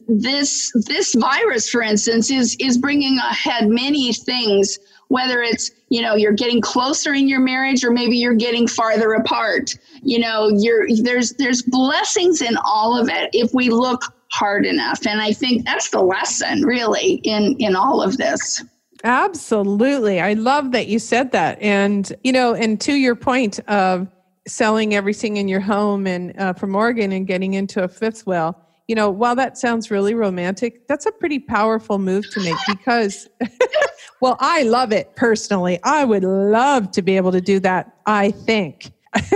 this 0.08 0.72
this 0.88 1.14
virus, 1.16 1.70
for 1.70 1.82
instance, 1.82 2.32
is 2.32 2.56
is 2.60 2.78
bringing 2.78 3.18
ahead 3.18 3.68
many 3.68 4.14
things. 4.14 4.80
Whether 5.10 5.44
it's 5.44 5.72
you 5.90 6.02
know 6.02 6.16
you're 6.16 6.34
getting 6.34 6.62
closer 6.62 7.14
in 7.14 7.28
your 7.28 7.42
marriage 7.42 7.84
or 7.84 7.92
maybe 7.92 8.18
you're 8.18 8.34
getting 8.34 8.68
farther 8.68 9.14
apart, 9.14 9.76
you 10.04 10.20
know, 10.20 10.50
you're 10.50 10.88
there's 11.04 11.34
there's 11.34 11.64
blessings 11.64 12.42
in 12.42 12.58
all 12.66 13.00
of 13.00 13.10
it 13.10 13.30
if 13.34 13.54
we 13.54 13.70
look 13.70 14.15
hard 14.32 14.66
enough. 14.66 15.06
And 15.06 15.22
I 15.22 15.32
think 15.32 15.66
that's 15.66 15.90
the 15.90 16.02
lesson 16.02 16.64
really 16.64 17.16
in, 17.24 17.56
in 17.60 17.76
all 17.76 18.02
of 18.02 18.18
this. 18.18 18.64
Absolutely. 19.04 20.20
I 20.20 20.34
love 20.34 20.72
that 20.72 20.88
you 20.88 21.00
said 21.00 21.32
that. 21.32 21.62
And, 21.62 22.12
you 22.24 22.32
know, 22.32 22.56
and 22.56 22.82
to 22.82 22.94
your 22.94 23.16
point 23.16 23.60
of 23.68 24.08
selling 24.48 24.96
everything 24.96 25.38
in 25.38 25.48
your 25.48 25.60
home 25.60 26.08
and 26.08 26.38
uh, 26.40 26.54
from 26.54 26.76
Oregon 26.76 27.12
and 27.12 27.28
getting 27.28 27.54
into 27.54 27.84
a 27.84 27.88
fifth 27.88 28.26
wheel, 28.26 28.60
you 28.88 28.96
know, 28.96 29.10
while 29.10 29.36
that 29.36 29.58
sounds 29.58 29.90
really 29.90 30.14
romantic, 30.14 30.88
that's 30.88 31.06
a 31.06 31.12
pretty 31.12 31.40
powerful 31.40 31.98
move 31.98 32.30
to 32.32 32.40
make 32.42 32.58
because, 32.68 33.28
well, 34.22 34.38
I 34.40 34.64
love 34.64 34.92
it 34.92 35.16
personally. 35.16 35.80
I 35.84 36.06
would 36.06 36.24
love 36.24 36.92
to 36.92 37.02
be 37.02 37.18
able 37.18 37.32
to 37.32 37.42
do 37.42 37.60
that, 37.62 37.96
I 38.06 38.32
think. 38.32 38.92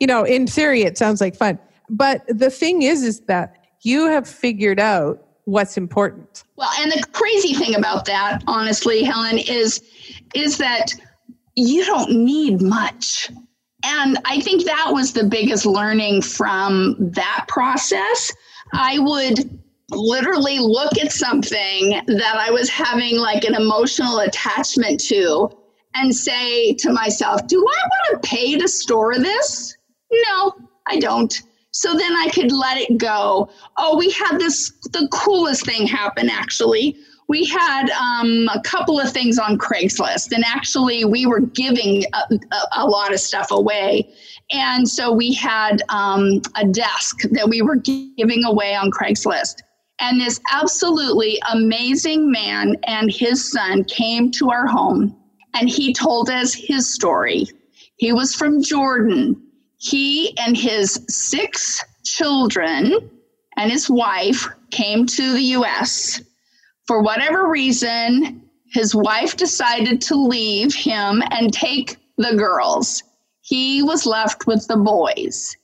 you 0.00 0.06
know, 0.06 0.24
in 0.24 0.46
theory, 0.46 0.82
it 0.82 0.98
sounds 0.98 1.20
like 1.20 1.36
fun. 1.36 1.58
But 1.90 2.24
the 2.28 2.50
thing 2.50 2.82
is, 2.82 3.02
is 3.02 3.20
that 3.20 3.57
you 3.82 4.06
have 4.06 4.28
figured 4.28 4.80
out 4.80 5.24
what's 5.44 5.76
important. 5.76 6.44
Well, 6.56 6.70
and 6.80 6.92
the 6.92 7.02
crazy 7.12 7.54
thing 7.54 7.74
about 7.74 8.04
that, 8.06 8.42
honestly, 8.46 9.02
Helen, 9.02 9.38
is 9.38 9.82
is 10.34 10.58
that 10.58 10.94
you 11.54 11.84
don't 11.84 12.10
need 12.10 12.60
much. 12.60 13.30
And 13.84 14.18
I 14.24 14.40
think 14.40 14.64
that 14.64 14.90
was 14.92 15.12
the 15.12 15.24
biggest 15.24 15.64
learning 15.64 16.22
from 16.22 16.96
that 16.98 17.46
process. 17.48 18.32
I 18.72 18.98
would 18.98 19.58
literally 19.90 20.58
look 20.58 20.98
at 20.98 21.12
something 21.12 22.00
that 22.06 22.36
I 22.36 22.50
was 22.50 22.68
having 22.68 23.16
like 23.16 23.44
an 23.44 23.54
emotional 23.54 24.20
attachment 24.20 25.00
to 25.04 25.50
and 25.94 26.14
say 26.14 26.74
to 26.74 26.92
myself, 26.92 27.46
Do 27.46 27.58
I 27.58 27.88
want 27.88 28.22
to 28.22 28.28
pay 28.28 28.58
to 28.58 28.68
store 28.68 29.18
this? 29.18 29.76
No, 30.12 30.54
I 30.86 30.98
don't. 30.98 31.42
So 31.78 31.94
then 31.94 32.16
I 32.16 32.28
could 32.34 32.50
let 32.50 32.76
it 32.76 32.98
go. 32.98 33.48
Oh, 33.76 33.96
we 33.96 34.10
had 34.10 34.38
this, 34.38 34.70
the 34.90 35.06
coolest 35.12 35.64
thing 35.64 35.86
happen 35.86 36.28
actually. 36.28 36.96
We 37.28 37.44
had 37.44 37.90
um, 37.90 38.48
a 38.52 38.60
couple 38.62 38.98
of 38.98 39.12
things 39.12 39.38
on 39.38 39.58
Craigslist, 39.58 40.32
and 40.32 40.42
actually, 40.46 41.04
we 41.04 41.26
were 41.26 41.40
giving 41.40 42.04
a, 42.14 42.34
a, 42.34 42.60
a 42.78 42.86
lot 42.86 43.12
of 43.12 43.20
stuff 43.20 43.50
away. 43.50 44.10
And 44.50 44.88
so 44.88 45.12
we 45.12 45.34
had 45.34 45.82
um, 45.90 46.40
a 46.56 46.64
desk 46.64 47.18
that 47.32 47.46
we 47.46 47.60
were 47.60 47.76
giving 47.76 48.44
away 48.44 48.74
on 48.74 48.90
Craigslist. 48.90 49.60
And 50.00 50.18
this 50.18 50.40
absolutely 50.50 51.38
amazing 51.52 52.30
man 52.30 52.76
and 52.86 53.12
his 53.12 53.52
son 53.52 53.84
came 53.84 54.30
to 54.32 54.50
our 54.50 54.66
home 54.66 55.14
and 55.54 55.68
he 55.68 55.92
told 55.92 56.30
us 56.30 56.54
his 56.54 56.92
story. 56.92 57.46
He 57.98 58.12
was 58.12 58.34
from 58.34 58.62
Jordan. 58.62 59.47
He 59.78 60.36
and 60.38 60.56
his 60.56 61.04
six 61.08 61.84
children 62.04 63.10
and 63.56 63.70
his 63.70 63.88
wife 63.88 64.46
came 64.70 65.06
to 65.06 65.32
the 65.32 65.42
US. 65.56 66.20
For 66.86 67.02
whatever 67.02 67.48
reason, 67.48 68.42
his 68.72 68.94
wife 68.94 69.36
decided 69.36 70.00
to 70.02 70.16
leave 70.16 70.74
him 70.74 71.22
and 71.30 71.52
take 71.52 71.96
the 72.16 72.34
girls. 72.34 73.02
He 73.40 73.82
was 73.82 74.04
left 74.04 74.46
with 74.46 74.66
the 74.66 74.76
boys. 74.76 75.56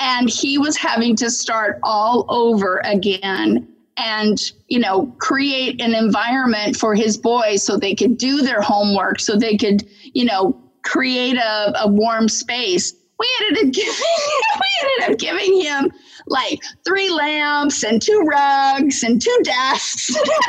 And 0.00 0.30
he 0.30 0.58
was 0.58 0.76
having 0.76 1.16
to 1.16 1.30
start 1.30 1.78
all 1.82 2.24
over 2.28 2.80
again 2.84 3.68
and 3.98 4.52
you 4.68 4.78
know 4.78 5.06
create 5.18 5.80
an 5.80 5.92
environment 5.92 6.76
for 6.76 6.94
his 6.94 7.16
boys 7.16 7.64
so 7.64 7.76
they 7.76 7.96
could 7.96 8.16
do 8.16 8.42
their 8.42 8.62
homework 8.62 9.18
so 9.18 9.36
they 9.36 9.56
could 9.56 9.86
you 10.14 10.24
know 10.24 10.56
create 10.84 11.36
a, 11.36 11.82
a 11.82 11.88
warm 11.88 12.28
space 12.28 12.94
we 13.18 13.28
ended 13.40 13.66
up 13.66 13.72
giving 13.72 13.94
we 14.60 14.88
ended 14.88 15.10
up 15.10 15.18
giving 15.18 15.60
him 15.60 15.92
like 16.26 16.60
three 16.84 17.10
lamps 17.10 17.82
and 17.84 18.00
two 18.00 18.20
rugs 18.20 19.02
and 19.02 19.20
two 19.20 19.36
desks. 19.42 20.16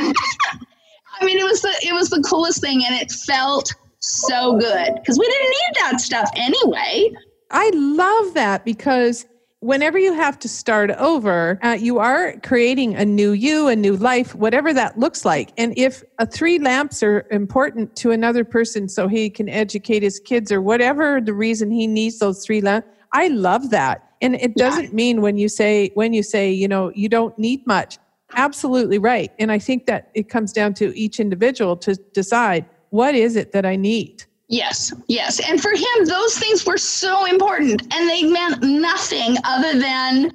I 1.22 1.26
mean 1.26 1.38
it 1.38 1.44
was 1.44 1.62
the 1.62 1.74
it 1.84 1.94
was 1.94 2.10
the 2.10 2.22
coolest 2.22 2.62
thing 2.62 2.84
and 2.86 2.96
it 2.96 3.12
felt 3.12 3.74
so 4.00 4.58
good 4.58 4.96
because 4.96 5.20
we 5.20 5.26
didn't 5.26 5.50
need 5.50 5.76
that 5.82 6.02
stuff 6.02 6.30
anyway. 6.36 7.12
I 7.52 7.72
love 7.74 8.34
that 8.36 8.64
because 8.64 9.26
whenever 9.62 10.00
you 10.00 10.14
have 10.14 10.40
to 10.40 10.48
start 10.48 10.92
over, 10.92 11.60
uh, 11.64 11.78
you 11.80 12.00
are 12.00 12.36
creating 12.44 12.96
a 12.96 13.06
new 13.06 13.32
you, 13.32 13.68
a 13.68 13.76
new 13.76 13.96
life, 13.98 14.34
whatever 14.36 14.74
that 14.74 14.98
looks 14.98 15.26
like. 15.26 15.52
And 15.58 15.78
if 15.78 16.04
uh, 16.18 16.26
three 16.26 16.60
lamps 16.60 17.04
are 17.04 17.28
important 17.32 17.96
to 17.98 18.12
another 18.12 18.44
person 18.44 18.88
so 18.88 19.08
he 19.08 19.30
can 19.30 19.50
educate 19.50 20.02
his 20.02 20.20
kids 20.20 20.52
or 20.52 20.62
whatever 20.62 21.20
the 21.20 21.34
reason 21.34 21.72
he 21.72 21.88
needs 21.88 22.20
those 22.20 22.46
three 22.46 22.62
lamps, 22.62 22.88
I 23.14 23.28
love 23.28 23.70
that. 23.72 24.14
And 24.22 24.36
it 24.36 24.56
doesn't 24.56 24.86
yeah. 24.86 24.94
mean 24.94 25.22
when 25.22 25.38
you 25.38 25.50
say, 25.50 25.92
when 25.94 26.14
you 26.14 26.24
say, 26.24 26.52
you 26.52 26.68
know, 26.68 26.92
you 26.96 27.10
don't 27.10 27.38
need 27.38 27.66
much. 27.66 27.98
Absolutely 28.36 29.00
right. 29.00 29.32
And 29.40 29.52
I 29.52 29.60
think 29.60 29.86
that 29.88 30.12
it 30.14 30.30
comes 30.30 30.54
down 30.54 30.74
to 30.76 30.96
each 30.98 31.20
individual 31.20 31.76
to 31.78 31.96
decide 32.14 32.66
what 32.92 33.16
is 33.16 33.36
it 33.36 33.52
that 33.54 33.66
I 33.66 33.76
need? 33.76 34.26
Yes, 34.50 34.92
yes. 35.08 35.40
And 35.48 35.62
for 35.62 35.72
him, 35.72 36.06
those 36.06 36.38
things 36.38 36.66
were 36.66 36.78
so 36.78 37.26
important 37.26 37.82
and 37.94 38.10
they 38.10 38.24
meant 38.24 38.64
nothing 38.64 39.38
other 39.44 39.80
than, 39.80 40.32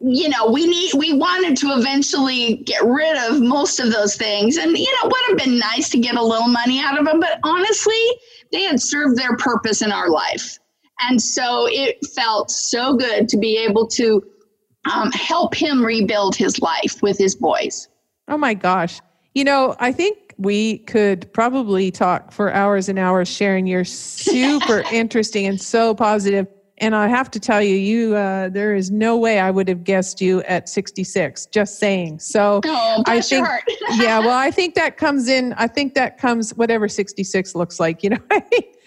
you 0.00 0.28
know, 0.28 0.50
we 0.50 0.66
need, 0.66 0.92
we 0.94 1.12
wanted 1.12 1.56
to 1.58 1.68
eventually 1.78 2.56
get 2.66 2.84
rid 2.84 3.16
of 3.16 3.40
most 3.40 3.78
of 3.78 3.92
those 3.92 4.16
things. 4.16 4.56
And, 4.56 4.76
you 4.76 4.92
know, 4.96 5.08
would 5.08 5.22
have 5.28 5.38
been 5.38 5.60
nice 5.60 5.90
to 5.90 5.98
get 5.98 6.16
a 6.16 6.22
little 6.22 6.48
money 6.48 6.80
out 6.80 6.98
of 6.98 7.06
them. 7.06 7.20
But 7.20 7.38
honestly, 7.44 8.04
they 8.50 8.62
had 8.62 8.82
served 8.82 9.16
their 9.16 9.36
purpose 9.36 9.80
in 9.80 9.92
our 9.92 10.10
life. 10.10 10.58
And 11.08 11.22
so 11.22 11.68
it 11.70 12.04
felt 12.16 12.50
so 12.50 12.94
good 12.94 13.28
to 13.28 13.36
be 13.36 13.56
able 13.58 13.86
to 13.88 14.24
um, 14.92 15.12
help 15.12 15.54
him 15.54 15.84
rebuild 15.84 16.34
his 16.34 16.60
life 16.60 17.00
with 17.00 17.16
his 17.16 17.36
boys. 17.36 17.88
Oh 18.26 18.36
my 18.36 18.54
gosh. 18.54 19.00
You 19.34 19.44
know, 19.44 19.76
I 19.78 19.92
think 19.92 20.18
we 20.42 20.78
could 20.78 21.32
probably 21.32 21.90
talk 21.90 22.32
for 22.32 22.52
hours 22.52 22.88
and 22.88 22.98
hours 22.98 23.28
sharing 23.28 23.66
your 23.66 23.84
super 23.84 24.82
interesting 24.92 25.46
and 25.46 25.60
so 25.60 25.94
positive. 25.94 26.46
And 26.78 26.96
i 26.96 27.06
have 27.06 27.30
to 27.30 27.38
tell 27.38 27.62
you 27.62 27.76
you 27.76 28.16
uh, 28.16 28.48
there 28.48 28.74
is 28.74 28.90
no 28.90 29.16
way 29.16 29.38
i 29.38 29.52
would 29.52 29.68
have 29.68 29.84
guessed 29.84 30.20
you 30.20 30.42
at 30.42 30.68
66 30.68 31.46
just 31.46 31.78
saying. 31.78 32.18
So 32.18 32.60
oh, 32.64 33.04
i 33.06 33.20
think 33.20 33.46
yeah 33.92 34.18
well 34.18 34.36
i 34.36 34.50
think 34.50 34.74
that 34.74 34.96
comes 34.96 35.28
in 35.28 35.52
i 35.58 35.68
think 35.68 35.94
that 35.94 36.18
comes 36.18 36.50
whatever 36.54 36.88
66 36.88 37.54
looks 37.54 37.78
like 37.78 38.02
you 38.02 38.10
know 38.10 38.18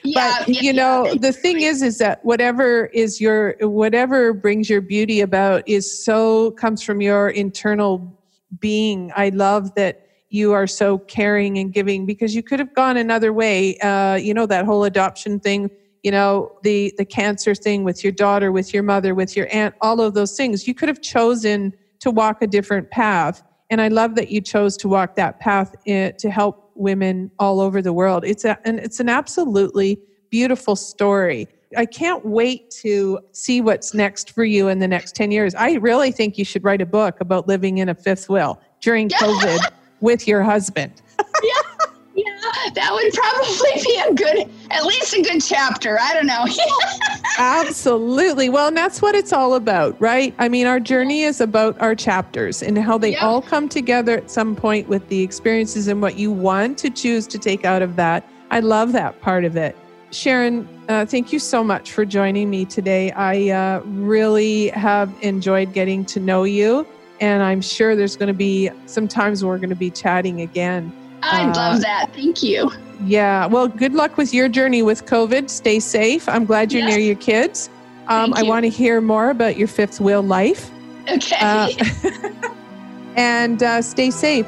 yeah, 0.03 0.39
but 0.39 0.49
yeah, 0.49 0.61
you 0.61 0.73
know 0.73 1.05
yeah. 1.05 1.13
the 1.21 1.31
thing 1.31 1.61
is 1.61 1.81
is 1.81 1.97
that 1.99 2.25
whatever 2.25 2.87
is 2.87 3.21
your 3.21 3.55
whatever 3.61 4.33
brings 4.33 4.69
your 4.69 4.81
beauty 4.81 5.21
about 5.21 5.63
is 5.65 6.03
so 6.03 6.51
comes 6.51 6.83
from 6.83 6.99
your 6.99 7.29
internal 7.29 8.15
being. 8.59 9.11
I 9.15 9.29
love 9.29 9.75
that 9.75 10.04
you 10.35 10.51
are 10.51 10.67
so 10.67 10.97
caring 10.97 11.57
and 11.57 11.73
giving 11.73 12.05
because 12.05 12.35
you 12.35 12.43
could 12.43 12.59
have 12.59 12.73
gone 12.75 12.97
another 12.97 13.31
way 13.31 13.77
uh, 13.79 14.15
you 14.15 14.33
know 14.33 14.45
that 14.45 14.65
whole 14.65 14.83
adoption 14.83 15.39
thing 15.39 15.69
you 16.03 16.11
know 16.11 16.51
the 16.63 16.93
the 16.97 17.05
cancer 17.05 17.55
thing 17.55 17.83
with 17.83 18.03
your 18.03 18.13
daughter 18.13 18.51
with 18.51 18.73
your 18.73 18.83
mother 18.83 19.15
with 19.15 19.35
your 19.35 19.47
aunt 19.51 19.73
all 19.81 20.01
of 20.01 20.13
those 20.13 20.35
things. 20.35 20.67
You 20.67 20.73
could 20.73 20.89
have 20.89 21.01
chosen 21.01 21.73
to 21.99 22.11
walk 22.11 22.41
a 22.41 22.47
different 22.47 22.91
path 22.91 23.41
and 23.71 23.81
i 23.81 23.87
love 23.87 24.15
that 24.15 24.29
you 24.29 24.41
chose 24.41 24.77
to 24.77 24.87
walk 24.87 25.15
that 25.15 25.39
path 25.39 25.73
to 25.85 26.29
help 26.29 26.65
women 26.75 27.31
all 27.39 27.59
over 27.59 27.81
the 27.81 27.93
world. 27.93 28.23
It's 28.25 28.45
a, 28.45 28.57
and 28.65 28.79
it's 28.79 28.99
an 28.99 29.09
absolutely 29.09 29.99
beautiful 30.29 30.75
story. 30.75 31.47
I 31.75 31.85
can't 31.85 32.25
wait 32.25 32.69
to 32.81 33.19
see 33.31 33.61
what's 33.61 33.93
next 33.93 34.31
for 34.31 34.43
you 34.43 34.67
in 34.67 34.79
the 34.79 34.87
next 34.87 35.15
10 35.15 35.31
years. 35.31 35.55
I 35.55 35.73
really 35.73 36.11
think 36.11 36.37
you 36.37 36.45
should 36.45 36.63
write 36.63 36.81
a 36.81 36.85
book 36.85 37.19
about 37.19 37.47
living 37.47 37.79
in 37.79 37.89
a 37.89 37.95
fifth 37.95 38.29
wheel 38.29 38.61
during 38.81 39.09
COVID 39.09 39.59
with 40.05 40.27
your 40.27 40.43
husband. 40.43 40.93
yeah, 41.43 41.87
yeah, 42.15 42.69
that 42.75 42.93
would 42.93 43.11
probably 43.13 43.83
be 43.83 44.01
a 44.07 44.13
good, 44.13 44.49
at 44.71 44.85
least 44.85 45.13
a 45.13 45.21
good 45.21 45.43
chapter. 45.43 45.99
I 45.99 46.13
don't 46.13 46.27
know. 46.27 46.45
Absolutely. 47.37 48.47
Well, 48.47 48.69
and 48.69 48.77
that's 48.77 49.01
what 49.01 49.15
it's 49.15 49.33
all 49.33 49.55
about, 49.55 49.99
right? 49.99 50.33
I 50.37 50.47
mean, 50.47 50.67
our 50.67 50.79
journey 50.79 51.23
is 51.23 51.41
about 51.41 51.79
our 51.81 51.95
chapters 51.95 52.63
and 52.63 52.77
how 52.77 52.97
they 52.97 53.11
yep. 53.11 53.23
all 53.23 53.41
come 53.41 53.67
together 53.67 54.15
at 54.15 54.31
some 54.31 54.55
point 54.55 54.87
with 54.87 55.05
the 55.09 55.21
experiences 55.21 55.87
and 55.87 56.01
what 56.01 56.17
you 56.17 56.31
want 56.31 56.77
to 56.77 56.89
choose 56.89 57.27
to 57.27 57.39
take 57.39 57.65
out 57.65 57.81
of 57.81 57.95
that. 57.97 58.29
I 58.51 58.61
love 58.61 58.93
that 58.93 59.19
part 59.21 59.43
of 59.43 59.57
it. 59.57 59.75
Sharon, 60.11 60.69
uh, 60.87 61.05
thank 61.05 61.33
you 61.33 61.39
so 61.39 61.63
much 61.63 61.91
for 61.91 62.05
joining 62.05 62.49
me 62.49 62.63
today. 62.63 63.11
I 63.11 63.49
uh, 63.49 63.81
really 63.85 64.69
have 64.69 65.13
enjoyed 65.21 65.73
getting 65.73 66.05
to 66.05 66.19
know 66.19 66.43
you. 66.43 66.87
And 67.19 67.43
I'm 67.43 67.61
sure 67.61 67.95
there's 67.95 68.15
going 68.15 68.27
to 68.27 68.33
be 68.33 68.69
some 68.85 69.07
times 69.07 69.43
we're 69.43 69.57
going 69.57 69.69
to 69.69 69.75
be 69.75 69.89
chatting 69.89 70.41
again. 70.41 70.93
I 71.21 71.43
uh, 71.43 71.55
love 71.55 71.81
that. 71.81 72.13
Thank 72.13 72.43
you. 72.43 72.71
Yeah. 73.03 73.45
Well, 73.45 73.67
good 73.67 73.93
luck 73.93 74.17
with 74.17 74.33
your 74.33 74.47
journey 74.47 74.81
with 74.81 75.05
COVID. 75.05 75.49
Stay 75.49 75.79
safe. 75.79 76.27
I'm 76.29 76.45
glad 76.45 76.71
you're 76.71 76.83
yes. 76.83 76.95
near 76.95 76.99
your 76.99 77.15
kids. 77.15 77.69
Um, 78.07 78.33
I 78.35 78.43
want 78.43 78.63
to 78.65 78.69
hear 78.69 79.01
more 79.01 79.29
about 79.29 79.57
your 79.57 79.67
fifth 79.67 79.99
wheel 79.99 80.21
life. 80.21 80.71
Okay. 81.09 81.37
Uh, 81.39 81.69
and 83.15 83.63
uh, 83.63 83.81
stay 83.81 84.11
safe. 84.11 84.47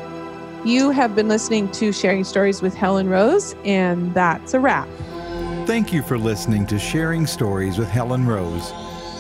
You 0.66 0.90
have 0.92 1.16
been 1.16 1.28
listening 1.28 1.72
to 1.72 1.92
Sharing 1.92 2.24
Stories 2.24 2.62
with 2.62 2.76
Helen 2.76 3.10
Rose, 3.10 3.56
and 3.64 4.14
that's 4.14 4.54
a 4.54 4.60
wrap. 4.60 4.88
Thank 5.66 5.94
you 5.94 6.02
for 6.02 6.18
listening 6.18 6.66
to 6.68 6.80
Sharing 6.80 7.26
Stories 7.26 7.78
with 7.78 7.90
Helen 7.90 8.26
Rose. 8.26 8.72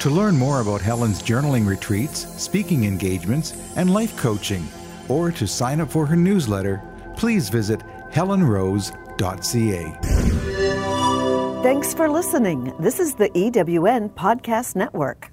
To 0.01 0.09
learn 0.11 0.37
more 0.37 0.61
about 0.61 0.81
Helen's 0.81 1.23
journaling 1.23 1.67
retreats, 1.67 2.27
speaking 2.41 2.83
engagements, 2.85 3.53
and 3.75 3.91
life 3.91 4.15
coaching, 4.15 4.67
or 5.09 5.31
to 5.31 5.47
sign 5.47 5.81
up 5.81 5.89
for 5.89 6.05
her 6.05 6.15
newsletter, 6.15 6.81
please 7.15 7.49
visit 7.49 7.81
helenrose.ca. 8.11 9.97
Thanks 11.63 11.93
for 11.95 12.09
listening. 12.09 12.73
This 12.79 12.99
is 12.99 13.15
the 13.15 13.29
EWN 13.29 14.11
Podcast 14.11 14.75
Network. 14.75 15.31